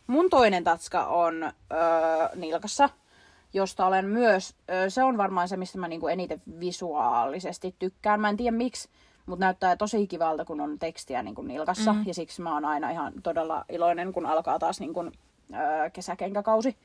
Mun 0.07 0.31
toinen 0.31 0.64
tatska 0.64 1.07
on 1.07 1.43
öö, 1.43 1.51
nilkassa, 2.37 2.90
josta 3.53 3.87
olen 3.87 4.07
myös, 4.07 4.55
öö, 4.71 4.90
se 4.90 5.03
on 5.03 5.16
varmaan 5.16 5.49
se, 5.49 5.57
mistä 5.57 5.79
mä 5.79 5.88
niinku 5.88 6.09
eniten 6.09 6.43
visuaalisesti 6.61 7.75
tykkään. 7.79 8.21
Mä 8.21 8.29
en 8.29 8.37
tiedä 8.37 8.57
miksi, 8.57 8.88
mutta 9.27 9.45
näyttää 9.45 9.77
tosi 9.77 10.07
kivalta, 10.07 10.45
kun 10.45 10.61
on 10.61 10.79
tekstiä 10.79 11.23
niinku 11.23 11.43
nilkassa. 11.43 11.93
Mm. 11.93 12.03
Ja 12.07 12.14
siksi 12.14 12.43
mä 12.43 12.55
oon 12.55 12.64
aina 12.64 12.90
ihan 12.90 13.12
todella 13.23 13.64
iloinen, 13.69 14.12
kun 14.12 14.27
alkaa 14.27 14.59
taas 14.59 14.81
niinku, 14.81 15.01
öö, 15.01 15.90
kesäkenkäkausi. 15.93 16.77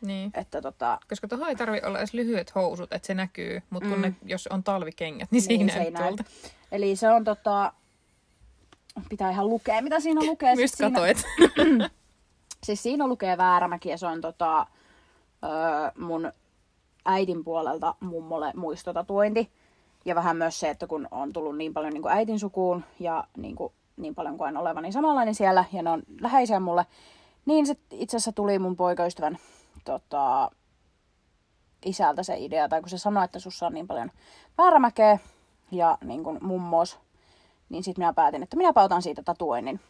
Niin. 0.00 0.30
Että 0.34 0.62
tota, 0.62 0.98
Koska 1.08 1.28
tuohon 1.28 1.48
ei 1.48 1.56
tarvi 1.56 1.80
olla 1.86 1.98
edes 1.98 2.14
lyhyet 2.14 2.54
housut, 2.54 2.92
että 2.92 3.06
se 3.06 3.14
näkyy. 3.14 3.62
Mutta 3.70 3.88
kun 3.88 3.98
Mm. 3.98 4.02
ne, 4.02 4.14
jos 4.24 4.46
on 4.46 4.62
talvikengät, 4.62 5.30
niin, 5.32 5.42
Niin, 5.48 5.58
siinä 5.58 5.72
se 5.72 5.78
ei 5.80 5.90
näy. 5.90 6.02
tuolta. 6.02 6.24
eli 6.72 6.96
se 6.96 7.10
on 7.10 7.24
tota, 7.24 7.72
pitää 9.08 9.30
ihan 9.30 9.48
lukea, 9.48 9.82
mitä 9.82 10.00
siinä 10.00 10.20
lukee. 10.26 10.56
Mistä 10.56 10.76
siinä, 10.76 10.90
katoit? 10.90 11.24
Siis 12.66 12.82
siinä 12.82 13.06
lukee 13.06 13.38
Väärämäki 13.38 13.88
ja 13.88 13.98
se 13.98 14.06
on 14.06 14.20
tota, 14.20 14.66
öö, 15.44 15.50
mun 15.98 16.32
äitin 17.04 17.44
puolelta 17.44 17.94
mummolle 18.00 18.52
muistotatuointi. 18.56 19.50
Ja 20.04 20.14
vähän 20.14 20.36
myös 20.36 20.60
se, 20.60 20.70
että 20.70 20.86
kun 20.86 21.08
on 21.10 21.32
tullut 21.32 21.56
niin 21.56 21.74
paljon 21.74 21.92
niin 21.92 22.02
kuin 22.02 22.12
äitin 22.12 22.38
sukuun 22.38 22.84
ja 22.98 23.24
niin, 23.36 23.56
kuin, 23.56 23.72
niin 23.96 24.14
paljon 24.14 24.38
kuin 24.38 24.56
olevani 24.56 24.92
samanlainen 24.92 25.34
siellä 25.34 25.64
ja 25.72 25.82
ne 25.82 25.90
on 25.90 26.02
läheisiä 26.20 26.60
mulle, 26.60 26.86
niin 27.46 27.66
se 27.66 27.76
itse 27.90 28.16
asiassa 28.16 28.32
tuli 28.32 28.58
mun 28.58 28.76
poikaystävän 28.76 29.38
tota, 29.84 30.50
isältä 31.84 32.22
se 32.22 32.38
idea, 32.38 32.68
tai 32.68 32.80
kun 32.80 32.90
se 32.90 32.98
sanoi, 32.98 33.24
että 33.24 33.38
sussa 33.38 33.66
on 33.66 33.74
niin 33.74 33.86
paljon 33.86 34.10
väärämäkeä 34.58 35.18
ja 35.70 35.98
niin 36.04 36.24
kuin 36.24 36.38
mummos, 36.42 36.98
niin 37.68 37.84
sitten 37.84 38.02
minä 38.02 38.12
päätin, 38.12 38.42
että 38.42 38.56
minäpä 38.56 38.82
otan 38.82 39.02
siitä 39.02 39.22
tatuoinnin. 39.22 39.80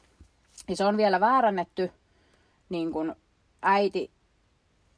Ja 0.68 0.76
se 0.76 0.84
on 0.84 0.96
vielä 0.96 1.20
väärännetty, 1.20 1.92
niin 2.68 2.92
kuin 2.92 3.14
äiti, 3.62 4.10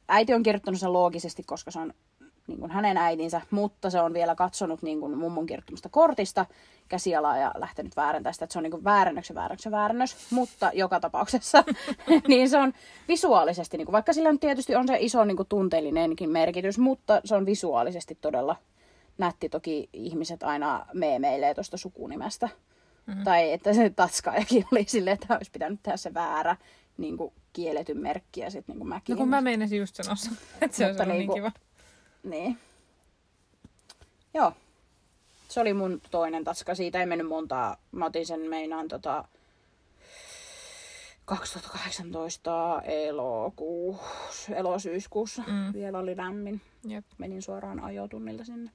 äiti 0.07 0.33
on 0.33 0.43
kirjoittanut 0.43 0.79
sen 0.79 0.93
loogisesti, 0.93 1.43
koska 1.43 1.71
se 1.71 1.79
on 1.79 1.93
niin 2.47 2.59
kuin 2.59 2.71
hänen 2.71 2.97
äitinsä, 2.97 3.41
mutta 3.51 3.89
se 3.89 4.01
on 4.01 4.13
vielä 4.13 4.35
katsonut 4.35 4.81
niin 4.81 4.99
kuin 4.99 5.17
mummon 5.17 5.45
kirjoittamasta 5.45 5.89
kortista 5.89 6.45
käsialaa 6.87 7.37
ja 7.37 7.51
lähtenyt 7.57 7.95
väärentämään 7.95 8.33
sitä, 8.33 8.45
että 8.45 8.53
se 8.53 8.59
on 8.59 8.63
niin 8.63 8.71
kuin 8.71 8.83
väärennöksen 8.83 9.35
väärennöksen 9.35 9.71
väärännös, 9.71 10.17
mutta 10.31 10.71
joka 10.73 10.99
tapauksessa 10.99 11.63
niin 12.27 12.49
se 12.49 12.57
on 12.57 12.73
visuaalisesti, 13.07 13.77
niin 13.77 13.85
kuin, 13.85 13.93
vaikka 13.93 14.13
sillä 14.13 14.29
tietysti 14.39 14.75
on 14.75 14.87
se 14.87 14.97
iso 14.99 15.25
niin 15.25 15.37
kuin 15.37 15.47
tunteellinenkin 15.47 16.29
merkitys, 16.29 16.77
mutta 16.77 17.21
se 17.25 17.35
on 17.35 17.45
visuaalisesti 17.45 18.17
todella 18.21 18.55
nätti. 19.17 19.49
Toki 19.49 19.89
ihmiset 19.93 20.43
aina 20.43 20.85
meemeilee 20.93 21.53
tuosta 21.53 21.77
sukunimestä. 21.77 22.49
Mm-hmm. 23.05 23.23
Tai 23.23 23.51
että 23.51 23.73
se 23.73 23.89
tatskaajakin 23.89 24.65
oli 24.71 24.85
silleen, 24.87 25.13
että 25.13 25.35
olisi 25.37 25.51
pitänyt 25.51 25.79
tehdä 25.83 25.97
se 25.97 26.13
väärä 26.13 26.55
niin 26.97 27.17
kuin 27.17 27.33
kielletyn 27.53 27.97
merkki 27.97 28.41
ja 28.41 28.51
sitten 28.51 28.73
niin 28.73 28.79
kuin 28.79 28.89
mäkin. 28.89 29.13
No 29.13 29.17
kun 29.17 29.29
mä 29.29 29.41
meinasin 29.41 29.79
just 29.79 29.95
sanoa 29.95 30.15
että 30.61 30.77
se 30.77 30.85
olisi 30.85 31.01
ollut 31.01 31.13
niin 31.13 31.19
niinku- 31.19 31.33
kiva. 31.33 31.51
Niin. 32.23 32.57
Joo. 34.33 34.53
Se 35.49 35.59
oli 35.59 35.73
mun 35.73 36.01
toinen 36.11 36.43
tatska. 36.43 36.75
Siitä 36.75 36.99
ei 36.99 37.05
mennyt 37.05 37.27
montaa. 37.27 37.77
Mä 37.91 38.05
otin 38.05 38.25
sen 38.25 38.39
meinaan 38.39 38.87
tota 38.87 39.25
2018 41.25 42.81
elokuussa, 42.81 44.55
elosyyskuussa. 44.55 45.43
Mm. 45.47 45.73
Vielä 45.73 45.99
oli 45.99 46.17
lämmin. 46.17 46.61
Jep. 46.87 47.05
Menin 47.17 47.41
suoraan 47.41 47.79
ajotunnilta 47.79 48.45
sinne. 48.45 48.71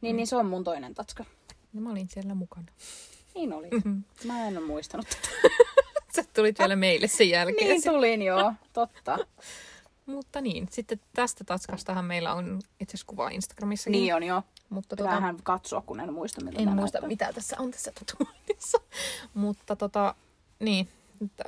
Niin, 0.00 0.16
niin 0.16 0.26
se 0.26 0.36
on 0.36 0.46
mun 0.46 0.64
toinen 0.64 0.94
tatska. 0.94 1.24
No 1.72 1.80
mä 1.80 1.90
olin 1.90 2.08
siellä 2.08 2.34
mukana. 2.34 2.66
Niin 3.34 3.52
oli. 3.52 3.68
Mä 4.24 4.48
en 4.48 4.58
ole 4.58 4.66
muistanut 4.66 5.06
tätä. 5.08 5.28
Sä 6.16 6.24
tulit 6.34 6.58
vielä 6.58 6.76
meille 6.76 7.08
sen 7.08 7.30
jälkeen. 7.30 7.70
Niin 7.70 7.82
tulin, 7.82 8.22
joo. 8.22 8.52
Totta. 8.72 9.18
Mutta 10.10 10.40
niin, 10.40 10.68
sitten 10.70 11.00
tästä 11.14 11.44
tatskastahan 11.44 12.04
meillä 12.04 12.34
on 12.34 12.60
itse 12.80 12.90
asiassa 12.96 13.06
kuva 13.06 13.28
Instagramissakin. 13.28 13.92
Niin 13.92 14.14
on 14.14 14.22
joo. 14.22 14.42
Mutta 14.68 14.96
tota, 14.96 15.08
Pitäähän 15.08 15.36
katsoa, 15.42 15.80
kun 15.80 16.00
en 16.00 16.12
muista, 16.12 16.44
mitä 16.44 16.62
en 16.62 16.68
muista 16.68 16.98
näyttää. 16.98 17.08
mitä 17.08 17.32
tässä 17.32 17.56
on 17.58 17.70
tässä 17.70 17.92
tatuoinnissa. 17.94 18.78
Mutta 19.34 19.76
tota, 19.76 20.14
niin, 20.60 20.88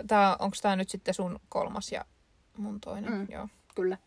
tää, 0.07 0.37
onko 0.39 0.57
tämä 0.63 0.77
nyt 0.77 0.91
sitten 0.91 1.15
sun 1.15 1.41
kolmas 1.49 1.93
ja 1.93 2.05
mun 2.57 2.81
toinen? 2.81 3.13
Mm. 3.13 3.27
Joo. 3.31 3.49
Kyllä. 3.75 3.99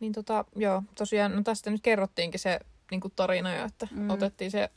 Niin 0.00 0.12
tota, 0.12 0.44
joo, 0.56 0.82
tosiaan, 0.94 1.36
no 1.36 1.42
tästä 1.42 1.70
nyt 1.70 1.80
kerrottiinkin 1.82 2.40
se 2.40 2.60
niin 2.90 3.00
kuin 3.00 3.12
tarina 3.16 3.54
jo, 3.54 3.64
että 3.64 3.88
Mm. 3.90 4.10
otettiin 4.10 4.50
se 4.50 4.70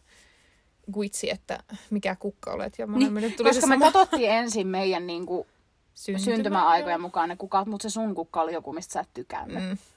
guitsi, 0.93 1.29
että 1.31 1.63
mikä 1.89 2.15
kukka 2.15 2.51
olet. 2.51 2.79
Ja 2.79 2.85
Niin, 2.87 3.13
koska 3.43 3.67
me 3.67 3.79
katsottiin 3.79 4.29
ensin 4.31 4.67
meidän 4.67 5.07
niin 5.07 5.25
kuin, 5.25 5.47
syntymä. 5.95 6.23
syntymäaikojen 6.35 7.01
mukaan 7.01 7.29
ne 7.29 7.35
kukat, 7.35 7.67
mutta 7.67 7.83
se 7.89 7.93
sun 7.93 8.15
kukka 8.15 8.41
oli 8.41 8.53
joku, 8.53 8.73
mistä 8.73 8.93
sä 8.93 8.99
et 8.99 9.09
tykännyt. 9.13 9.63
Mm. 9.63 9.77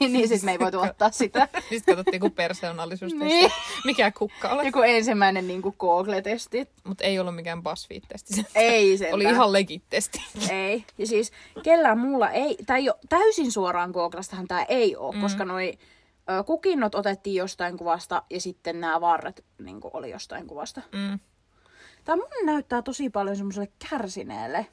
Niin, 0.00 0.12
niin 0.12 0.28
sit 0.28 0.42
me 0.42 0.52
ei 0.52 0.58
voitu 0.58 0.80
ottaa 0.80 1.10
sitä. 1.10 1.48
Sitten 1.70 1.96
katsottiin 1.96 2.20
kun 2.20 2.32
persoonallisuustesti, 2.32 3.24
Niin. 3.24 3.50
mikä 3.84 4.10
kukka 4.10 4.48
olet. 4.48 4.66
Joku 4.66 4.80
ensimmäinen 4.80 5.46
niin 5.48 5.62
kuin 5.62 5.74
Google-testi. 5.78 6.68
Mutta 6.84 7.04
ei 7.04 7.18
ollut 7.18 7.34
mikään 7.34 7.62
BuzzFeed-testi. 7.62 8.34
Se 8.34 8.44
Ei 8.54 8.98
sen. 8.98 9.14
oli 9.14 9.24
ihan 9.24 9.52
legit-testi. 9.52 10.20
Ei. 10.50 10.84
Ja 10.98 11.06
siis 11.06 11.32
kellään 11.62 11.98
muulla 11.98 12.30
ei, 12.30 12.56
tai 12.66 12.84
jo 12.84 12.94
täysin 13.08 13.52
suoraan 13.52 13.90
Googlastahan 13.90 14.48
tämä 14.48 14.62
ei 14.62 14.96
ole, 14.96 15.14
mm. 15.14 15.20
koska 15.20 15.44
noi 15.44 15.78
ö, 16.30 16.42
kukinnot 16.44 16.94
otettiin 16.94 17.36
jostain 17.36 17.76
kuvasta 17.78 18.22
ja 18.30 18.40
sitten 18.40 18.80
nämä 18.80 19.00
varret 19.00 19.44
niin 19.58 19.80
oli 19.82 20.10
jostain 20.10 20.46
kuvasta. 20.46 20.82
Mm. 20.92 21.18
Tämä 22.04 22.16
mun 22.16 22.46
näyttää 22.46 22.82
tosi 22.82 23.10
paljon 23.10 23.36
semmoiselle 23.36 23.68
kärsineelle. 23.90 24.66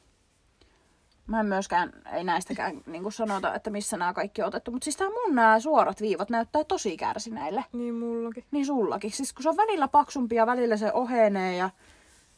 Mä 1.27 1.39
en 1.39 1.45
myöskään, 1.45 1.93
ei 2.13 2.23
näistäkään 2.23 2.81
niin 2.85 3.03
kuin 3.03 3.13
sanota, 3.13 3.55
että 3.55 3.69
missä 3.69 3.97
nämä 3.97 4.13
kaikki 4.13 4.41
on 4.41 4.47
otettu. 4.47 4.71
Mutta 4.71 4.85
siis 4.85 4.97
tää 4.97 5.09
mun 5.09 5.35
nämä 5.35 5.59
suorat 5.59 6.01
viivat 6.01 6.29
näyttää 6.29 6.63
tosi 6.63 6.97
kärsineille. 6.97 7.65
Niin 7.73 7.95
mullakin. 7.95 8.45
Niin 8.51 8.65
sullakin. 8.65 9.11
Siis 9.11 9.33
kun 9.33 9.43
se 9.43 9.49
on 9.49 9.57
välillä 9.57 9.87
paksumpi 9.87 10.35
ja 10.35 10.45
välillä 10.45 10.77
se 10.77 10.93
ohenee 10.93 11.57
ja... 11.57 11.69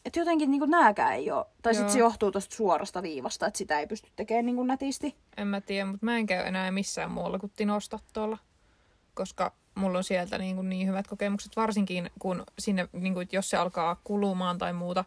Että 0.04 0.20
jotenkin 0.20 0.50
niin 0.50 0.70
nääkään 0.70 1.14
ei 1.14 1.30
ole. 1.30 1.46
Tai 1.62 1.74
sitten 1.74 1.92
se 1.92 1.98
johtuu 1.98 2.32
tosta 2.32 2.56
suorasta 2.56 3.02
viivasta, 3.02 3.46
että 3.46 3.58
sitä 3.58 3.78
ei 3.80 3.86
pysty 3.86 4.10
tekemään 4.16 4.46
niin 4.46 4.56
kuin 4.56 4.66
nätisti. 4.66 5.16
En 5.36 5.46
mä 5.46 5.60
tiedä, 5.60 5.86
mutta 5.86 6.04
mä 6.04 6.16
en 6.16 6.26
käy 6.26 6.46
enää 6.46 6.70
missään 6.70 7.10
muualla 7.10 7.38
kuin 7.38 7.52
Tinosta 7.56 7.98
tuolla. 8.12 8.38
Koska 9.14 9.52
mulla 9.74 9.98
on 9.98 10.04
sieltä 10.04 10.38
niin, 10.38 10.56
kuin 10.56 10.68
niin 10.68 10.88
hyvät 10.88 11.06
kokemukset, 11.06 11.56
varsinkin 11.56 12.10
kun 12.18 12.44
sinne, 12.58 12.88
niin 12.92 13.14
kuin, 13.14 13.28
jos 13.32 13.50
se 13.50 13.56
alkaa 13.56 14.00
kulumaan 14.04 14.58
tai 14.58 14.72
muuta, 14.72 15.04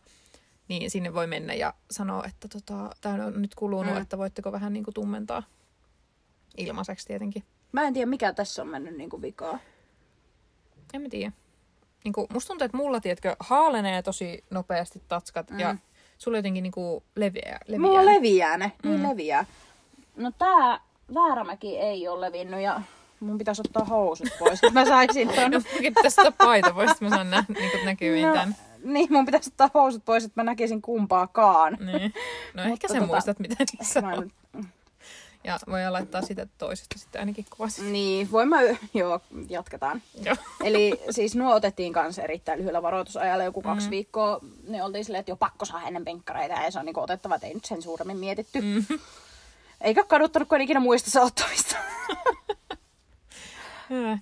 niin 0.69 0.91
sinne 0.91 1.13
voi 1.13 1.27
mennä 1.27 1.53
ja 1.53 1.73
sanoa, 1.91 2.23
että 2.25 2.47
tota, 2.47 2.89
tämä 3.01 3.25
on 3.25 3.41
nyt 3.41 3.55
kulunut, 3.55 3.95
Mm. 3.95 4.01
että 4.01 4.17
voitteko 4.17 4.51
vähän 4.51 4.73
niin 4.73 4.83
kuin 4.83 4.93
tummentaa. 4.93 5.43
Ilmaiseksi 6.57 7.07
tietenkin. 7.07 7.43
Mä 7.71 7.81
en 7.83 7.93
tiedä, 7.93 8.05
mikä 8.09 8.33
tässä 8.33 8.61
on 8.61 8.67
mennyt 8.67 8.97
niin 8.97 9.09
kuin 9.09 9.21
vikaa. 9.21 9.59
En 10.93 11.01
mä 11.01 11.09
tiedä. 11.09 11.31
Niin 12.03 12.13
kuin, 12.13 12.27
musta 12.33 12.47
tuntuu, 12.47 12.65
että 12.65 12.77
mulla, 12.77 12.99
tiedätkö, 12.99 13.35
haalenee 13.39 14.01
tosi 14.01 14.43
nopeasti 14.49 15.01
tatskat 15.07 15.49
mm. 15.51 15.59
ja 15.59 15.75
sulla 16.17 16.37
jotenkin 16.37 16.63
niin 16.63 16.71
kuin 16.71 17.03
leviää. 17.15 17.59
leviää. 17.67 17.79
Mulla 17.89 18.05
leviää 18.05 18.57
ne. 18.57 18.71
Niin 18.83 18.99
Mm. 18.99 19.09
leviää. 19.09 19.45
No 20.17 20.31
tää 20.31 20.79
Väärämäki 21.13 21.77
ei 21.77 22.07
ole 22.07 22.21
levinnyt 22.25 22.59
ja 22.61 22.81
mun 23.19 23.37
pitäisi 23.37 23.61
ottaa 23.65 23.85
housut 23.85 24.27
pois. 24.39 24.53
että 24.63 24.71
mä 24.79 24.85
saisin 24.85 25.27
ton. 25.35 25.51
No, 25.51 25.61
pitäisi 25.77 26.21
ottaa 26.21 26.45
paita 26.47 26.73
pois, 26.73 26.91
että 26.91 27.05
mä 27.05 27.09
saan 27.09 27.29
nä, 27.31 27.43
niin 27.47 27.71
kuin 27.71 27.85
näkyviin 27.85 28.27
No, 28.27 28.33
tämän. 28.33 28.55
niin, 28.93 29.07
mun 29.13 29.25
pitäisi 29.25 29.49
ottaa 29.49 29.69
housut 29.73 30.05
pois, 30.05 30.23
että 30.23 30.39
mä 30.39 30.43
näkisin 30.43 30.81
kumpaakaan. 30.81 31.77
Niin. 31.79 32.13
No 32.53 32.63
ehkä 32.71 32.87
sä 32.87 32.93
tota- 32.93 33.05
muistat, 33.05 33.39
mitä 33.39 33.55
niissä 33.79 33.99
on. 33.99 34.19
nyt- 34.53 34.65
Ja 35.43 35.59
voidaan 35.69 35.93
laittaa 35.93 36.21
sitä 36.21 36.47
toisesta 36.57 36.99
sitten 36.99 37.19
ainakin 37.21 37.45
kuvasi. 37.57 37.81
Niin, 37.83 38.31
voin 38.31 38.49
mä... 38.49 38.57
Joo, 38.93 39.21
jatketaan. 39.49 40.01
Joo. 40.25 40.35
Eli 40.63 41.01
siis 41.09 41.35
nuo 41.35 41.53
otettiin 41.55 41.93
kanssa 41.93 42.21
erittäin 42.21 42.59
lyhyellä 42.59 42.81
varoitusajalla, 42.81 43.43
joku 43.43 43.61
kaksi 43.61 43.87
Mm. 43.87 43.91
viikkoa. 43.91 44.39
Ne 44.67 44.83
oltiin 44.83 45.05
silleen, 45.05 45.19
että 45.19 45.31
jo 45.31 45.35
pakko 45.35 45.65
saa 45.65 45.87
ennen 45.87 46.05
penkkareita 46.05 46.53
ja 46.55 46.71
se 46.71 46.79
on 46.79 46.85
niinku 46.85 46.99
otettava, 47.01 47.35
että 47.35 47.47
ei 47.47 47.53
nyt 47.53 47.65
sen 47.65 47.81
suuremmin 47.81 48.17
mietitty. 48.17 48.61
Mm. 48.61 48.85
Eikä 49.81 50.03
kaduttanut, 50.03 50.49
kun 50.49 50.55
en 50.55 50.61
ikinä 50.61 50.79
muista 50.79 51.11
se 51.11 51.19
ottamista. 51.21 51.75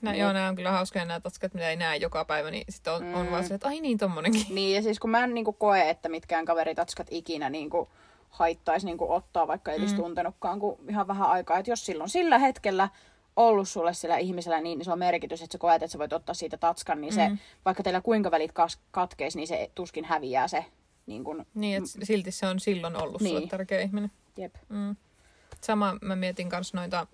Nää, 0.01 0.15
joo, 0.15 0.33
nämä 0.33 0.47
on 0.49 0.55
kyllä 0.55 0.71
hauskoja 0.71 1.05
nämä 1.05 1.19
tatskat, 1.19 1.53
mitä 1.53 1.69
ei 1.69 1.75
näe 1.75 1.97
joka 1.97 2.25
päivä, 2.25 2.51
niin 2.51 2.65
sitten 2.69 2.93
on, 2.93 3.03
mm. 3.03 3.13
on 3.13 3.25
Mm. 3.25 3.31
vaan 3.31 3.43
silleen, 3.43 3.55
että 3.55 3.67
ai 3.67 3.79
niin, 3.81 3.97
tommonenkin. 3.97 4.45
niin, 4.49 4.75
ja 4.75 4.81
siis 4.81 4.99
kun 4.99 5.09
mä 5.09 5.23
en 5.23 5.33
niinku 5.33 5.53
koe, 5.53 5.89
että 5.89 6.09
mitkään 6.09 6.45
kaveritatskat 6.45 7.07
ikinä 7.11 7.49
niinku 7.49 7.89
haittaisi 8.29 8.85
niin 8.85 8.97
kuin 8.97 9.11
ottaa, 9.11 9.47
vaikka 9.47 9.71
ei 9.71 9.79
olisi 9.79 9.93
Mm. 9.95 10.01
tuntenutkaan 10.01 10.59
kuin 10.59 10.79
ihan 10.89 11.07
vähän 11.07 11.29
aikaa. 11.29 11.57
Että 11.57 11.71
jos 11.71 11.85
silloin 11.85 12.09
sillä 12.09 12.37
hetkellä 12.39 12.89
ollut 13.35 13.69
sulle 13.69 13.93
sillä 13.93 14.17
ihmisellä 14.17 14.61
niin 14.61 14.81
iso 14.81 14.95
merkitys, 14.95 15.41
että 15.41 15.51
sä 15.51 15.57
koet, 15.57 15.83
että 15.83 15.91
sä 15.91 15.99
voit 15.99 16.13
ottaa 16.13 16.35
siitä 16.35 16.57
tatskan, 16.57 17.01
niin 17.01 17.13
se, 17.13 17.29
Mm. 17.29 17.37
vaikka 17.65 17.83
teillä 17.83 18.01
kuinka 18.01 18.31
välit 18.31 18.51
kas- 18.51 18.79
katkeisi, 18.91 19.37
niin 19.37 19.47
se 19.47 19.71
tuskin 19.75 20.05
häviää 20.05 20.47
se. 20.47 20.65
Niin 21.05 21.23
kuin, 21.23 21.45
Niin, 21.53 21.77
että 21.77 21.89
silti 22.05 22.31
se 22.31 22.47
on 22.47 22.59
silloin 22.59 22.95
ollut 23.03 23.21
niin. 23.21 23.29
sulle 23.29 23.39
Niin. 23.39 23.49
tärkeä 23.49 23.81
ihminen. 23.81 24.11
jep. 24.37 24.55
Mm. 24.69 24.95
Sama 25.61 25.97
mä 26.01 26.15
mietin 26.15 26.49
kanssa 26.49 26.77
noita 26.77 27.07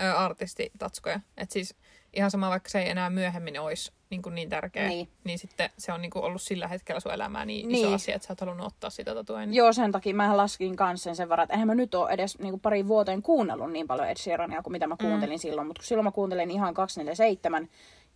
ö, 0.00 0.14
artistitatskoja. 0.14 1.20
Että 1.36 1.52
siis 1.52 1.74
ihan 2.12 2.30
sama, 2.30 2.50
vaikka 2.50 2.68
se 2.68 2.80
ei 2.80 2.90
enää 2.90 3.10
myöhemmin 3.10 3.60
olisi 3.60 3.92
niin, 4.10 4.22
kuin 4.22 4.34
niin 4.34 4.48
tärkeä, 4.48 4.88
niin. 4.88 5.08
Niin. 5.24 5.38
sitten 5.38 5.70
se 5.78 5.92
on 5.92 6.02
niin 6.02 6.10
kuin 6.10 6.24
ollut 6.24 6.42
sillä 6.42 6.68
hetkellä 6.68 7.00
sun 7.00 7.12
elämää 7.12 7.44
niin, 7.44 7.68
Niin. 7.68 7.86
iso 7.86 7.94
asia, 7.94 8.14
että 8.14 8.26
sä 8.26 8.32
oot 8.32 8.40
halunnut 8.40 8.66
ottaa 8.66 8.90
sitä 8.90 9.14
tatuoinnin. 9.14 9.56
Joo, 9.56 9.72
sen 9.72 9.92
takia 9.92 10.14
mä 10.14 10.36
laskin 10.36 10.76
kanssa 10.76 11.04
sen, 11.04 11.16
sen 11.16 11.28
verran, 11.28 11.44
että 11.44 11.54
eihän 11.54 11.66
mä 11.66 11.74
nyt 11.74 11.94
ole 11.94 12.10
edes 12.10 12.38
niin 12.38 12.52
kuin 12.52 12.60
pari 12.60 12.88
vuoteen 12.88 13.22
kuunnellut 13.22 13.72
niin 13.72 13.86
paljon 13.86 14.08
Ed 14.08 14.16
Sheerania 14.16 14.62
kuin 14.62 14.72
mitä 14.72 14.86
mä 14.86 14.96
kuuntelin 15.00 15.36
mm. 15.36 15.40
silloin. 15.40 15.66
Mutta 15.66 15.80
kun 15.80 15.86
silloin 15.86 16.04
mä 16.04 16.10
kuuntelin 16.10 16.50
ihan 16.50 16.74
247 16.74 17.68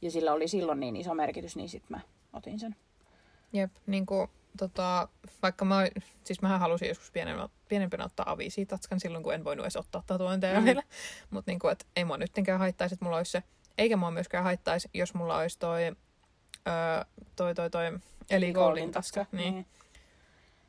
ja 0.03 0.11
sillä 0.11 0.33
oli 0.33 0.49
silloin 0.49 0.81
niin 0.81 0.97
iso 0.97 1.15
merkitys, 1.15 1.57
niin 1.57 1.69
sitten 1.69 1.97
mä 1.97 2.01
otin 2.33 2.59
sen. 2.59 2.77
Jep, 3.53 3.71
niin 3.87 4.07
kuin, 4.07 4.29
tota, 4.59 5.09
vaikka 5.43 5.65
mä, 5.65 5.87
siis 6.25 6.43
mähän 6.43 6.61
halusin 6.61 6.89
joskus 6.89 7.11
pienempänä, 7.11 7.49
pienempänä 7.69 8.05
ottaa 8.05 8.31
avisiitatskan 8.33 9.01
silloin, 9.01 9.25
kun 9.25 9.35
en 9.35 9.45
voinut 9.45 9.65
edes 9.65 9.77
ottaa 9.77 10.03
tatuointeja 10.07 10.59
Mm. 10.61 10.65
vielä. 10.65 10.83
Mutta 11.31 11.51
niin 11.51 11.59
kuin, 11.59 11.73
et 11.73 11.87
ei 11.97 12.05
mua 12.05 12.17
nyttenkään 12.19 12.59
haittaisi, 12.59 12.95
että 12.95 13.05
mulla 13.05 13.17
olisi 13.17 13.31
se. 13.33 13.43
Eikä 13.79 13.97
mua 13.97 14.11
myöskään 14.11 14.45
haittaisi, 14.45 14.91
jos 14.95 15.15
mulla 15.15 15.37
olisi 15.39 15.59
toi, 15.59 15.83
öö, 15.87 17.05
toi, 17.37 17.55
toi, 17.55 17.71
toi 17.71 17.99
Eli 18.31 18.53
Goldin 18.53 18.93
taska. 18.93 19.27
Niin. 19.33 19.67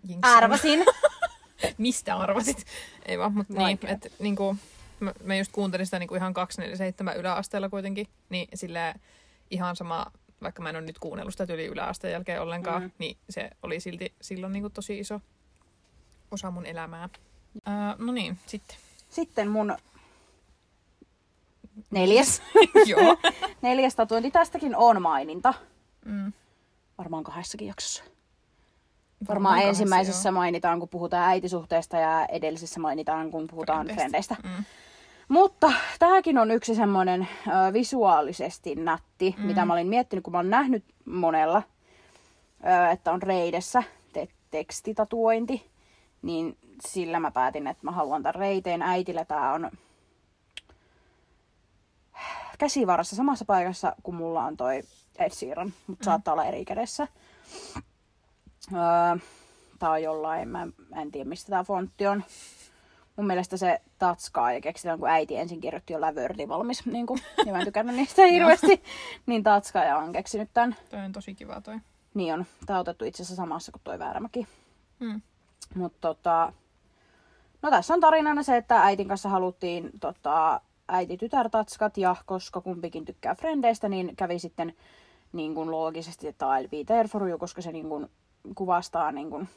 Jinx. 0.07 0.19
Arvasin. 0.23 0.85
Mistä 1.77 2.15
arvasit? 2.15 2.65
Ei 3.05 3.19
vaan, 3.19 3.33
mutta 3.33 3.53
niin, 3.53 3.79
että 3.87 4.09
niinku, 4.19 4.55
mä, 4.99 5.13
mä 5.23 5.35
just 5.35 5.51
kuuntelin 5.51 5.85
sitä 5.85 5.99
niinku 5.99 6.15
ihan 6.15 6.33
247 6.33 7.17
yläasteella 7.17 7.69
kuitenkin, 7.69 8.07
niin 8.29 8.47
sillä 8.53 8.95
ihan 9.51 9.75
sama, 9.75 10.05
vaikka 10.43 10.61
mä 10.61 10.69
en 10.69 10.75
ole 10.75 10.85
nyt 10.85 10.99
kuunnellut 10.99 11.33
sitä 11.37 11.53
yli 11.53 11.65
yläasteen 11.65 12.11
jälkeen 12.11 12.41
ollenkaan, 12.41 12.81
Mm. 12.83 12.91
niin 12.97 13.17
se 13.29 13.49
oli 13.63 13.79
silti 13.79 14.13
silloin 14.21 14.53
niinku 14.53 14.69
tosi 14.69 14.99
iso 14.99 15.21
osa 16.31 16.51
mun 16.51 16.65
elämää. 16.65 17.09
Ää, 17.65 17.95
no 17.99 18.11
niin, 18.11 18.37
sitten. 18.45 18.77
Sitten 19.09 19.47
mun 19.47 19.77
neljäs, 21.91 22.41
Joo. 22.85 23.17
neljäs 23.61 23.95
tatuointi. 23.95 24.31
Tästäkin 24.31 24.75
on 24.75 25.01
maininta. 25.01 25.53
Mm. 26.05 26.33
Varmaan 26.97 27.23
kahdessakin 27.23 27.67
jaksossa. 27.67 28.03
Varmaan 29.27 29.53
Varmaan 29.53 29.69
ensimmäisessä 29.69 30.29
joo. 30.29 30.33
mainitaan, 30.33 30.79
kun 30.79 30.89
puhutaan 30.89 31.29
äitisuhteesta 31.29 31.97
ja 31.97 32.25
edellisessä 32.25 32.79
mainitaan, 32.79 33.31
kun 33.31 33.47
puhutaan 33.47 33.87
frendeistä. 33.87 34.35
Mm. 34.43 34.63
Mutta 35.27 35.71
tämäkin 35.99 36.37
on 36.37 36.51
yksi 36.51 36.75
semmoinen 36.75 37.27
ö, 37.47 37.73
visuaalisesti 37.73 38.75
nätti, 38.75 39.35
mm. 39.37 39.45
Mitä 39.45 39.65
mä 39.65 39.73
olin 39.73 39.87
miettinyt, 39.87 40.23
kun 40.23 40.31
mä 40.31 40.37
oon 40.37 40.49
nähnyt 40.49 40.85
monella, 41.05 41.63
ö, 42.67 42.89
että 42.91 43.11
on 43.11 43.21
reidessä 43.21 43.83
te- 44.13 44.27
tekstitatuointi. 44.51 45.71
Niin 46.21 46.57
sillä 46.85 47.19
mä 47.19 47.31
päätin, 47.31 47.67
että 47.67 47.83
mä 47.85 47.91
haluan 47.91 48.23
tämän 48.23 48.35
reiteen. 48.35 48.81
Äitillä 48.81 49.25
tää 49.25 49.53
on 49.53 49.71
käsivarassa 52.59 53.15
samassa 53.15 53.45
paikassa 53.45 53.95
kuin 54.03 54.15
mulla 54.15 54.43
on 54.43 54.57
toi 54.57 54.83
Ed 55.19 55.29
Sheeran, 55.29 55.73
mutta 55.87 56.03
mm. 56.03 56.05
saattaa 56.05 56.31
olla 56.33 56.45
eri 56.45 56.65
kädessä. 56.65 57.07
Öö, 58.73 59.17
tää 59.79 59.89
on 59.91 60.03
jollain, 60.03 60.49
mä 60.49 60.61
en- 60.61 60.73
mä 60.89 61.01
en 61.01 61.11
tiedä 61.11 61.29
mistä 61.29 61.49
tää 61.49 61.63
fontti 61.63 62.07
on. 62.07 62.23
Mun 63.15 63.27
mielestä 63.27 63.57
se 63.57 63.81
tatskaa 63.99 64.53
ja 64.53 64.61
keksitään, 64.61 64.99
kun 64.99 65.09
äiti 65.09 65.35
ensin 65.35 65.61
kirjoitti 65.61 65.93
jo 65.93 65.99
Wordin 65.99 66.49
valmis, 66.49 66.85
niin 66.85 67.07
kuin, 67.07 67.19
ja 67.45 67.51
mä 67.53 67.59
en 67.59 67.65
tykännyt 67.65 67.95
niistä 67.95 68.25
hirveästi, 68.25 68.83
niin 69.25 69.43
tatskaaja 69.43 69.97
on 69.97 70.11
keksinyt 70.11 70.49
tän. 70.53 70.75
Toi 70.89 70.99
on 70.99 71.11
tosi 71.11 71.35
kiva 71.35 71.61
toi. 71.61 71.79
Niin 72.13 72.33
on. 72.33 72.45
Tää 72.65 72.75
on 72.75 72.81
otettu 72.81 73.05
itse 73.05 73.23
asiassa 73.23 73.43
samassa 73.43 73.71
kuin 73.71 73.81
toi 73.83 73.99
Väärämäki. 73.99 74.47
Mm. 74.99 75.21
Mutta 75.75 75.97
tota, 76.01 76.53
no 77.61 77.69
tässä 77.69 77.93
on 77.93 77.99
tarinana 77.99 78.43
se, 78.43 78.57
että 78.57 78.81
äitin 78.81 79.07
kanssa 79.07 79.29
haluttiin 79.29 79.89
tota, 79.99 80.61
äiti-tytär-tatskat 80.87 81.97
ja 81.97 82.15
koska 82.25 82.61
kumpikin 82.61 83.05
tykkää 83.05 83.35
frendeistä, 83.35 83.89
niin 83.89 84.15
kävi 84.15 84.39
sitten 84.39 84.73
niin 85.33 85.55
kuin 85.55 85.71
loogisesti, 85.71 86.27
että 86.27 86.45
I'll 86.45 86.69
be 86.69 86.83
there 86.85 87.07
for 87.07 87.29
you, 87.29 87.37
koska 87.37 87.61
se 87.61 87.71
niin 87.71 87.89
kuin 87.89 88.09
kuvastaa 88.55 89.11
niin 89.11 89.29
kuin, 89.29 89.49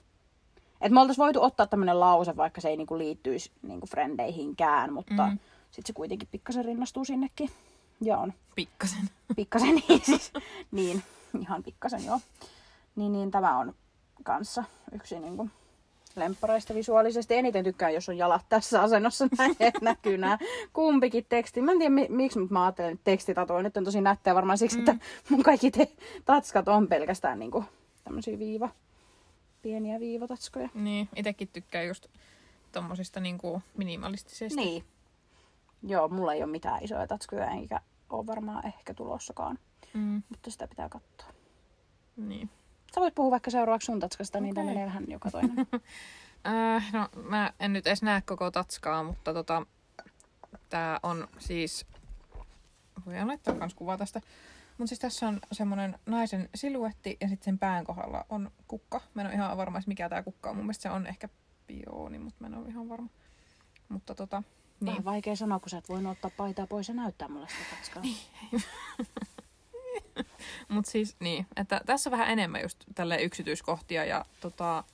että 0.80 0.94
me 0.94 1.00
oltaisiin 1.00 1.24
voitu 1.24 1.42
ottaa 1.42 1.66
tämmöinen 1.66 2.00
lause, 2.00 2.36
vaikka 2.36 2.60
se 2.60 2.68
ei 2.68 2.76
niin 2.76 2.86
kuin 2.86 2.98
liittyisi 2.98 3.50
niin 3.62 3.80
kuin 3.80 3.90
frendeihinkään, 3.90 4.92
mutta 4.92 5.26
mm. 5.26 5.38
Sitten 5.76 5.86
se 5.86 5.92
kuitenkin 5.92 6.28
pikkasen 6.32 6.64
rinnastuu 6.64 7.04
sinnekin. 7.04 7.50
Ja 8.00 8.18
on 8.18 8.32
Pikkasen. 8.54 9.10
pikkasen 9.36 9.74
niin 9.74 10.00
siis, 10.04 10.32
niin, 10.70 11.02
ihan 11.40 11.62
pikkasen 11.62 12.04
joo. 12.04 12.20
Niin, 12.96 13.12
niin 13.12 13.30
tämä 13.30 13.58
on 13.58 13.74
kanssa 14.22 14.64
yksi 14.92 15.20
niin 15.20 15.36
kuin 15.36 15.50
lemppareista 16.16 16.74
visuaalisesti. 16.74 17.34
Eniten 17.34 17.64
tykkään, 17.64 17.94
jos 17.94 18.08
on 18.08 18.18
jalat 18.18 18.44
tässä 18.48 18.82
asennossa 18.82 19.28
näin, 19.38 19.56
että 19.60 19.80
näkyy 19.82 20.18
nämä 20.18 20.38
kumpikin 20.72 21.26
teksti. 21.28 21.62
Mä 21.62 21.72
en 21.72 21.78
tiedä 21.78 21.94
mi- 21.94 22.08
miksi, 22.10 22.38
mutta 22.38 22.52
mä 22.52 22.64
ajattelen, 22.64 22.92
että 22.92 23.04
tekstitatoinnit 23.04 23.76
on 23.76 23.84
tosi 23.84 24.00
nättejä 24.00 24.34
varmaan 24.34 24.58
siksi, 24.58 24.76
mm. 24.76 24.80
että 24.80 25.06
mun 25.28 25.42
kaikki 25.42 25.70
te- 25.70 25.92
tatskat 26.24 26.68
on 26.68 26.88
pelkästään 26.88 27.38
niin 27.38 27.50
kuin 27.50 27.64
tämmöisiä 28.04 28.38
viiva, 28.38 28.68
pieniä 29.66 30.00
viivatatskoja. 30.00 30.68
Niin, 30.74 31.09
itekin 31.16 31.48
tykkään 31.48 31.87
just 31.87 32.07
tommosista 32.72 33.20
niinku 33.20 33.62
minimalistisista. 33.76 34.61
Niin. 34.61 34.85
Joo, 35.83 36.09
mulla 36.09 36.33
ei 36.35 36.42
ole 36.42 36.50
mitään 36.50 36.85
isoja 36.85 37.07
tatskuja, 37.07 37.50
eikä 37.50 37.81
ole 38.11 38.26
varmaan 38.26 38.66
ehkä 38.66 38.94
tulossakaan, 38.94 39.59
Mm, 39.94 40.22
mutta 40.29 40.50
sitä 40.50 40.68
pitää 40.68 40.88
katsoa. 40.88 41.29
niin. 42.16 42.50
Sä 42.94 43.00
voit 43.00 43.14
puhua 43.14 43.31
vaikka 43.31 43.50
seuraavaksi 43.50 43.87
sun 43.87 44.00
tatskasta, 44.00 44.40
niin 44.40 44.52
okay. 44.52 44.62
Okei. 44.64 44.74
menee 44.74 44.87
vähän 44.87 45.05
joka 45.09 45.31
toinen. 45.31 45.57
Äh, 46.76 46.92
no, 46.92 47.09
mä 47.22 47.52
en 47.61 47.72
nyt 47.72 47.87
edes 47.87 48.02
näe 48.02 48.20
koko 48.20 48.50
tatskaa, 48.50 49.02
mutta 49.02 49.35
tota, 49.35 49.66
tää 50.70 51.00
on 51.02 51.29
siis... 51.38 51.87
Voidaan 53.07 53.29
laittaa 53.29 53.55
kans 53.55 53.74
kuva 53.74 53.96
tästä. 53.96 54.20
Mutta 54.78 54.88
siis 54.88 55.00
tässä 55.00 55.28
on 55.28 55.40
semmonen 55.52 55.98
naisen 56.06 56.48
siluetti 56.54 57.16
ja 57.20 57.28
sitten 57.28 57.44
sen 57.44 57.58
pään 57.58 57.84
kohdalla 57.84 58.26
on 58.28 58.50
kukka. 58.68 59.00
Mä 59.14 59.22
en 59.22 59.26
ole 59.26 59.34
ihan 59.34 59.56
varma, 59.56 59.80
mikä 59.86 60.08
tää 60.08 60.22
kukka 60.22 60.50
on. 60.50 60.56
Mun 60.56 60.64
mielestä 60.64 60.82
se 60.82 60.90
on 60.90 61.06
ehkä 61.06 61.28
piooni, 61.66 62.18
mutta 62.18 62.36
mä 62.40 62.46
en 62.46 62.54
ole 62.54 62.68
ihan 62.68 62.88
varma. 62.88 63.08
Mutta 63.88 64.14
tota, 64.14 64.36
Niin. 64.40 64.46
niin. 64.80 64.92
Vähän 64.92 65.04
vaikea 65.04 65.36
sanoa, 65.36 65.58
kun 65.58 65.70
sä 65.70 65.78
et 65.78 65.88
voinut 65.88 66.12
ottaa 66.12 66.30
paitaa 66.36 66.66
pois 66.66 66.88
ja 66.88 66.94
näyttää 66.94 67.28
mulle 67.28 67.48
sitä 67.48 67.76
tatskaa. 67.76 68.02
Mutta 70.68 70.90
siis 70.90 71.16
niin, 71.20 71.46
että 71.56 71.80
tässä 71.86 72.10
on 72.10 72.12
vähän 72.12 72.28
enemmän 72.30 72.62
just 72.62 72.84
tälle 72.94 73.22
yksityiskohtia 73.22 74.04
ja 74.04 74.24
tota, 74.40 74.84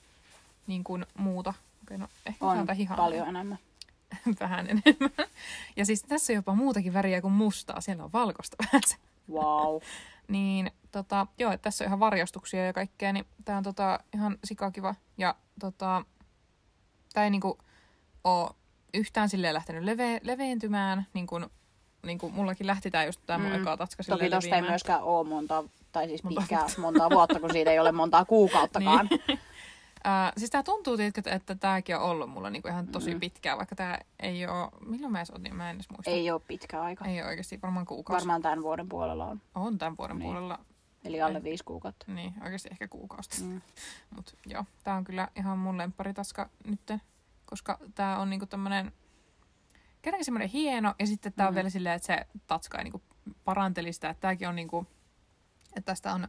niin 0.67 0.83
kuin 0.83 1.05
muuta. 1.17 1.53
Okei, 1.83 1.97
no 1.97 2.07
ehkä 2.25 2.45
On 2.45 2.75
hihaa 2.75 2.97
paljon 2.97 3.27
enemmän. 3.27 3.57
vähän 4.39 4.67
enemmän. 4.69 5.11
Ja 5.75 5.85
siis 5.85 6.01
tässä 6.01 6.33
on 6.33 6.35
jopa 6.35 6.55
muutakin 6.55 6.93
väriä 6.93 7.21
kuin 7.21 7.33
mustaa. 7.33 7.81
Siellä 7.81 8.03
on 8.03 8.13
valkoista 8.13 8.57
vähän. 8.59 8.81
Wow. 9.31 9.81
Niin 10.27 10.71
tota, 10.91 11.27
joo, 11.39 11.51
että 11.51 11.63
tässä 11.63 11.83
on 11.83 11.87
ihan 11.87 11.99
varjostuksia 11.99 12.65
ja 12.65 12.73
kaikkea, 12.73 13.13
niin 13.13 13.25
tää 13.45 13.57
on 13.57 13.63
tota, 13.63 13.99
ihan 14.15 14.37
sikakiva. 14.43 14.95
Ja 15.17 15.35
tota, 15.59 16.05
tää 17.13 17.23
ei 17.23 17.29
niinku 17.29 17.57
oo 18.23 18.55
yhtään 18.93 19.29
silleen 19.29 19.53
lähtenyt 19.53 19.83
leve, 19.83 20.19
leveentymään, 20.23 21.07
niin 21.13 21.27
kuin, 21.27 21.45
niin 22.05 22.17
kuin 22.17 22.33
mullakin 22.33 22.67
lähti 22.67 22.91
tää 22.91 23.05
just 23.05 23.21
tää 23.25 23.37
mun 23.37 23.51
Mm. 23.51 23.61
eka 23.61 23.77
tatska 23.77 24.03
Toki 24.03 24.29
tosta 24.29 24.55
ei 24.55 24.61
myöskään 24.61 25.03
ole 25.03 25.27
montaa, 25.27 25.63
tai 25.91 26.07
siis 26.07 26.23
Monta 26.23 26.41
pitkää 26.41 26.65
montaa 26.77 27.09
vuotta, 27.09 27.39
kun 27.39 27.51
siitä 27.51 27.71
ei 27.71 27.79
ole 27.79 27.91
montaa 27.91 28.25
kuukauttakaan. 28.25 29.09
Niin. 29.27 29.39
Äh, 30.07 30.31
siis 30.37 30.49
tää 30.51 30.63
tuntuu, 30.63 30.97
tiedätkö, 30.97 31.21
että 31.25 31.55
tääkin 31.55 31.95
on 31.95 32.01
ollut 32.01 32.29
mulla 32.29 32.49
niinku 32.49 32.67
ihan 32.67 32.87
tosi 32.87 33.13
Mm. 33.13 33.19
pitkään, 33.19 33.57
vaikka 33.57 33.75
tää 33.75 34.01
ei 34.19 34.47
oo, 34.47 34.69
milloin 34.85 35.11
mä 35.11 35.19
edes 35.19 35.31
otin, 35.31 35.55
mä 35.55 35.69
en 35.69 35.75
edes 35.75 35.89
muista. 35.89 36.11
Ei 36.11 36.31
ole 36.31 36.41
pitkä 36.47 36.81
aika. 36.81 37.05
ei 37.05 37.21
oo 37.21 37.27
oikeasti 37.27 37.61
varmaan 37.61 37.85
kuukausi. 37.85 38.19
Varmaan 38.21 38.41
tämän 38.41 38.61
vuoden 38.63 38.89
puolella 38.89 39.25
on. 39.25 39.41
On 39.55 39.77
tämän 39.77 39.97
vuoden 39.97 40.19
Niin. 40.19 40.25
puolella, 40.31 40.59
Eli 41.05 41.21
alle 41.21 41.43
viisi 41.43 41.63
kuukautta. 41.63 42.05
niin 42.11 42.33
oikeasti 42.43 42.69
ehkä 42.71 42.87
kuukausi. 42.87 43.43
Mm. 43.43 43.61
Mut 44.15 44.35
joo, 44.45 44.65
tää 44.83 44.95
on 44.95 45.03
kyllä 45.03 45.27
ihan 45.35 45.57
mun 45.59 45.77
lempparitaska 45.77 46.49
nyt, 46.65 46.91
koska 47.45 47.79
tää 47.95 48.19
on 48.19 48.29
niinku 48.29 48.45
tämmönen 48.45 48.91
kerrankin 50.01 50.25
semmoinen 50.25 50.49
hieno, 50.49 50.95
ja 50.99 51.07
sitten 51.07 51.33
tää 51.33 51.47
on 51.47 51.53
Mm. 51.53 51.55
vielä 51.55 51.69
silleen, 51.69 51.95
että 51.95 52.05
se 52.05 52.27
tatska 52.47 52.77
ei 52.77 52.83
niinku 52.83 53.01
paranteli 53.45 53.93
sitä, 53.93 54.09
että 54.09 54.21
tääkin 54.21 54.47
on 54.49 54.55
niinku, 54.55 54.87
että 55.75 55.81
tästä 55.91 56.13
on 56.13 56.27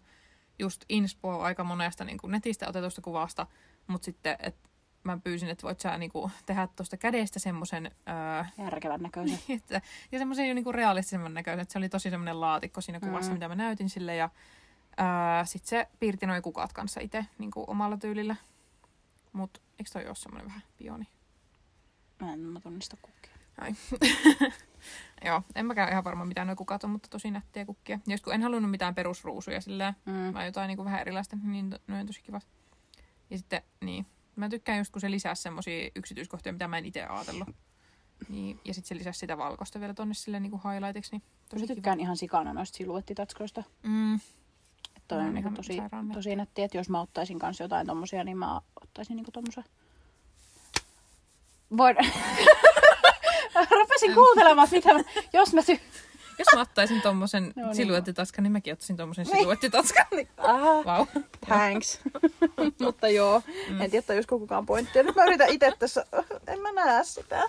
just 0.59 0.85
inspo 0.89 1.41
aika 1.41 1.65
monesta 1.65 2.05
niinku 2.05 2.27
netistä 2.27 2.69
otetusta 2.69 3.01
kuvasta, 3.01 3.47
mutta 3.87 4.05
sitten, 4.05 4.37
että 4.41 4.69
mä 5.05 5.19
pyysin, 5.25 5.49
että 5.49 5.63
voit 5.63 5.81
sä 5.81 5.99
niinku 5.99 6.31
tehdä 6.47 6.69
tuosta 6.77 6.97
kädestä 6.97 7.39
semmoisen, 7.39 7.91
öö, 8.09 8.65
Järkevän 8.65 9.03
näköisen. 9.03 9.39
että, 9.57 9.81
ja 10.13 10.19
semmoisen 10.19 10.55
niinku 10.55 10.73
realistisemman 10.73 11.35
näköisen, 11.35 11.61
että 11.61 11.73
se 11.73 11.79
oli 11.79 11.89
tosi 11.89 12.11
semmoinen 12.11 12.41
laatikko 12.41 12.81
siinä 12.81 13.01
kuvassa, 13.01 13.31
Mm. 13.31 13.35
mitä 13.35 13.49
mä 13.49 13.55
näytin 13.55 13.89
sille, 13.91 14.17
ja 14.17 14.31
öö, 15.01 15.45
sitten 15.45 15.69
se 15.69 15.89
piirti 16.01 16.27
noi 16.27 16.41
kukat 16.43 16.73
kanssa 16.73 17.01
itse 17.01 17.27
niinku 17.39 17.65
omalla 17.67 17.97
tyylillä. 17.97 18.37
Mut 19.33 19.63
eikö 19.79 19.91
toi 19.93 20.07
ole 20.07 20.15
semmonen 20.15 20.47
vähän 20.47 20.63
pioni? 20.77 21.09
Mä 22.21 22.33
en 22.33 22.39
mä 22.41 22.61
tunnista 22.61 22.97
kukkia. 23.03 23.34
Ai. 23.59 23.75
Joo, 25.25 25.43
en 25.55 25.67
mäkään 25.67 25.91
ihan 25.91 26.05
varma 26.05 26.25
mitä 26.25 26.45
nuo 26.45 26.57
kukat 26.57 26.85
on, 26.85 26.91
mutta 26.91 27.09
tosi 27.09 27.31
nättiä 27.31 27.65
kukkia. 27.65 27.99
Ja 28.07 28.13
jos 28.15 28.21
kun 28.23 28.35
en 28.35 28.43
halunnut 28.43 28.71
mitään 28.71 28.95
perusruusuja 28.95 29.61
silleen, 29.61 29.95
Mm. 30.07 30.35
vaan 30.35 30.47
jotain 30.47 30.69
niinku 30.69 30.85
vähän 30.85 31.01
erilaista, 31.01 31.37
niin 31.43 31.71
to- 31.71 31.79
ne 31.87 32.01
on 32.01 32.07
tosi 32.07 32.23
kivat. 32.23 32.47
Ja 33.31 33.39
sitten, 33.39 33.63
niin. 33.81 34.07
Mä 34.37 34.49
tykkään 34.49 34.79
just 34.79 34.93
kun 34.93 35.01
se 35.01 35.11
lisää 35.11 35.35
semmosia 35.35 35.91
yksityiskohtia, 35.95 36.53
mitä 36.53 36.69
mä 36.69 36.79
en 36.79 36.87
itse 36.87 37.05
ajatellut. 37.05 37.49
Niin, 38.29 38.61
ja 38.65 38.75
sitten 38.75 38.89
se 38.89 38.95
lisäsi 38.97 39.19
sitä 39.19 39.39
valkoista 39.39 39.81
vielä 39.81 39.95
tonne 39.95 40.15
silleen 40.15 40.43
niinku 40.43 40.61
highlightiksi, 40.69 41.11
niin 41.13 41.23
tosi 41.49 41.63
Mä 41.63 41.67
kiva. 41.67 41.75
tykkään 41.75 42.01
ihan 42.01 42.17
sikana 42.17 42.53
noista 42.53 42.77
siluettitatskoista. 42.77 43.63
Mm, 43.83 44.15
Että 44.15 45.09
Toi 45.09 45.19
on 45.19 45.25
niinku 45.25 45.39
ihan 45.41 45.55
tosi, 45.55 45.77
nättiä. 45.81 46.01
tosi 46.15 46.37
nätti, 46.37 46.63
että 46.63 46.77
jos 46.77 46.89
mä 46.91 47.01
ottaisin 47.01 47.39
kanssa 47.39 47.65
jotain 47.65 47.87
tommosia, 47.87 48.25
niin 48.25 48.39
mä 48.39 48.61
ottaisin 48.83 49.17
niinku 49.17 49.31
tommosen. 49.33 49.65
Voin... 51.77 51.97
Rupesin 53.81 54.15
kuuntelemaan, 54.15 54.69
mitä 54.71 54.95
mä... 54.95 55.01
Jos 55.33 55.53
mä 55.55 55.63
ty... 55.63 55.73
jos 56.39 56.49
mä 56.55 56.61
ottaisin 56.61 57.03
tommosen 57.03 57.53
No 57.57 57.65
niin. 57.65 57.75
siluettitaskan, 57.75 58.43
niin 58.43 58.53
mäkin 58.53 58.73
ottaisin 58.73 58.97
tommosen 58.97 59.27
Niin. 59.27 59.39
siluettitaskan. 59.39 60.07
Ah, 60.39 60.85
Vau. 60.85 61.07
thanks. 61.47 62.01
Mutta 62.81 63.09
joo, 63.09 63.43
Mm. 63.69 63.81
en 63.81 63.91
tiedä, 63.91 64.05
olisiko 64.15 64.39
kukaan 64.39 64.67
pointtia. 64.67 65.03
Nyt 65.03 65.17
mä 65.17 65.25
yritän 65.25 65.49
itse 65.49 65.73
tässä... 65.79 66.07
En 66.47 66.61
mä 66.61 66.73
näe 66.73 67.05
sitä. 67.05 67.43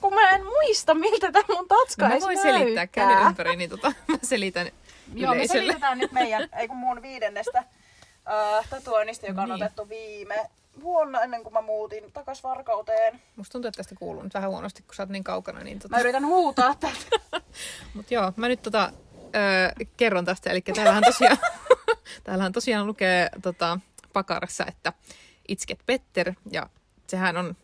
Kun 0.00 0.14
mä 0.14 0.30
en 0.30 0.44
muista, 0.44 0.94
miltä 0.94 1.32
tämä 1.32 1.44
mun 1.56 1.68
tatska 1.68 2.08
No 2.08 2.14
mä 2.14 2.20
voin 2.20 2.38
selittää, 2.42 2.86
käy 2.86 3.26
ympäri, 3.26 3.56
niin 3.56 3.70
tota, 3.70 3.92
mä 4.08 4.18
selitän 4.22 4.66
Joo, 5.14 5.30
me 5.30 5.36
yleisölle. 5.36 5.60
selitetään 5.62 5.98
nyt 5.98 6.12
meidän, 6.12 6.48
ei 6.58 6.68
kun 6.68 6.76
mun 6.76 7.02
viidennestä 7.02 7.58
äh, 7.58 8.68
tatuoinnista, 8.70 9.26
joka 9.26 9.42
on 9.42 9.48
Niin. 9.48 9.62
otettu 9.62 9.88
viime 9.88 10.50
vuonna 10.80 11.22
ennen 11.22 11.42
kuin 11.42 11.52
mä 11.52 11.60
muutin 11.62 12.12
takas 12.12 12.42
Varkauteen. 12.42 13.20
Musta 13.36 13.52
tuntuu, 13.52 13.68
että 13.68 13.76
tästä 13.76 13.94
kuuluu 13.94 14.22
nyt 14.22 14.34
vähän 14.34 14.50
huonosti, 14.50 14.82
kun 14.82 14.94
sä 14.94 15.02
oot 15.02 15.10
niin 15.10 15.24
kaukana. 15.24 15.60
Niin 15.60 15.78
tota... 15.78 15.94
Mä 15.96 16.00
yritän 16.00 16.26
huutaa 16.26 16.74
täältä. 16.74 17.00
Mut 17.94 18.10
joo, 18.10 18.32
mä 18.36 18.48
nyt 18.48 18.62
tota, 18.62 18.92
öö, 19.34 19.70
kerron 19.96 20.24
tästä. 20.24 20.50
Eli 20.50 20.60
täällähän 20.60 21.04
tosiaan, 21.04 21.38
täällähän 22.24 22.52
tosiaan 22.52 22.86
lukee 22.86 23.28
tota, 23.42 23.78
pakarassa, 24.12 24.66
että 24.66 24.92
Itsket 25.48 25.78
Petter. 25.86 26.32
Ja 26.50 26.66
sehän 27.06 27.36
on, 27.36 27.56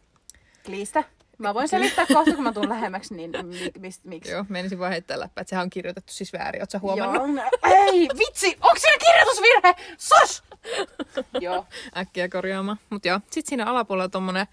Kliistä. 0.64 1.04
Mä 1.38 1.54
voin 1.54 1.68
selittää 1.68 2.06
kohta, 2.06 2.34
kun 2.34 2.44
mä 2.44 2.52
tuun 2.52 2.68
lähemmäksi, 2.68 3.14
niin 3.14 3.30
mi- 3.42 3.72
mist, 3.78 4.04
miksi. 4.04 4.30
joo, 4.30 4.44
menisin 4.48 4.78
vaan 4.78 4.90
heittää 4.90 5.20
läppää, 5.20 5.40
että 5.42 5.50
sehän 5.50 5.62
on 5.62 5.70
kirjoitettu 5.70 6.12
siis 6.12 6.32
väärin. 6.32 6.62
Oot 6.62 6.70
sä 6.70 6.78
huomannut? 6.78 7.28
Joo. 7.28 7.48
Ei, 7.74 8.08
vitsi! 8.18 8.56
Onko 8.60 8.76
siinä 8.78 8.98
kirjoitusvirhe? 9.06 9.74
Sos! 9.98 10.42
Joo. 11.40 11.66
Äkkiä 11.96 12.28
korjaamaan. 12.28 12.78
Mut 12.90 13.04
joo, 13.04 13.20
sit 13.30 13.46
siinä 13.46 13.66
alapuolella 13.66 14.08
tommonen 14.08 14.46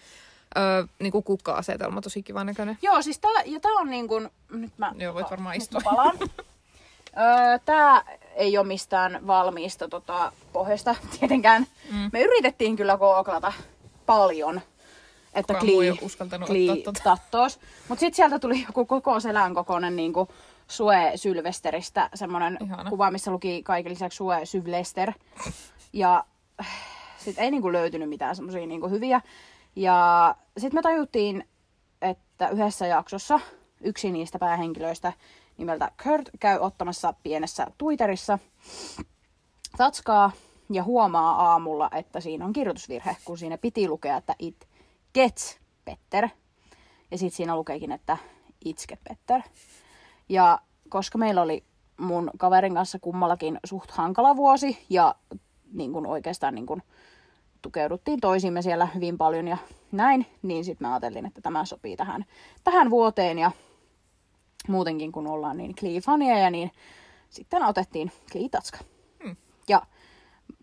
öö, 0.58 0.84
niinku 1.00 1.22
kukka-asetelma, 1.22 2.02
tosi 2.02 2.24
kivan 2.24 2.46
näköinen. 2.46 2.78
Joo, 2.82 3.02
siis 3.02 3.20
tää, 3.20 3.42
ja 3.46 3.60
tää 3.60 3.72
on 3.72 3.90
niin 3.90 4.08
kuin, 4.08 4.30
nyt 4.50 4.72
mä, 4.78 4.94
Joo, 4.98 5.14
voit 5.14 5.32
varmaan 5.32 5.56
istua. 5.56 5.82
palaan. 5.84 6.18
Öö, 7.18 7.60
tää 7.66 8.02
ei 8.36 8.58
ole 8.58 8.68
mistään 8.68 9.28
valmiista 9.28 9.88
tota, 9.88 10.32
pohjasta 10.54 10.96
tietenkään. 11.20 11.68
Mm. 11.92 12.10
Me 12.14 12.22
yritettiin 12.22 12.76
kyllä 12.76 12.98
googlata 12.98 13.54
paljon, 14.06 14.62
että 15.34 15.54
Kukaan 15.54 15.90
oo 15.90 15.98
uskaltanut 16.02 16.50
ottaa 16.50 16.76
tota. 16.84 17.02
tattoos. 17.04 17.60
Mut 17.88 18.00
sit 18.00 18.14
sieltä 18.14 18.40
tuli 18.40 18.64
joku 18.68 18.86
koko 18.86 19.20
selän 19.20 19.54
kokoinen 19.54 19.96
niinku 19.96 20.28
Sue 20.68 21.12
Sylvesteristä 21.16 22.10
semmonen 22.16 22.58
Ihana. 22.64 22.90
kuva, 22.90 23.12
missä 23.12 23.32
luki 23.32 23.64
kaiken 23.64 23.92
lisäksi 23.92 24.16
Sue 24.16 24.46
Syvlester. 24.46 25.12
Ja 25.94 26.26
äh, 26.60 26.68
sit 27.18 27.40
ei 27.40 27.52
niinku 27.52 27.72
löytynyt 27.72 28.10
mitään 28.10 28.36
semmosia 28.36 28.68
niinku 28.68 28.90
hyviä. 28.90 29.22
Ja 29.76 30.36
sit 30.58 30.74
me 30.74 30.82
tajuttiin, 30.82 31.48
että 32.02 32.50
yhdessä 32.50 32.88
jaksossa 32.88 33.40
yksi 33.82 34.12
niistä 34.12 34.40
päähenkilöistä 34.40 35.14
nimeltä 35.58 35.92
Kurt 36.04 36.30
käy 36.40 36.60
ottamassa 36.60 37.14
pienessä 37.24 37.68
Twitterissa 37.78 38.40
tatskaa 39.78 40.32
ja 40.70 40.84
huomaa 40.84 41.52
aamulla, 41.52 41.90
että 41.96 42.20
siinä 42.20 42.46
on 42.46 42.54
kirjoitusvirhe, 42.54 43.18
kun 43.26 43.38
siinä 43.38 43.58
piti 43.58 43.88
lukea, 43.88 44.18
että 44.18 44.36
it 44.40 44.68
gets 45.14 45.60
better. 45.86 46.30
Ja 47.12 47.18
sitten 47.18 47.38
siinä 47.38 47.56
lukeekin, 47.56 47.92
että 47.92 48.18
it's 48.66 48.86
get 48.88 49.00
better. 49.10 49.42
Ja 50.30 50.60
koska 50.90 51.18
meillä 51.18 51.42
oli 51.42 51.64
mun 51.98 52.32
kaverin 52.38 52.74
kanssa 52.74 53.00
kummallakin 53.00 53.60
suht 53.64 53.92
hankala 53.92 54.36
vuosi 54.36 54.86
ja 54.90 55.16
niin 55.74 55.94
kun 55.94 56.06
oikeastaan 56.06 56.56
niin 56.56 56.66
kun 56.66 56.82
tukeuduttiin 57.62 58.20
toisiimme 58.20 58.62
siellä 58.62 58.86
hyvin 58.86 59.18
paljon 59.18 59.48
ja 59.48 59.58
näin, 59.92 60.26
niin 60.42 60.66
sitten 60.66 60.88
mä 60.88 60.94
ajattelin, 60.94 61.26
että 61.26 61.42
tämä 61.42 61.66
sopii 61.66 61.98
tähän, 61.98 62.26
tähän 62.64 62.90
vuoteen 62.90 63.40
ja 63.40 63.52
muutenkin 64.68 65.12
kun 65.12 65.28
ollaan 65.28 65.58
niin 65.58 65.76
Glee-faneja, 65.80 66.50
niin 66.50 66.72
sitten 67.30 67.64
otettiin 67.64 68.12
Glee-tatska. 68.32 68.78
Hmm. 69.24 69.36
Ja 69.68 69.82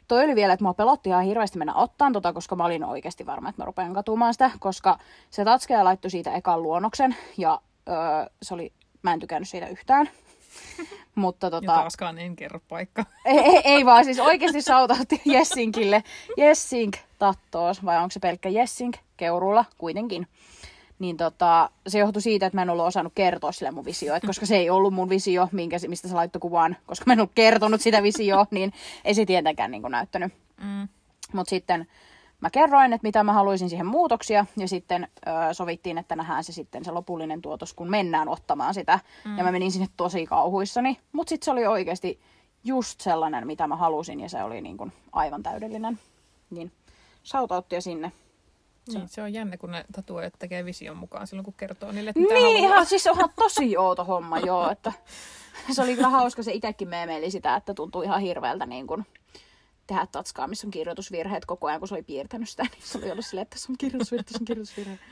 toi 0.08 0.24
oli 0.24 0.34
vielä, 0.34 0.52
että 0.52 0.64
mua 0.64 0.74
pelotti 0.74 1.08
ihan 1.08 1.24
hirveästi 1.24 1.58
mennä 1.58 1.74
ottaan 1.74 2.12
tota, 2.12 2.32
koska 2.32 2.56
mä 2.56 2.64
olin 2.64 2.84
oikeasti 2.84 3.26
varma, 3.26 3.48
että 3.48 3.62
mä 3.62 3.66
rupean 3.66 3.94
katumaan 3.94 4.34
sitä, 4.34 4.50
koska 4.58 4.98
se 5.30 5.44
tatskeja 5.44 5.84
laittoi 5.84 6.10
siitä 6.10 6.34
ekan 6.34 6.62
luonnoksen 6.62 7.16
ja 7.36 7.60
öö, 7.88 7.94
se 8.42 8.54
oli, 8.54 8.72
mä 9.02 9.12
en 9.12 9.20
tykännyt 9.20 9.48
siitä 9.48 9.68
yhtään. 9.68 10.10
Mutta 11.14 11.46
Ja 11.46 11.50
tota, 11.50 11.66
taaskaan 11.66 12.18
en 12.18 12.36
kerro 12.36 12.60
paikka. 12.68 13.04
ei, 13.24 13.38
ei, 13.38 13.60
ei 13.64 13.86
vaan, 13.86 14.04
siis 14.04 14.18
oikeasti 14.18 14.62
sautautti 14.62 15.20
Jessinkille. 15.34 16.04
Jessink 16.36 16.96
tattoos, 17.18 17.84
vai 17.84 17.96
onko 17.96 18.10
se 18.10 18.20
pelkkä 18.20 18.48
Jessink 18.48 18.96
keurulla 19.16 19.64
kuitenkin. 19.78 20.26
Niin 20.98 21.16
tota, 21.16 21.70
se 21.86 21.98
johtui 21.98 22.22
siitä, 22.22 22.46
että 22.46 22.56
mä 22.56 22.62
en 22.62 22.70
ollut 22.70 22.86
osannut 22.86 23.12
kertoa 23.14 23.52
sille 23.52 23.70
mun 23.70 23.84
visio. 23.84 24.14
Et 24.14 24.22
koska 24.26 24.46
se 24.46 24.56
ei 24.56 24.70
ollut 24.70 24.94
mun 24.94 25.08
visio, 25.08 25.48
minkä, 25.52 25.76
mistä 25.88 26.08
se 26.08 26.14
laittoi 26.14 26.40
kuvan, 26.40 26.76
koska 26.86 27.04
mä 27.06 27.12
en 27.12 27.20
ollut 27.20 27.32
kertonut 27.34 27.80
sitä 27.80 28.02
visioa, 28.02 28.46
niin 28.50 28.72
ei 29.04 29.14
se 29.14 29.26
tietenkään 29.26 29.70
niin 29.70 29.82
näyttänyt. 29.88 30.32
Mm. 30.62 30.88
Mutta 31.32 31.50
sitten 31.50 31.86
mä 32.40 32.50
kerroin, 32.50 32.92
että 32.92 33.06
mitä 33.06 33.24
mä 33.24 33.32
haluaisin 33.32 33.68
siihen 33.70 33.86
muutoksia, 33.86 34.46
ja 34.56 34.68
sitten 34.68 35.08
ö, 35.26 35.54
sovittiin, 35.54 35.98
että 35.98 36.16
nähdään 36.16 36.44
se 36.44 36.52
sitten 36.52 36.84
se 36.84 36.90
lopullinen 36.90 37.42
tuotos, 37.42 37.74
kun 37.74 37.90
mennään 37.90 38.28
ottamaan 38.28 38.74
sitä. 38.74 39.00
Mm. 39.24 39.38
Ja 39.38 39.44
mä 39.44 39.52
menin 39.52 39.72
sinne 39.72 39.86
tosi 39.96 40.26
kauhuissani, 40.26 40.98
mutta 41.12 41.28
sitten 41.28 41.44
se 41.44 41.50
oli 41.50 41.66
oikeasti 41.66 42.20
just 42.64 43.00
sellainen, 43.00 43.46
mitä 43.46 43.66
mä 43.66 43.76
halusin, 43.76 44.20
ja 44.20 44.28
se 44.28 44.42
oli 44.42 44.60
niin 44.60 44.76
kuin 44.76 44.92
aivan 45.12 45.42
täydellinen. 45.42 45.98
Niin 46.50 46.72
shoutouttia 47.24 47.80
sinne. 47.80 48.12
Niin, 48.92 49.08
se 49.08 49.22
on 49.22 49.32
jännä, 49.32 49.56
kun 49.56 49.70
ne 49.70 49.84
tatuoijat 49.92 50.32
tekee 50.38 50.64
vision 50.64 50.96
mukaan 50.96 51.26
silloin, 51.26 51.44
kun 51.44 51.54
kertoo 51.56 51.92
niille, 51.92 52.10
että 52.10 52.20
Niin, 52.20 52.32
haluaa. 52.34 52.58
ihan, 52.58 52.86
siis 52.86 53.06
onhan 53.06 53.30
tosi 53.36 53.76
outo 53.76 54.04
homma, 54.04 54.38
joo. 54.38 54.70
Että 54.70 54.92
se 55.72 55.82
oli 55.82 55.94
kyllä 55.94 56.08
hauska, 56.08 56.42
se 56.42 56.52
itsekin 56.52 56.88
meemeili 56.88 57.30
sitä, 57.30 57.56
että 57.56 57.74
tuntuu 57.74 58.02
ihan 58.02 58.20
hirveältä 58.20 58.66
niin 58.66 58.86
kuin 58.86 59.06
tehdä 59.88 60.06
tatskaa, 60.12 60.46
missä 60.48 60.66
on 60.66 60.70
kirjoitusvirheet 60.70 61.44
koko 61.46 61.66
ajan, 61.66 61.80
kun 61.80 61.88
se 61.88 61.94
oli 61.94 62.02
piirtänyt 62.02 62.48
sitä, 62.48 62.62
niin 62.62 62.82
se 62.82 62.98
oli 62.98 63.10
ollut 63.10 63.26
silleen, 63.26 63.42
että 63.42 63.54
tässä 63.54 63.72
on 63.72 63.78
kirjoitusvirhe, 63.78 64.22
tässä 64.24 64.38
on 64.40 64.44
kirjoitusvirhe. 64.44 64.98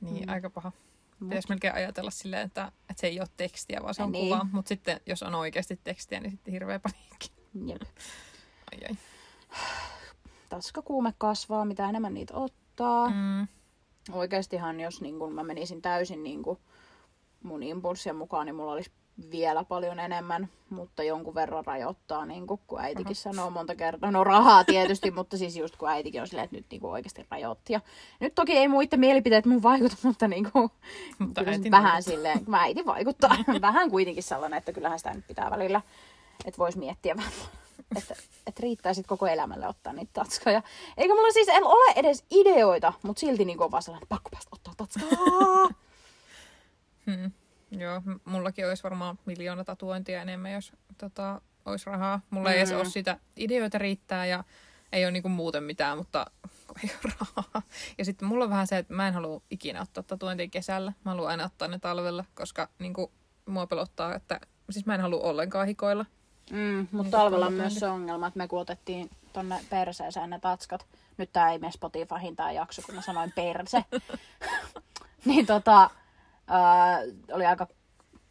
Niin, 0.00 0.26
Mm. 0.26 0.32
aika 0.32 0.50
paha. 0.50 0.72
Pitäisi 1.20 1.48
melkein 1.48 1.74
ajatella 1.74 2.10
silleen, 2.10 2.46
että, 2.46 2.72
että 2.90 3.00
se 3.00 3.06
ei 3.06 3.20
ole 3.20 3.28
tekstiä, 3.36 3.80
vaan 3.82 3.94
se 3.94 4.02
on 4.02 4.12
Niin. 4.12 4.24
kuva. 4.34 4.46
Mutta 4.52 4.68
sitten, 4.68 5.00
jos 5.06 5.22
on 5.22 5.34
oikeasti 5.34 5.80
tekstiä, 5.84 6.20
niin 6.20 6.30
sitten 6.30 6.52
hirveä 6.52 6.78
paniikki. 6.80 7.30
Jep. 7.66 7.82
Ai 8.72 8.78
ai. 8.88 8.96
Tatskakuume 10.48 11.14
kasvaa, 11.18 11.64
mitä 11.64 11.88
enemmän 11.88 12.14
niitä 12.14 12.34
ottaa. 12.34 13.08
Mm. 13.10 13.48
Oikeastihan, 14.12 14.80
jos 14.80 15.00
niin 15.00 15.18
kun 15.18 15.32
mä 15.34 15.42
menisin 15.42 15.82
täysin 15.82 16.22
niin 16.22 16.42
kun 16.42 16.58
mun 17.42 17.62
impulssien 17.62 18.16
mukaan, 18.16 18.46
niin 18.46 18.54
mulla 18.56 18.72
olisi 18.72 18.90
vielä 19.30 19.64
paljon 19.64 19.98
enemmän, 19.98 20.48
mutta 20.70 21.02
jonkun 21.02 21.34
verran 21.34 21.64
rajoittaa, 21.64 22.26
niin 22.26 22.46
kun, 22.46 22.58
kun 22.66 22.80
äitikin 22.80 23.16
sanoo 23.16 23.50
monta 23.50 23.74
kertaa. 23.74 24.10
No 24.10 24.24
rahaa 24.24 24.64
tietysti, 24.64 25.10
mutta 25.10 25.38
siis 25.38 25.56
just 25.56 25.76
kun 25.76 25.88
äitikin 25.88 26.20
on 26.20 26.26
silleen, 26.26 26.44
että 26.44 26.56
nyt 26.56 26.66
niin 26.70 26.84
oikeasti 26.84 27.26
rajoitti. 27.30 27.72
Ja 27.72 27.80
nyt 28.20 28.34
toki 28.34 28.52
ei 28.52 28.68
muiden 28.68 29.00
mielipiteet 29.00 29.46
mun 29.46 29.62
vaikuta, 29.62 29.96
mutta 30.02 30.28
niin 30.28 30.50
kuin, 30.52 30.70
Mutta 31.18 31.40
äitin 31.46 31.70
vähän 31.70 31.92
vaikuttaa. 31.92 32.12
silleen, 32.14 32.44
kun 32.44 32.54
äiti 32.54 32.86
vaikuttaa. 32.86 33.36
vähän 33.60 33.90
kuitenkin 33.90 34.22
sellainen, 34.22 34.58
että 34.58 34.72
kyllähän 34.72 34.98
sitä 34.98 35.14
nyt 35.14 35.26
pitää 35.26 35.50
välillä, 35.50 35.80
että 36.44 36.58
voisi 36.58 36.78
miettiä 36.78 37.16
vähän, 37.16 37.32
että, 37.96 38.14
että 38.46 38.60
riittää 38.62 38.94
sitten 38.94 39.08
koko 39.08 39.26
elämälle 39.26 39.68
ottaa 39.68 39.92
niitä 39.92 40.10
tatskoja. 40.12 40.62
Eikä 40.96 41.14
mulla 41.14 41.32
siis 41.32 41.48
en 41.48 41.64
ole 41.64 41.92
edes 41.96 42.24
ideoita, 42.30 42.92
mutta 43.02 43.20
silti 43.20 43.44
niin 43.44 43.62
on 43.62 43.70
vaan 43.70 43.82
sellainen, 43.82 44.02
että 44.02 44.14
pakko 44.14 44.30
päästä 44.30 44.50
ottaa 44.52 44.74
tatskaa. 44.76 45.08
Hmm. 47.06 47.30
Joo, 47.70 48.02
mullakin 48.24 48.68
olisi 48.68 48.82
varmaan 48.82 49.18
miljoona 49.26 49.64
tatuointia 49.64 50.22
enemmän, 50.22 50.52
jos 50.52 50.72
tota, 50.98 51.40
olisi 51.64 51.86
rahaa. 51.86 52.20
Mulla 52.30 52.48
mm. 52.48 52.52
ei 52.52 52.58
edes 52.58 52.70
Mm. 52.70 52.76
ole 52.76 52.84
sitä 52.84 53.18
ideoita 53.36 53.78
riittää 53.78 54.26
ja 54.26 54.44
ei 54.92 55.04
ole 55.04 55.12
niinku 55.12 55.28
muuten 55.28 55.62
mitään, 55.64 55.98
mutta 55.98 56.26
ei 56.84 56.90
ole 57.04 57.12
rahaa. 57.20 57.62
Ja 57.98 58.04
sitten 58.04 58.28
mulla 58.28 58.44
on 58.44 58.50
vähän 58.50 58.66
se, 58.66 58.78
että 58.78 58.94
mä 58.94 59.08
en 59.08 59.14
halua 59.14 59.42
ikinä 59.50 59.80
ottaa 59.82 60.02
tatuointia 60.02 60.48
kesällä. 60.48 60.92
Mä 61.04 61.10
haluan 61.10 61.30
aina 61.30 61.44
ottaa 61.44 61.68
ne 61.68 61.78
talvella, 61.78 62.24
koska 62.34 62.68
niinku, 62.78 63.12
mua 63.46 63.66
pelottaa, 63.66 64.14
että 64.14 64.40
siis 64.70 64.86
mä 64.86 64.94
en 64.94 65.00
halua 65.00 65.22
ollenkaan 65.22 65.66
hikoilla. 65.66 66.06
Mm, 66.50 66.78
mutta 66.92 67.02
Niin, 67.02 67.10
talvella 67.10 67.46
on 67.46 67.52
myös 67.52 67.74
se 67.74 67.86
ongelma, 67.88 68.26
että 68.26 68.38
me 68.38 68.48
kun 68.48 68.60
otettiin 68.60 69.10
tonne 69.32 69.60
perseeseen 69.70 70.30
ne 70.30 70.38
tatskat. 70.38 70.86
Nyt 71.16 71.32
tää 71.32 71.52
ei 71.52 71.58
mene 71.58 71.72
Spotifyhin 71.72 72.36
tää 72.36 72.52
jakso, 72.52 72.82
kun 72.82 72.94
mä 72.94 73.02
sanoin 73.02 73.32
perse. 73.32 73.84
niin 75.24 75.46
tota, 75.46 75.90
ää, 76.48 76.98
oli 77.32 77.46
aika 77.46 77.66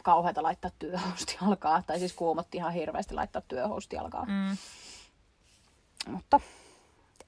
kauheata 0.04 0.44
laittaa 0.44 0.72
työhousti 0.80 1.38
alkaa. 1.42 1.84
Tai 1.88 2.00
siis 2.00 2.14
kuumotti 2.14 2.58
ihan 2.58 2.74
hirveästi 2.74 3.14
laittaa 3.14 3.42
työhousti 3.42 3.98
alkaa. 3.98 4.26
Mm. 4.26 4.58
Mutta 6.08 6.40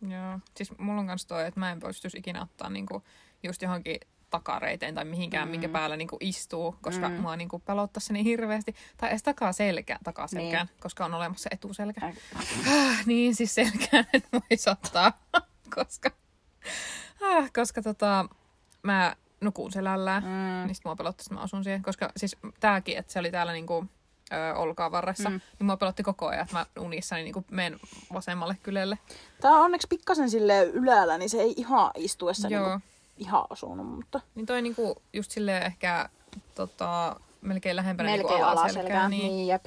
Joo. 0.07 0.39
Siis 0.55 0.77
mulla 0.77 1.01
on 1.01 1.07
kans 1.07 1.25
toi, 1.25 1.47
että 1.47 1.59
mä 1.59 1.71
en 1.71 1.79
pystyisi 1.79 2.17
ikinä 2.17 2.41
ottaa 2.41 2.69
niinku 2.69 3.03
just 3.43 3.61
johonkin 3.61 3.97
takareiteen 4.29 4.95
tai 4.95 5.05
mihinkään, 5.05 5.47
mm. 5.47 5.51
minkä 5.51 5.69
päällä 5.69 5.97
niinku 5.97 6.17
istuu, 6.19 6.75
koska 6.81 7.09
mm. 7.09 7.15
mua 7.15 7.35
niinku 7.35 7.59
pelottaa 7.59 8.01
se 8.01 8.13
niin 8.13 8.25
hirveästi. 8.25 8.75
Tai 8.97 9.09
edes 9.09 9.23
takaa 9.23 9.53
selkään, 9.53 9.99
takaa 10.03 10.27
selkään, 10.27 10.67
niin. 10.67 10.79
koska 10.79 11.05
on 11.05 11.13
olemassa 11.13 11.49
etuselkä. 11.53 12.05
Ai- 12.05 12.13
niin, 13.05 13.35
siis 13.35 13.55
selkään 13.55 14.05
en 14.13 14.23
voisi 14.33 14.69
ottaa, 14.69 15.21
koska, 15.75 16.11
ah, 17.21 17.51
koska 17.55 17.81
tota, 17.81 18.25
mä 18.83 19.15
nukun 19.41 19.71
selällään, 19.71 20.23
mm. 20.23 20.67
niin 20.67 20.75
sit 20.75 20.85
mua 20.85 20.95
pelotti, 20.95 21.21
että 21.21 21.33
mä 21.33 21.41
asun 21.41 21.63
siihen. 21.63 21.83
Koska 21.83 22.11
siis 22.17 22.37
tääkin, 22.59 22.97
että 22.97 23.13
se 23.13 23.19
oli 23.19 23.31
täällä 23.31 23.51
niinku, 23.53 23.85
ö, 24.33 24.55
olkaan 24.55 24.91
varressa, 24.91 25.29
mm. 25.29 25.41
Niin 25.59 25.65
mua 25.65 25.77
pelotti 25.77 26.03
koko 26.03 26.27
ajan, 26.27 26.43
että 26.43 26.55
mä 26.55 26.65
unissani 26.79 27.23
niinku 27.23 27.45
menen 27.51 27.79
vasemmalle 28.13 28.57
kylelle. 28.63 28.97
tää 29.41 29.51
on 29.51 29.65
onneksi 29.65 29.87
pikkasen 29.87 30.29
sille 30.29 30.63
ylällä, 30.63 31.17
niin 31.17 31.29
se 31.29 31.37
ei 31.37 31.53
ihan 31.57 31.91
istuessa 31.95 32.47
Joo. 32.47 32.67
niinku 32.69 32.85
ihan 33.17 33.45
osunut, 33.49 33.87
mutta 33.87 34.21
Niin 34.35 34.45
toi 34.45 34.61
niinku 34.61 35.01
just 35.13 35.31
silleen 35.31 35.63
ehkä 35.65 36.09
tota, 36.55 37.15
melkein 37.41 37.75
lähempänä 37.75 38.09
melkein 38.09 38.29
niinku 38.33 38.49
alaselkää. 38.49 39.09
Niin, 39.09 39.27
niin, 39.27 39.47
jep. 39.47 39.65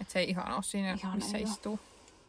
että 0.00 0.12
se 0.12 0.18
ei 0.18 0.28
ihan 0.30 0.52
ole 0.54 0.62
siinä, 0.62 0.92
Ihan 0.92 1.14
missä 1.14 1.36
ei 1.36 1.42
istuu. 1.42 1.80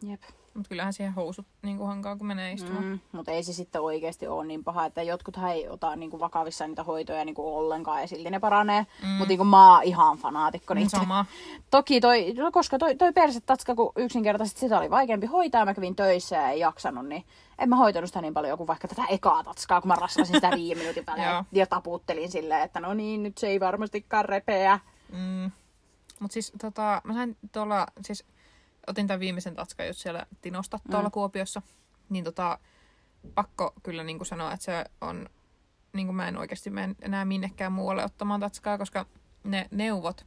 jep. 0.01 0.21
Mutta 0.53 0.69
kyllähän 0.69 0.93
siihen 0.93 1.13
housut 1.13 1.45
niinku 1.61 1.83
hankaa, 1.85 2.15
kun 2.15 2.27
menee 2.27 2.51
istumaan. 2.53 2.83
Mm. 2.85 2.99
Mutta 3.11 3.31
ei 3.31 3.43
se 3.43 3.53
sitten 3.53 3.81
oikeasti 3.81 4.27
ole 4.27 4.45
niin 4.45 4.63
paha, 4.63 4.85
että 4.85 5.03
jotkuthan 5.03 5.51
ei 5.51 5.69
ota 5.69 5.95
niinku 5.95 6.19
vakavissaan 6.19 6.69
niitä 6.69 6.83
hoitoja 6.83 7.25
niinku 7.25 7.57
ollenkaan 7.57 8.01
ja 8.01 8.07
silti 8.07 8.29
ne 8.29 8.39
paranee. 8.39 8.85
Mm. 9.03 9.07
Mutta 9.09 9.27
niinku 9.27 9.43
mä 9.43 9.73
oon 9.73 9.83
ihan 9.83 10.17
fanaatikko 10.17 10.73
Niin 10.73 10.83
niitä. 10.83 10.97
sama. 10.97 11.25
Toki 11.71 12.01
toi, 12.01 12.33
no 12.33 12.51
koska 12.51 12.77
toi, 12.77 12.95
toi 12.95 13.13
persetatska, 13.13 13.75
kun 13.75 13.91
yksinkertaisesti 13.95 14.59
sitä 14.59 14.77
oli 14.77 14.89
vaikeampi 14.89 15.27
hoitaa, 15.27 15.65
mä 15.65 15.73
kävin 15.73 15.95
töissä 15.95 16.35
ja 16.35 16.49
ei 16.49 16.59
jaksanut, 16.59 17.07
niin 17.07 17.25
en 17.59 17.69
mä 17.69 17.75
hoitanut 17.75 18.09
sitä 18.09 18.21
niin 18.21 18.33
paljon 18.33 18.57
kuin 18.57 18.67
vaikka 18.67 18.87
tätä 18.87 19.05
ekaa 19.09 19.43
tatskaa, 19.43 19.81
kun 19.81 19.87
mä 19.87 19.95
rasvasin 19.95 20.35
sitä 20.35 20.51
viime 20.55 20.79
minuutin 20.79 21.05
välein 21.15 21.45
ja 21.51 21.65
taputtelin 21.67 22.31
silleen, 22.31 22.61
että 22.61 22.79
no 22.79 22.93
niin, 22.93 23.23
nyt 23.23 23.37
se 23.37 23.47
ei 23.47 23.59
varmastikaan 23.59 24.25
repeä. 24.25 24.79
Mm. 25.11 25.51
Mutta 26.19 26.33
siis 26.33 26.51
tota, 26.61 27.01
mä 27.03 27.13
sain 27.13 27.37
tuolla, 27.51 27.87
siis 28.01 28.25
otin 28.89 29.07
tämän 29.07 29.19
viimeisen 29.19 29.55
tatskan 29.55 29.87
just 29.87 29.99
siellä 29.99 30.25
Tinosta 30.41 30.79
tuolla 30.91 31.09
Mm. 31.09 31.11
Kuopiossa. 31.11 31.61
Niin 32.09 32.23
tota, 32.23 32.59
pakko 33.35 33.73
kyllä 33.83 34.03
niinku 34.03 34.25
sanoa, 34.25 34.53
että 34.53 34.65
se 34.65 34.85
on, 35.01 35.29
niinku 35.93 36.13
mä 36.13 36.27
en 36.27 36.37
oikeasti 36.37 36.69
mene 36.69 36.95
enää 37.01 37.25
minnekään 37.25 37.71
muualle 37.71 38.05
ottamaan 38.05 38.39
tatskaa, 38.39 38.77
koska 38.77 39.05
ne 39.43 39.67
neuvot, 39.71 40.25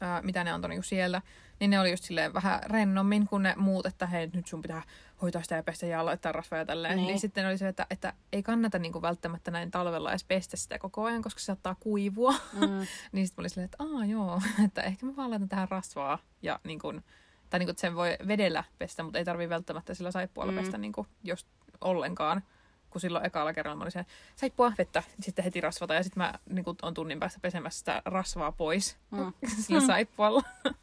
ää, 0.00 0.22
mitä 0.22 0.44
ne 0.44 0.50
antoi 0.50 0.68
niinku 0.68 0.82
siellä, 0.82 1.22
niin 1.60 1.70
ne 1.70 1.80
oli 1.80 1.90
just 1.90 2.04
silleen 2.04 2.34
vähän 2.34 2.60
rennommin 2.66 3.26
kuin 3.26 3.42
ne 3.42 3.54
muut, 3.56 3.86
että 3.86 4.06
hei, 4.06 4.30
nyt 4.32 4.46
sun 4.46 4.62
pitää 4.62 4.82
hoitaa 5.22 5.42
sitä 5.42 5.56
ja 5.56 5.62
pestä 5.62 5.86
ja 5.86 6.04
laittaa 6.04 6.32
rasvoja 6.32 6.60
ja 6.60 6.66
tälleen. 6.66 6.96
Niin. 6.96 7.02
Niin. 7.02 7.12
niin 7.12 7.20
sitten 7.20 7.46
oli 7.46 7.58
se, 7.58 7.68
että, 7.68 7.86
että 7.90 8.12
ei 8.32 8.42
kannata 8.42 8.78
niinku 8.78 9.02
välttämättä 9.02 9.50
näin 9.50 9.70
talvella 9.70 10.10
edes 10.10 10.24
pestä 10.24 10.56
sitä 10.56 10.78
koko 10.78 11.04
ajan, 11.04 11.22
koska 11.22 11.40
se 11.40 11.44
saattaa 11.44 11.76
kuivua. 11.80 12.34
Mm. 12.52 12.60
Niin 13.12 13.26
sitten 13.26 13.42
mä 13.42 13.42
olin 13.42 13.50
silleen, 13.50 13.64
että 13.64 13.84
aa 13.84 14.04
joo, 14.04 14.42
että 14.64 14.82
ehkä 14.82 15.06
mä 15.06 15.16
vaan 15.16 15.30
laitan 15.30 15.48
tähän 15.48 15.68
rasvaa 15.68 16.18
ja 16.42 16.60
niin 16.64 16.78
kun, 16.78 17.02
tai 17.50 17.58
niin 17.60 17.66
kun, 17.66 17.70
että 17.70 17.80
sen 17.80 17.94
voi 17.96 18.16
vedellä 18.26 18.64
pestä, 18.78 19.02
mutta 19.02 19.18
ei 19.18 19.24
tarvii 19.24 19.48
välttämättä 19.48 19.94
sillä 19.94 20.10
saippualla 20.10 20.52
Mm. 20.52 20.58
mm. 20.58 20.62
pestä 20.62 20.78
niin 20.78 20.92
kun, 20.92 21.06
jos 21.24 21.46
ollenkaan. 21.80 22.42
Kun 22.90 23.00
silloin 23.00 23.26
ekalla 23.26 23.52
kerralla 23.52 23.76
mä 23.76 23.82
olin 23.82 23.92
se, 23.92 24.06
saippua, 24.36 24.72
vettä, 24.78 25.02
sitten 25.20 25.44
heti 25.44 25.60
rasvata 25.60 25.94
ja 25.94 26.02
sitten 26.02 26.22
mä 26.22 26.34
niin 26.48 26.64
kun, 26.64 26.76
on 26.82 26.94
tunnin 26.94 27.20
päästä 27.20 27.38
pesemässä 27.42 27.78
sitä 27.78 28.02
rasvaa 28.04 28.52
pois 28.52 28.96
Mm. 29.10 29.32
sillä 29.66 29.86
saippualla. 29.86 30.42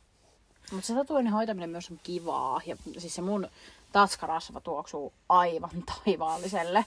Mutta 0.71 0.87
se 0.87 0.93
tatuoinnin 0.93 1.33
hoitaminen 1.33 1.69
myös 1.69 1.91
on 1.91 1.99
kivaa. 2.03 2.61
Ja 2.65 2.77
siis 2.97 3.15
se 3.15 3.21
mun 3.21 3.47
tatskarasva 3.91 4.59
tuoksuu 4.61 5.13
aivan 5.29 5.83
taivaalliselle. 5.85 6.85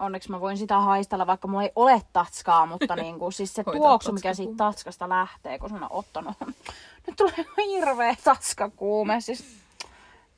Onneksi 0.00 0.30
mä 0.30 0.40
voin 0.40 0.56
sitä 0.56 0.78
haistella, 0.80 1.26
vaikka 1.26 1.48
mulla 1.48 1.62
ei 1.62 1.72
ole 1.76 2.02
tatskaa, 2.12 2.66
mutta 2.66 2.96
niinku, 3.02 3.30
siis 3.30 3.54
se 3.54 3.64
tuoksu, 3.64 4.12
mikä 4.12 4.34
siitä 4.34 4.54
tatskasta 4.56 5.08
lähtee, 5.08 5.58
kun 5.58 5.70
sen 5.70 5.82
on 5.82 5.92
ottanut. 5.92 6.36
Nyt 7.06 7.16
tulee 7.16 7.34
ihan 7.36 7.68
hirveä 7.68 8.16
tatskakuume. 8.24 9.20
Siis 9.20 9.56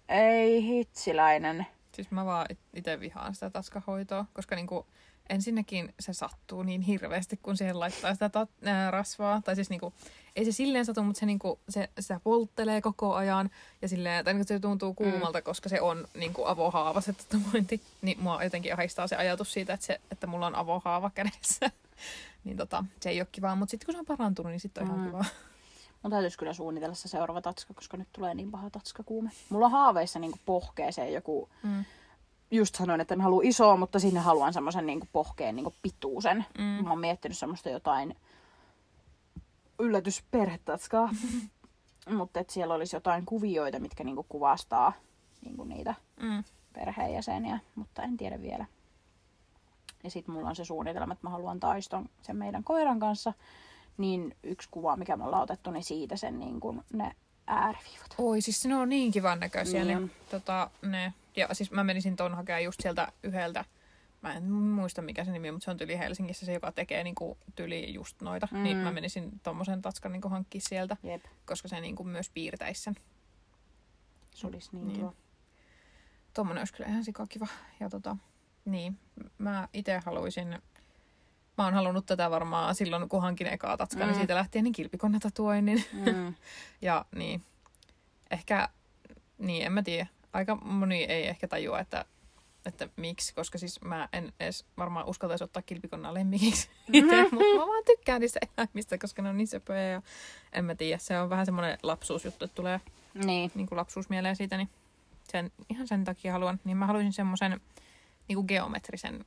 ei 0.08 0.66
hitsiläinen. 0.66 1.66
Siis 1.92 2.10
mä 2.10 2.24
vaan 2.24 2.46
itse 2.74 3.00
vihaan 3.00 3.34
sitä 3.34 3.50
taskahoitoa, 3.50 4.24
koska 4.32 4.56
niinku, 4.56 4.86
ensinnäkin 5.28 5.94
se 6.00 6.12
sattuu 6.12 6.62
niin 6.62 6.80
hirveästi, 6.80 7.36
kun 7.36 7.56
siihen 7.56 7.80
laittaa 7.80 8.12
sitä 8.14 8.28
tat- 8.28 8.68
ää, 8.68 8.90
rasvaa. 8.90 9.42
Tai 9.44 9.54
siis 9.54 9.70
niinku, 9.70 9.92
ei 10.36 10.44
se 10.44 10.52
silleen 10.52 10.84
satu, 10.84 11.02
mutta 11.02 11.20
se, 11.20 11.26
niinku, 11.26 11.60
se 11.68 11.88
sitä 12.00 12.20
polttelee 12.24 12.80
koko 12.80 13.14
ajan. 13.14 13.50
Ja 13.82 13.88
silleen, 13.88 14.24
tai 14.24 14.34
niinku, 14.34 14.48
se 14.48 14.60
tuntuu 14.60 14.94
kuumalta, 14.94 15.38
mm. 15.38 15.44
koska 15.44 15.68
se 15.68 15.80
on 15.80 16.08
niinku, 16.14 16.44
avohaava 16.44 17.00
se 17.00 17.12
tatuointi. 17.12 17.80
Niin 18.02 18.22
mua 18.22 18.44
jotenkin 18.44 18.74
ahistaa 18.74 19.06
se 19.06 19.16
ajatus 19.16 19.52
siitä, 19.52 19.74
että, 19.74 19.86
se, 19.86 20.00
että 20.10 20.26
mulla 20.26 20.46
on 20.46 20.54
avohaava 20.54 21.10
kädessä. 21.10 21.70
niin 22.44 22.56
tota, 22.56 22.84
se 23.00 23.10
ei 23.10 23.20
ole 23.20 23.28
kivaa, 23.32 23.56
mutta 23.56 23.70
sitten 23.70 23.86
kun 23.86 23.94
se 23.94 23.98
on 23.98 24.16
parantunut, 24.16 24.52
niin 24.52 24.60
sitten 24.60 24.82
on 24.82 24.88
mm. 24.88 24.94
Ihan 24.94 25.06
kivaa. 25.06 25.24
Mun 26.02 26.10
täytyisi 26.10 26.38
kyllä 26.38 26.52
suunnitella 26.52 26.94
se 26.94 27.08
seuraava 27.08 27.42
tatska, 27.42 27.74
koska 27.74 27.96
nyt 27.96 28.08
tulee 28.12 28.34
niin 28.34 28.50
paha 28.50 28.70
tatskakuume. 28.70 29.30
Mulla 29.48 29.66
on 29.66 29.72
haaveissa 29.72 30.18
niinku 30.18 30.38
pohkeeseen 30.46 31.12
joku 31.12 31.48
Mm. 31.62 31.84
Just 32.53 32.74
sanoin, 32.74 33.00
että 33.00 33.14
en 33.14 33.20
halua 33.20 33.40
isoa, 33.44 33.76
mutta 33.76 33.98
sinne 33.98 34.20
haluan 34.20 34.53
semmoisen 34.53 34.86
niin 34.86 35.09
pohkeen 35.12 35.57
niin 35.57 35.74
pituusen. 35.82 36.44
Mm. 36.59 36.64
Mä 36.64 36.90
oon 36.90 37.00
miettinyt 37.00 37.38
semmoista 37.38 37.68
jotain 37.70 38.16
yllätysperhetatskaa. 39.78 41.09
mutta 42.18 42.40
että 42.40 42.53
siellä 42.53 42.74
olisi 42.74 42.96
jotain 42.96 43.26
kuvioita, 43.26 43.78
mitkä 43.78 44.05
niin 44.05 44.16
kuvastaa 44.28 44.92
niin 45.44 45.68
niitä 45.68 45.94
Mm. 46.22 46.44
perheenjäseniä, 46.72 47.59
mutta 47.74 48.03
en 48.03 48.16
tiedä 48.16 48.42
vielä. 48.42 48.66
Ja 50.05 50.11
sitten 50.11 50.34
mulla 50.34 50.48
on 50.48 50.57
se 50.57 50.64
suunnitelma, 50.64 51.12
että 51.12 51.26
mä 51.26 51.30
haluan 51.30 51.61
taiston 51.61 52.09
sen 52.22 52.36
meidän 52.36 52.64
koiran 52.64 53.00
kanssa. 53.00 53.32
Niin 53.98 54.36
yksi 54.42 54.68
kuva, 54.70 54.96
mikä 54.96 55.16
me 55.16 55.24
ollaan 55.24 55.42
otettu, 55.42 55.70
niin 55.70 55.84
siitä 55.84 56.16
sen 56.16 56.38
niin 56.38 56.61
kuin 56.61 56.80
ne 56.92 57.12
ääriviivat. 57.46 58.14
Oi, 58.18 58.40
siis 58.40 58.66
ne 58.66 58.76
on 58.76 58.88
niin 58.88 59.12
kivan 59.12 59.40
näköisiä 59.40 59.84
Niin 59.84 60.03
ne, 60.03 60.09
tota, 60.30 60.70
ne. 60.82 61.12
Ja 61.37 61.49
siis 61.53 61.70
mä 61.70 61.85
menisin 61.85 62.16
ton 62.16 62.35
hakea 62.35 62.61
just 62.61 62.80
sieltä 62.83 63.12
yhdeltä, 63.22 63.64
mä 64.22 64.35
en 64.35 64.53
muista 64.53 65.03
mikä 65.03 65.24
se 65.24 65.33
nimi 65.33 65.49
on, 65.49 65.55
mutta 65.55 65.64
se 65.64 65.70
on 65.70 65.76
tyli 65.76 65.99
Helsingissä 65.99 66.47
se, 66.47 66.53
joka 66.53 66.72
tekee 66.72 67.05
niinku 67.05 67.39
tyli 67.55 67.95
just 67.95 68.22
noita. 68.22 68.49
Mm. 68.51 68.62
Niin 68.62 68.76
mä 68.76 68.93
menisin 68.93 69.41
tommosen 69.43 69.83
tatskan 69.83 70.12
niinku 70.12 70.28
hankkia 70.28 70.61
sieltä, 70.61 70.97
Jep, 71.03 71.24
koska 71.47 71.68
se 71.68 71.80
niinku 71.80 72.05
myös 72.05 72.30
piirtäisi 72.30 72.83
sen. 72.83 72.95
se 74.35 74.47
olisi 74.47 74.68
niin, 74.72 74.87
Niin. 74.87 74.93
niin. 74.93 74.99
kiva. 75.01 75.12
Tommonen 76.35 76.61
olisi 76.61 76.72
kyllä 76.74 76.89
ihan 76.91 77.05
sikakiva. 77.05 77.47
Ja 77.80 77.91
tota, 77.91 78.16
niin, 78.64 78.99
mä 79.39 79.68
itse 79.72 79.99
haluaisin, 80.07 80.49
mä 81.59 81.64
oon 81.64 81.74
halunnut 81.74 82.07
tätä 82.07 82.30
varmaan 82.30 82.74
silloin, 82.74 83.09
kun 83.09 83.22
hankin 83.22 83.47
ekaa 83.47 83.76
tatskaa, 83.76 84.03
mm. 84.05 84.07
niin 84.09 84.16
Mm. 84.16 84.20
siitä 84.20 84.35
lähtien 84.35 84.64
niin 84.64 84.72
kilpikonnatatuoinnin. 84.72 85.85
Mm. 85.93 86.35
Ja 86.83 87.05
niin, 87.14 87.43
ehkä, 88.30 88.68
niin 89.39 89.66
en 89.66 89.72
mä 89.72 89.83
tiedä. 89.83 90.07
Aika 90.33 90.55
moni 90.55 91.05
ei 91.05 91.26
ehkä 91.28 91.49
tajua, 91.49 91.80
että, 91.80 92.05
että 92.66 92.89
miksi, 92.97 93.35
koska 93.35 93.59
siis 93.59 93.80
mä 93.80 94.09
en 94.12 94.33
edes 94.41 94.64
varmaan 94.78 95.07
uskaltaisi 95.07 95.45
ottaa 95.45 95.62
kilpikonnaa 95.62 96.14
lemmikiksi 96.14 96.68
itse, 96.93 97.22
mutta 97.22 97.45
mä 97.59 97.66
vaan 97.66 97.85
tykkään 97.87 98.20
niistä 98.20 98.41
eläimistä, 98.59 98.99
koska 98.99 99.22
ne 99.22 99.28
on 99.28 99.37
niin 99.37 99.47
söpöjä 99.49 99.83
ja 99.89 100.03
en 100.53 100.64
mä 100.64 100.74
tiedä. 100.74 100.99
Se 100.99 101.18
on 101.20 101.30
vähän 101.30 101.47
semmoinen 101.47 101.78
lapsuusjuttu, 101.83 102.45
että 102.45 102.55
tulee 102.55 102.80
Niin. 103.14 103.51
niin 103.55 103.66
kuin 103.66 103.76
lapsuus 103.76 104.09
mieleen 104.09 104.37
siitä, 104.37 104.57
niin 104.57 104.68
sen, 105.33 105.53
ihan 105.68 105.87
sen 105.89 106.05
takia 106.05 106.33
haluan. 106.33 106.61
Niin 106.64 106.76
mä 106.76 106.87
haluaisin 106.87 107.12
semmoisen 107.12 107.61
niin 108.28 108.37
kuin 108.37 108.47
geometrisen, 108.49 109.24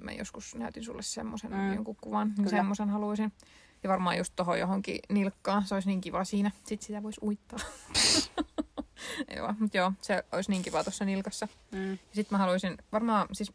mä 0.00 0.12
joskus 0.12 0.54
näytin 0.54 0.84
sulle 0.84 1.02
semmoisen 1.02 1.50
Mm. 1.52 1.74
jonkun 1.74 1.96
kuvan, 2.00 2.34
niin 2.38 2.48
semmoisen 2.50 2.90
haluaisin. 2.90 3.32
Ja 3.82 3.90
varmaan 3.90 4.18
just 4.18 4.32
tohon 4.36 4.58
johonkin 4.58 4.98
nilkkaan, 5.08 5.66
se 5.66 5.74
olisi 5.74 5.88
niin 5.88 6.00
kiva 6.00 6.24
siinä. 6.24 6.50
Sitten 6.64 6.86
sitä 6.86 7.02
voisi 7.02 7.20
uittaa. 7.22 7.58
joo, 9.36 9.54
mutta 9.58 9.76
joo, 9.76 9.92
se 10.02 10.24
olisi 10.32 10.50
niin 10.50 10.62
kiva 10.62 10.84
tuossa 10.84 11.04
nilkassa. 11.04 11.48
Mm. 11.70 11.98
Sitten 12.12 12.34
mä 12.34 12.38
haluaisin 12.38 12.78
varmaan, 12.92 13.28
siis 13.32 13.52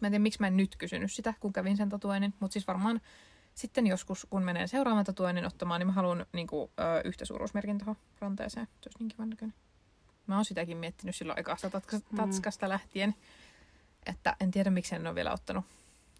mä 0.00 0.06
en 0.06 0.12
tiedä 0.12 0.18
miksi 0.18 0.40
mä 0.40 0.46
en 0.46 0.56
nyt 0.56 0.76
kysynyt 0.76 1.12
sitä, 1.12 1.34
kun 1.40 1.52
kävin 1.52 1.76
sen 1.76 1.88
tatuoinnin, 1.88 2.34
mutta 2.40 2.52
siis 2.52 2.66
varmaan 2.66 3.00
sitten 3.54 3.86
joskus, 3.86 4.26
kun 4.30 4.42
menee 4.42 4.66
seuraavan 4.66 5.04
tatuoinnin 5.04 5.46
ottamaan, 5.46 5.80
niin 5.80 5.86
mä 5.86 5.92
haluan 5.92 6.26
niinku, 6.32 6.70
ö, 6.80 6.82
yhtä 7.04 7.24
suuruusmerkin 7.24 7.78
tuohon 7.78 7.96
ranteeseen. 8.20 8.66
Se 8.66 8.88
olisi 8.88 8.98
niin 8.98 9.08
kivan 9.08 9.30
näköinen. 9.30 9.54
Mä 10.26 10.34
oon 10.34 10.44
sitäkin 10.44 10.76
miettinyt 10.76 11.16
silloin 11.16 11.38
ekasta 11.38 11.70
Mm. 11.92 12.16
tatskasta 12.16 12.68
lähtien, 12.68 13.14
että 14.06 14.36
en 14.40 14.50
tiedä 14.50 14.70
miksi 14.70 14.94
en 14.94 15.06
ole 15.06 15.14
vielä 15.14 15.32
ottanut 15.32 15.64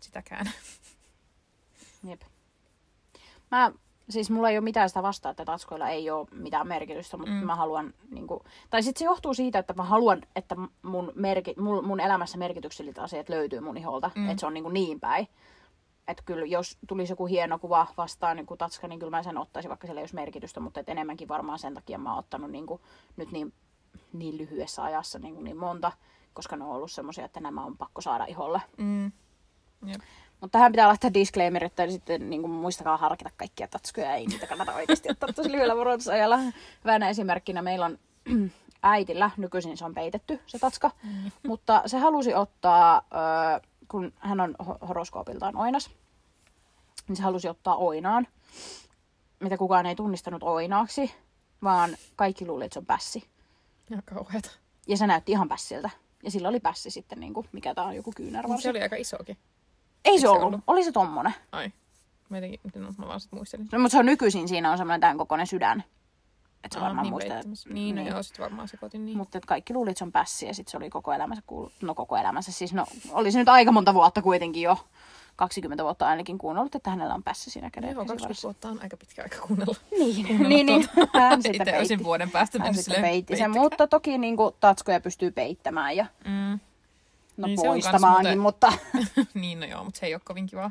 sitäkään. 0.00 0.50
Jep. 2.08 2.22
Mä 3.50 3.72
siis 4.10 4.30
mulla 4.30 4.50
ei 4.50 4.56
ole 4.56 4.64
mitään 4.64 4.88
sitä 4.88 5.02
vastaa, 5.02 5.30
että 5.30 5.44
tatskoilla 5.44 5.88
ei 5.88 6.10
ole 6.10 6.28
mitään 6.32 6.68
merkitystä, 6.68 7.16
mutta 7.16 7.32
mm. 7.32 7.46
mä 7.46 7.56
haluan, 7.56 7.94
niin 8.10 8.26
kuin, 8.26 8.40
tai 8.70 8.82
sitten 8.82 8.98
se 8.98 9.04
johtuu 9.04 9.34
siitä, 9.34 9.58
että 9.58 9.74
mä 9.76 9.82
haluan, 9.82 10.22
että 10.36 10.56
mun, 10.82 11.12
merki, 11.14 11.54
mun, 11.58 11.84
mun 11.84 12.00
elämässä 12.00 12.38
merkitykselliset 12.38 12.98
asiat 12.98 13.28
löytyy 13.28 13.60
mun 13.60 13.76
iholta, 13.76 14.10
mm. 14.14 14.30
että 14.30 14.40
se 14.40 14.46
on 14.46 14.54
niin, 14.54 14.64
kuin 14.64 14.74
niin 14.74 15.00
päin. 15.00 15.28
Että 16.08 16.22
kyllä 16.26 16.46
jos 16.46 16.78
tulisi 16.86 17.12
joku 17.12 17.26
hieno 17.26 17.58
kuva 17.58 17.86
vastaan 17.96 18.36
niin 18.36 18.46
kuin 18.46 18.58
tatska, 18.58 18.88
niin 18.88 18.98
kyllä 18.98 19.10
mä 19.10 19.22
sen 19.22 19.38
ottaisin, 19.38 19.68
vaikka 19.68 19.86
sillä 19.86 20.00
ei 20.00 20.02
olisi 20.02 20.14
merkitystä, 20.14 20.60
mutta 20.60 20.80
et 20.80 20.88
enemmänkin 20.88 21.28
varmaan 21.28 21.58
sen 21.58 21.74
takia 21.74 21.98
mä 21.98 22.10
oon 22.10 22.18
ottanut 22.18 22.50
niin 22.50 22.66
kuin, 22.66 22.80
nyt 23.16 23.32
niin, 23.32 23.52
niin 24.12 24.38
lyhyessä 24.38 24.82
ajassa 24.82 25.18
niin, 25.18 25.34
kuin 25.34 25.44
niin 25.44 25.56
monta, 25.56 25.92
koska 26.34 26.56
ne 26.56 26.64
on 26.64 26.70
ollut 26.70 26.92
semmoisia, 26.92 27.24
että 27.24 27.40
nämä 27.40 27.64
on 27.64 27.76
pakko 27.76 28.00
saada 28.00 28.24
iholle. 28.24 28.62
Mm. 28.76 29.12
Jep. 29.86 30.00
Mutta 30.40 30.58
tähän 30.58 30.72
pitää 30.72 30.88
laittaa 30.88 31.14
disclaimer, 31.14 31.64
että 31.64 31.90
sitten 31.90 32.30
niin 32.30 32.40
kuin, 32.40 32.50
muistakaa 32.50 32.96
harkita 32.96 33.30
kaikkia 33.36 33.68
tatskuja. 33.68 34.14
Ei 34.14 34.26
niitä 34.26 34.46
kannata 34.46 34.74
oikeasti 34.74 35.10
ottaa 35.10 35.32
tosi 35.32 35.52
lyhyellä 35.52 35.76
varoitusajalla. 35.76 36.38
Hyvänä 36.84 37.08
esimerkkinä 37.08 37.62
meillä 37.62 37.86
on 37.86 37.98
äitillä, 38.82 39.30
nykyisin 39.36 39.76
se 39.76 39.84
on 39.84 39.94
peitetty 39.94 40.40
se 40.46 40.58
tatska, 40.58 40.90
mm. 41.02 41.30
mutta 41.46 41.82
se 41.86 41.98
halusi 41.98 42.34
ottaa, 42.34 43.02
kun 43.88 44.12
hän 44.18 44.40
on 44.40 44.54
horoskoopiltaan 44.88 45.56
oinas, 45.56 45.90
niin 47.08 47.16
se 47.16 47.22
halusi 47.22 47.48
ottaa 47.48 47.76
oinaan, 47.76 48.26
mitä 49.40 49.56
kukaan 49.56 49.86
ei 49.86 49.94
tunnistanut 49.94 50.42
oinaaksi, 50.42 51.14
vaan 51.62 51.96
kaikki 52.16 52.46
luuli, 52.46 52.64
että 52.64 52.74
se 52.74 52.78
on 52.78 52.86
pässi. 52.86 53.28
Ja 53.90 54.02
kauheeta. 54.04 54.50
Ja 54.86 54.96
se 54.96 55.06
näytti 55.06 55.32
ihan 55.32 55.48
pässiltä. 55.48 55.90
Ja 56.22 56.30
sillä 56.30 56.48
oli 56.48 56.60
pässi 56.60 56.90
sitten, 56.90 57.20
niin 57.20 57.34
kuin, 57.34 57.48
mikä 57.52 57.74
tämä 57.74 57.86
on, 57.86 57.96
joku 57.96 58.12
kyynärvarsi. 58.16 58.62
Se 58.62 58.70
oli 58.70 58.82
aika 58.82 58.96
isokin. 58.96 59.38
Ei 60.08 60.18
se, 60.18 60.20
se 60.20 60.28
ollut. 60.28 60.42
ollut. 60.42 60.60
Oli 60.66 60.84
se 60.84 60.92
tommonen. 60.92 61.34
Ai. 61.52 61.72
Mä, 62.28 62.36
jotenkin, 62.36 62.60
no, 62.74 62.88
mä 62.98 63.06
vaan 63.06 63.20
sit 63.20 63.32
muistelin. 63.32 63.68
No, 63.72 63.78
mutta 63.78 63.92
se 63.92 63.98
on 63.98 64.06
nykyisin, 64.06 64.48
siinä 64.48 64.70
on 64.72 64.78
semmoinen 64.78 65.00
tämän 65.00 65.18
kokoinen 65.18 65.46
sydän. 65.46 65.84
Että 66.64 66.78
se 66.78 66.80
varmaan 66.80 67.04
niin, 67.04 67.12
muistaa. 67.12 67.40
Niin, 67.68 67.96
no 67.96 68.02
joo, 68.02 68.22
sit 68.22 68.38
varmaan 68.38 68.68
sekoitin 68.68 69.06
niin. 69.06 69.16
Mutta 69.16 69.40
kaikki 69.46 69.74
luulivat, 69.74 69.90
että 69.90 69.98
se 69.98 70.04
on 70.04 70.12
pässi 70.12 70.46
ja 70.46 70.54
sitten 70.54 70.70
se 70.70 70.76
oli 70.76 70.90
koko 70.90 71.12
elämänsä 71.12 71.42
kuullut. 71.46 71.72
No 71.82 71.94
koko 71.94 72.16
elämänsä 72.16 72.52
siis, 72.52 72.74
no 72.74 72.86
oli 73.10 73.32
se 73.32 73.38
nyt 73.38 73.48
aika 73.48 73.72
monta 73.72 73.94
vuotta 73.94 74.22
kuitenkin 74.22 74.62
jo. 74.62 74.78
20 75.36 75.84
vuotta 75.84 76.06
ainakin 76.06 76.38
kuunnellut, 76.38 76.74
että 76.74 76.90
hänellä 76.90 77.14
on 77.14 77.22
pässi 77.22 77.50
siinä 77.50 77.70
kädessä. 77.70 77.94
Joo, 77.94 78.04
20 78.04 78.42
vuotta 78.42 78.68
on 78.68 78.82
aika 78.82 78.96
pitkä 78.96 79.22
aika 79.22 79.36
kuunnella. 79.46 79.74
Niin, 79.98 80.26
kuunnella 80.26 80.48
niin, 80.48 80.66
niin. 80.66 80.88
Hän 81.14 81.42
sitten 81.42 81.68
Itse 81.68 81.78
olisin 81.78 82.04
vuoden 82.04 82.30
päästä 82.30 82.58
hän 82.58 82.74
sitten 82.74 83.02
peitti 83.02 83.36
sen, 83.36 83.50
mutta 83.50 83.86
toki 83.86 84.18
niin 84.18 84.36
kuin, 84.36 84.54
tatskoja 84.60 85.00
pystyy 85.00 85.30
peittämään 85.30 85.96
ja 85.96 86.06
mm. 86.24 86.60
No 87.38 87.46
niin 87.46 87.56
poistamaankin, 87.56 88.38
mutta... 88.38 88.72
niin, 89.34 89.60
no 89.60 89.66
joo, 89.66 89.84
mutta 89.84 90.00
se 90.00 90.06
ei 90.06 90.14
ole 90.14 90.20
kovin 90.24 90.46
kivaa. 90.46 90.70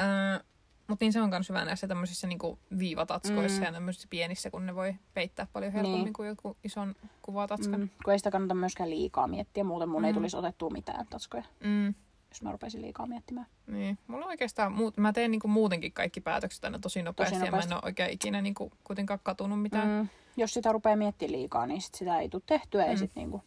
Öö, 0.00 0.44
mutta 0.92 1.04
niin 1.04 1.12
se 1.12 1.20
on 1.20 1.28
myös 1.30 1.48
hyvä 1.48 1.64
näissä 1.64 1.88
tämmöisissä 1.88 2.26
niinku 2.26 2.58
viivatatskoissa 2.78 3.60
mm. 3.60 3.66
ja 3.66 3.72
tämmöisissä 3.72 4.08
pienissä, 4.10 4.50
kun 4.50 4.66
ne 4.66 4.74
voi 4.74 4.94
peittää 5.14 5.46
paljon 5.52 5.72
helpommin 5.72 6.04
niin. 6.04 6.12
kuin 6.12 6.28
joku 6.28 6.56
ison 6.64 6.94
kuvatatska. 7.22 7.78
Mm. 7.78 7.88
Kun 8.04 8.12
ei 8.12 8.18
sitä 8.18 8.30
kannata 8.30 8.54
myöskään 8.54 8.90
liikaa 8.90 9.26
miettiä, 9.26 9.64
muuten 9.64 9.88
mun 9.88 10.02
mm. 10.02 10.04
ei 10.04 10.14
tulisi 10.14 10.36
otettua 10.36 10.70
mitään 10.70 11.06
tatskoja. 11.10 11.44
Mm. 11.60 11.94
Jos 12.30 12.42
mä 12.42 12.52
rupesin 12.52 12.82
liikaa 12.82 13.06
miettimään. 13.06 13.46
Niin, 13.66 13.98
mulla 14.06 14.26
oikeastaan, 14.26 14.72
muut, 14.72 14.96
mä 14.96 15.12
teen 15.12 15.30
niinku 15.30 15.48
muutenkin 15.48 15.92
kaikki 15.92 16.20
päätökset 16.20 16.64
aina 16.64 16.78
tosi 16.78 17.02
nopeasti, 17.02 17.34
tosi 17.34 17.46
nopeasti. 17.46 17.70
ja 17.70 17.76
mä 17.76 17.76
en 17.76 17.82
ole 17.82 17.88
oikein 17.88 18.10
ikinä 18.10 18.42
niinku 18.42 18.72
kuitenkaan 18.84 19.20
katunut 19.22 19.62
mitään. 19.62 19.88
Mm. 19.88 20.08
Jos 20.36 20.54
sitä 20.54 20.72
rupeaa 20.72 20.96
miettimään 20.96 21.32
liikaa, 21.32 21.66
niin 21.66 21.82
sit 21.82 21.94
sitä 21.94 22.18
ei 22.18 22.28
tule 22.28 22.42
tehtyä 22.46 22.84
mm. 22.84 22.90
ja 22.90 22.98
sit, 22.98 23.14
niinku, 23.14 23.42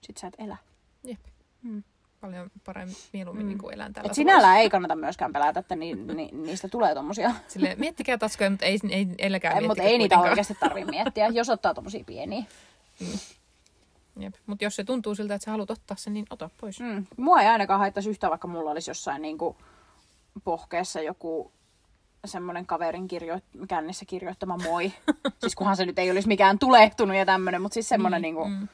sit 0.00 0.16
sä 0.16 0.26
et 0.26 0.34
elä. 0.38 0.56
Jep. 1.04 1.20
Mm 1.62 1.82
paljon 2.22 2.50
paremmin 2.64 2.96
mieluummin 3.12 3.46
mm. 3.46 3.48
niin 3.48 3.58
kuin 3.58 3.74
elän 3.74 3.92
tällä 3.92 4.06
Et 4.06 4.14
sinällään 4.14 4.58
ei 4.58 4.70
kannata 4.70 4.96
myöskään 4.96 5.32
pelätä, 5.32 5.60
että 5.60 5.76
ni, 5.76 5.94
ni, 5.94 6.30
niistä 6.32 6.68
tulee 6.68 6.94
tommosia. 6.94 7.34
Silleen, 7.48 7.80
miettikää 7.80 8.18
taskuja, 8.18 8.50
mutta 8.50 8.64
ei, 8.64 8.78
ei 8.90 9.08
eläkää 9.18 9.52
ei, 9.52 9.66
Mutta 9.66 9.82
ei 9.82 9.98
niitä 9.98 10.18
oikeasti 10.18 10.54
tarvitse 10.60 10.90
miettiä, 10.90 11.28
jos 11.28 11.48
ottaa 11.48 11.74
tommosia 11.74 12.04
pieniä. 12.04 12.44
Mm. 13.00 13.18
Jep. 14.16 14.34
Mutta 14.46 14.64
jos 14.64 14.76
se 14.76 14.84
tuntuu 14.84 15.14
siltä, 15.14 15.34
että 15.34 15.44
sä 15.44 15.50
haluat 15.50 15.70
ottaa 15.70 15.96
sen, 15.96 16.14
niin 16.14 16.26
ota 16.30 16.50
pois. 16.60 16.80
Mm. 16.80 17.06
Mua 17.16 17.40
ei 17.40 17.48
ainakaan 17.48 17.80
haittaisi 17.80 18.10
yhtään, 18.10 18.30
vaikka 18.30 18.48
mulla 18.48 18.70
olisi 18.70 18.90
jossain 18.90 19.22
niin 19.22 19.38
kuin 19.38 19.56
pohkeessa 20.44 21.00
joku 21.00 21.52
semmoinen 22.24 22.66
kaverin 22.66 23.08
kirjo- 23.08 23.66
kännissä 23.68 24.04
kirjoittama 24.04 24.56
moi. 24.56 24.92
siis 25.40 25.54
kunhan 25.54 25.76
se 25.76 25.86
nyt 25.86 25.98
ei 25.98 26.10
olisi 26.10 26.28
mikään 26.28 26.58
tulehtunut 26.58 27.16
ja 27.16 27.26
tämmöinen, 27.26 27.62
mutta 27.62 27.74
siis 27.74 27.88
semmoinen 27.88 28.22
niin, 28.22 28.34
niin 28.34 28.42
kuin, 28.44 28.52
mm. 28.52 28.68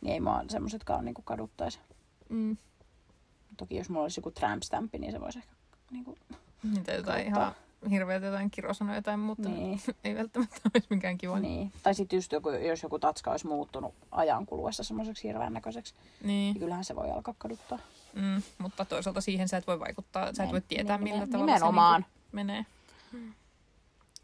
niin 0.00 0.12
ei 0.12 0.20
mua 0.20 0.44
semmoisetkaan 0.48 1.04
niin 1.04 1.14
kuin 1.14 1.24
kaduttaisi. 1.24 1.80
Mm. 2.28 2.56
Toki 3.56 3.76
jos 3.76 3.90
mulla 3.90 4.02
olisi 4.02 4.18
joku 4.18 4.30
tramp-stampi, 4.30 4.98
niin 4.98 5.12
se 5.12 5.20
voisi 5.20 5.38
ehkä 5.38 5.52
niin 5.90 6.04
kuin, 6.04 6.18
Niitä 6.72 6.92
jotain 6.92 7.26
ihan 7.26 7.54
hirveätä 7.90 8.26
jotain 8.26 8.50
kirosanoja 8.50 9.02
tai 9.02 9.16
muuta. 9.16 9.48
Niin. 9.48 9.80
ei 10.04 10.14
välttämättä 10.14 10.56
olisi 10.74 10.86
mikään 10.90 11.18
kiva. 11.18 11.40
Niin. 11.40 11.72
Tai 11.82 11.94
sitten 11.94 12.16
just 12.16 12.32
joku, 12.32 12.50
jos 12.50 12.82
joku 12.82 12.98
tatska 12.98 13.30
olisi 13.30 13.46
muuttunut 13.46 13.94
ajan 14.10 14.46
kuluessa 14.46 14.84
semmoiseksi 14.84 15.28
hirveän 15.28 15.52
näköiseksi, 15.52 15.94
niin. 16.22 16.28
niin 16.28 16.58
kyllähän 16.58 16.84
se 16.84 16.96
voi 16.96 17.10
alkaa 17.10 17.34
kaduttaa. 17.38 17.78
Mm, 18.12 18.42
mutta 18.58 18.84
toisaalta 18.84 19.20
siihen 19.20 19.48
sä 19.48 19.56
et 19.56 19.66
voi 19.66 19.80
vaikuttaa, 19.80 20.34
sä 20.34 20.44
et 20.44 20.52
voi 20.52 20.60
tietää 20.60 20.98
niin, 20.98 21.14
millä 21.14 21.26
tavalla 21.26 21.46
nimenomaan. 21.46 22.02
se 22.02 22.08
niin 22.08 22.28
menee. 22.32 22.66
Hmm. 23.12 23.34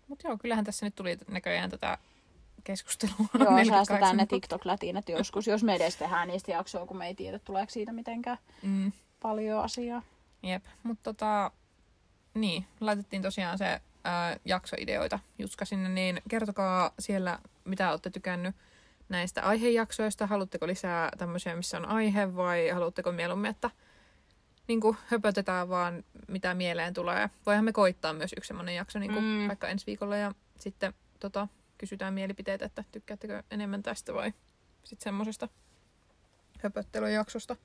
Mutta 0.09 0.29
joo, 0.29 0.39
kyllähän 0.39 0.65
tässä 0.65 0.87
nyt 0.87 0.95
tuli 0.95 1.19
näköjään 1.29 1.71
tätä 1.71 1.99
keskustelua. 2.65 3.29
Joo, 3.39 3.65
säästetään 3.69 4.17
ne 4.17 4.27
TikTok-lätinät 4.27 5.09
joskus, 5.09 5.47
jos 5.47 5.63
me 5.63 5.75
edes 5.75 5.97
tehdään 5.97 6.29
niistä 6.29 6.51
jaksoa, 6.51 6.87
kun 6.87 6.97
me 6.97 7.07
ei 7.07 7.15
tiedä, 7.15 7.39
tuleeko 7.39 7.71
siitä 7.71 7.93
mitenkään. 7.93 8.39
Mm 8.63 8.93
paljon 9.23 9.65
asiaa. 9.65 10.03
Jep, 10.43 10.65
mutta 10.83 11.03
tota, 11.03 11.51
niin, 12.35 12.67
laitettiin 12.81 13.23
tosiaan 13.23 13.59
se 13.59 13.81
ää, 14.05 14.37
jaksoideoita 14.45 15.19
Jutka 15.39 15.65
sinne, 15.65 15.89
niin 15.89 16.23
kertokaa 16.29 16.91
siellä, 16.99 17.39
mitä 17.65 17.91
olette 17.91 18.11
tykännyt 18.11 18.57
näistä 19.09 19.43
aihejaksoista. 19.43 20.27
Haluatteko 20.27 20.67
lisää 20.67 21.09
tämmöisiä, 21.19 21.57
missä 21.57 21.77
on 21.77 21.87
aihe, 21.87 22.37
vai 22.37 22.69
haluatteko 22.69 23.13
mieluummin, 23.13 23.51
että 23.51 23.71
niin 24.69 24.81
kuin 24.81 24.97
höpötetään 25.07 25.69
vaan, 25.69 26.05
mitä 26.29 26.55
mieleen 26.55 26.95
tulee. 26.95 27.31
Voihan 27.47 27.65
me 27.65 27.73
koittaa 27.73 28.13
myös 28.13 28.35
yksi 28.37 28.49
semmoinen 28.49 28.75
jakso 28.75 28.99
niin 28.99 29.13
kuin 29.13 29.25
mm. 29.25 29.49
vaikka 29.49 29.69
ensi 29.69 29.87
viikolla, 29.87 30.17
ja 30.17 30.33
sitten 30.59 30.95
tota, 31.21 31.49
kysytään 31.79 32.15
mielipiteitä, 32.15 32.65
että 32.65 32.85
tykkäättekö 32.93 33.43
enemmän 33.51 33.83
tästä 33.83 34.15
vai 34.15 34.33
sitten 34.85 35.05
semmoisesta 35.05 35.49
höpöttelyjaksosta. 36.63 37.57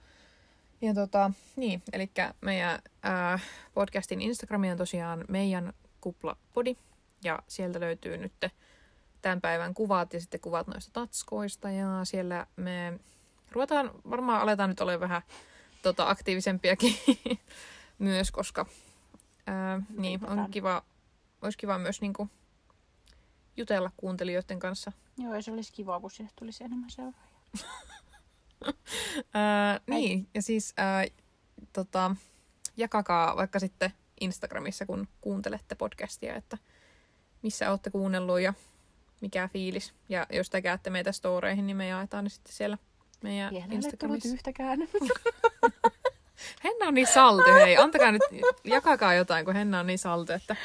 Ja 0.86 0.94
tota, 0.94 1.32
niin, 1.56 1.84
eli 1.94 2.12
meidän 2.42 2.80
ää, 3.04 3.40
podcastin 3.74 4.22
Instagrami 4.22 4.72
on 4.72 4.78
tosiaan 4.78 5.26
meidän 5.30 5.74
kuplapodi. 6.02 6.76
Ja 7.24 7.40
sieltä 7.48 7.80
löytyy 7.80 8.18
nyt 8.18 8.34
tämän 9.22 9.42
päivän 9.42 9.74
kuvat 9.74 10.14
ja 10.14 10.22
sitten 10.22 10.40
kuvat 10.40 10.68
noista 10.68 10.92
tatskoista. 10.94 11.70
Ja 11.70 11.88
siellä 12.04 12.48
me 12.56 13.00
ruvetaan, 13.52 13.92
varmaan 14.10 14.42
aletaan 14.42 14.70
nyt 14.70 14.82
olemaan 14.82 15.10
vähän 15.10 15.22
tota, 15.82 16.10
aktiivisempiakin 16.10 16.96
myös, 18.00 18.32
koska 18.32 18.66
ää, 19.48 19.82
niin, 19.98 20.30
on 20.30 20.52
kiva, 20.52 20.84
olisi 21.42 21.58
kiva 21.58 21.78
myös 21.78 22.02
niinku, 22.02 22.30
jutella 23.58 23.92
kuuntelijoiden 23.98 24.60
kanssa. 24.60 24.92
Joo, 25.18 25.42
se 25.42 25.52
olisi 25.52 25.74
kiva, 25.74 26.00
kun 26.00 26.12
sinne 26.12 26.32
tulisi 26.36 26.64
enemmän 26.64 26.90
seuraajia. 26.90 27.26
äh, 28.68 29.82
niin, 29.88 30.28
ja 30.34 30.42
siis 30.42 30.74
äh, 30.80 31.12
tota, 31.74 32.16
jakakaa 32.78 33.36
vaikka 33.36 33.60
sitten 33.60 33.94
Instagramissa, 34.22 34.86
kun 34.86 35.08
kuuntelette 35.22 35.76
podcastia, 35.76 36.36
että 36.36 36.58
missä 37.42 37.72
olette 37.72 37.90
kuunnellut 37.90 38.40
ja 38.40 38.54
mikä 39.22 39.50
fiilis. 39.54 39.94
Ja 40.10 40.28
jos 40.30 40.50
te 40.50 40.62
käytte 40.62 40.90
meitä 40.90 41.12
storeihin, 41.12 41.68
niin 41.68 41.78
me 41.78 41.88
jaetaan 41.88 42.24
ne 42.24 42.30
sitten 42.30 42.54
siellä 42.54 42.78
meidän 43.24 43.54
Vielä 43.54 43.66
Instagramissa. 43.72 44.34
yhtäkään. 44.34 44.80
Henna 46.64 46.88
on 46.88 46.94
niin 46.94 47.08
salty, 47.08 47.52
hei. 47.54 47.78
Antakaa 47.78 48.12
nyt, 48.12 48.22
jakakaa 48.64 49.14
jotain, 49.14 49.46
kun 49.46 49.56
Henna 49.56 49.80
on 49.80 49.88
niin 49.88 50.00
salty, 50.00 50.34
että 50.34 50.56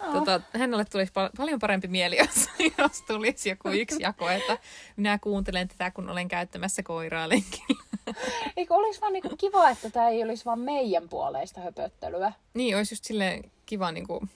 oh. 0.00 0.12
tota, 0.12 0.40
Hennalle 0.58 0.84
tulisi 0.84 1.12
pal- 1.12 1.30
paljon 1.36 1.58
parempi 1.58 1.88
mieli, 1.88 2.16
jos, 2.16 2.48
jos 2.78 3.02
tulisi 3.06 3.48
joku 3.48 3.68
yksi 3.68 4.02
jako, 4.02 4.30
että 4.30 4.58
minä 4.96 5.18
kuuntelen 5.18 5.68
tätä, 5.68 5.90
kun 5.90 6.10
olen 6.10 6.28
käyttämässä 6.28 6.82
koiraa 6.82 7.28
lenkillä. 7.28 7.82
Eikö 8.56 8.74
olisi 8.74 9.00
vaan 9.00 9.12
niinku 9.12 9.36
kiva, 9.36 9.70
että 9.70 9.90
tämä 9.90 10.08
ei 10.08 10.22
olisi 10.22 10.44
vaan 10.44 10.60
meidän 10.60 11.08
puoleista 11.08 11.60
höpöttelyä? 11.60 12.32
Niin, 12.54 12.76
olisi 12.76 12.94
just 12.94 13.04
silleen 13.04 13.50
kiva, 13.66 13.92
niinku, 13.92 14.28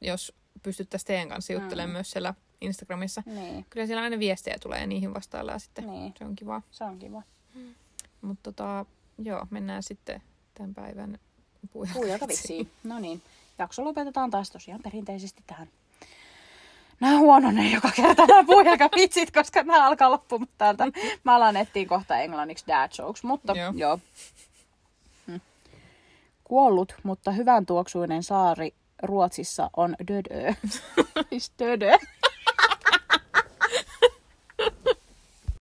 jos 0.00 0.32
pystyttäisiin 0.62 1.06
teidän 1.06 1.28
kanssa 1.28 1.52
juttelemaan 1.52 1.90
mm. 1.90 1.92
myös 1.92 2.10
siellä 2.10 2.34
Instagramissa. 2.60 3.22
Niin. 3.26 3.66
Kyllä 3.70 3.86
siellä 3.86 4.02
aina 4.02 4.18
viestejä 4.18 4.56
tulee 4.60 4.80
ja 4.80 4.86
niihin 4.86 5.14
vastaillaan 5.14 5.60
sitten. 5.60 5.86
Niin. 5.86 6.14
Se 6.18 6.24
on 6.24 6.36
kiva. 6.36 6.62
Se 6.70 6.84
on 6.84 6.98
kiva. 6.98 7.22
Mutta 8.20 8.52
tota, 8.52 8.86
joo, 9.18 9.46
mennään 9.50 9.82
sitten 9.82 10.22
tämän 10.60 10.74
päivän 10.74 11.18
puujalkavitsiin. 11.72 12.70
No 12.84 12.98
niin, 12.98 13.22
jakso 13.58 13.84
lopetetaan 13.84 14.30
taas 14.30 14.50
tosiaan 14.50 14.82
perinteisesti 14.82 15.42
tähän. 15.46 15.68
Nämä 17.00 17.18
huononee 17.18 17.74
joka 17.74 17.90
kerta 17.96 18.26
nämä 18.26 18.44
puujalkavitsit, 18.44 19.30
koska 19.36 19.62
nämä 19.62 19.86
alkaa 19.86 20.10
loppumaan 20.10 20.48
täältä. 20.58 20.84
Mä 21.24 21.36
alan 21.36 21.56
etsiä 21.56 21.86
kohta 21.86 22.18
englanniksi 22.18 22.64
dad 22.68 22.90
jokes, 22.98 23.24
mutta 23.24 23.52
joo. 23.52 23.72
joo. 23.76 23.98
Hm. 25.26 25.36
Kuollut, 26.44 26.94
mutta 27.02 27.30
hyvän 27.30 27.66
tuoksuinen 27.66 28.22
saari 28.22 28.74
Ruotsissa 29.02 29.70
on 29.76 29.96
dödö. 30.08 30.54
siis 31.30 31.52
dödö. 31.58 31.98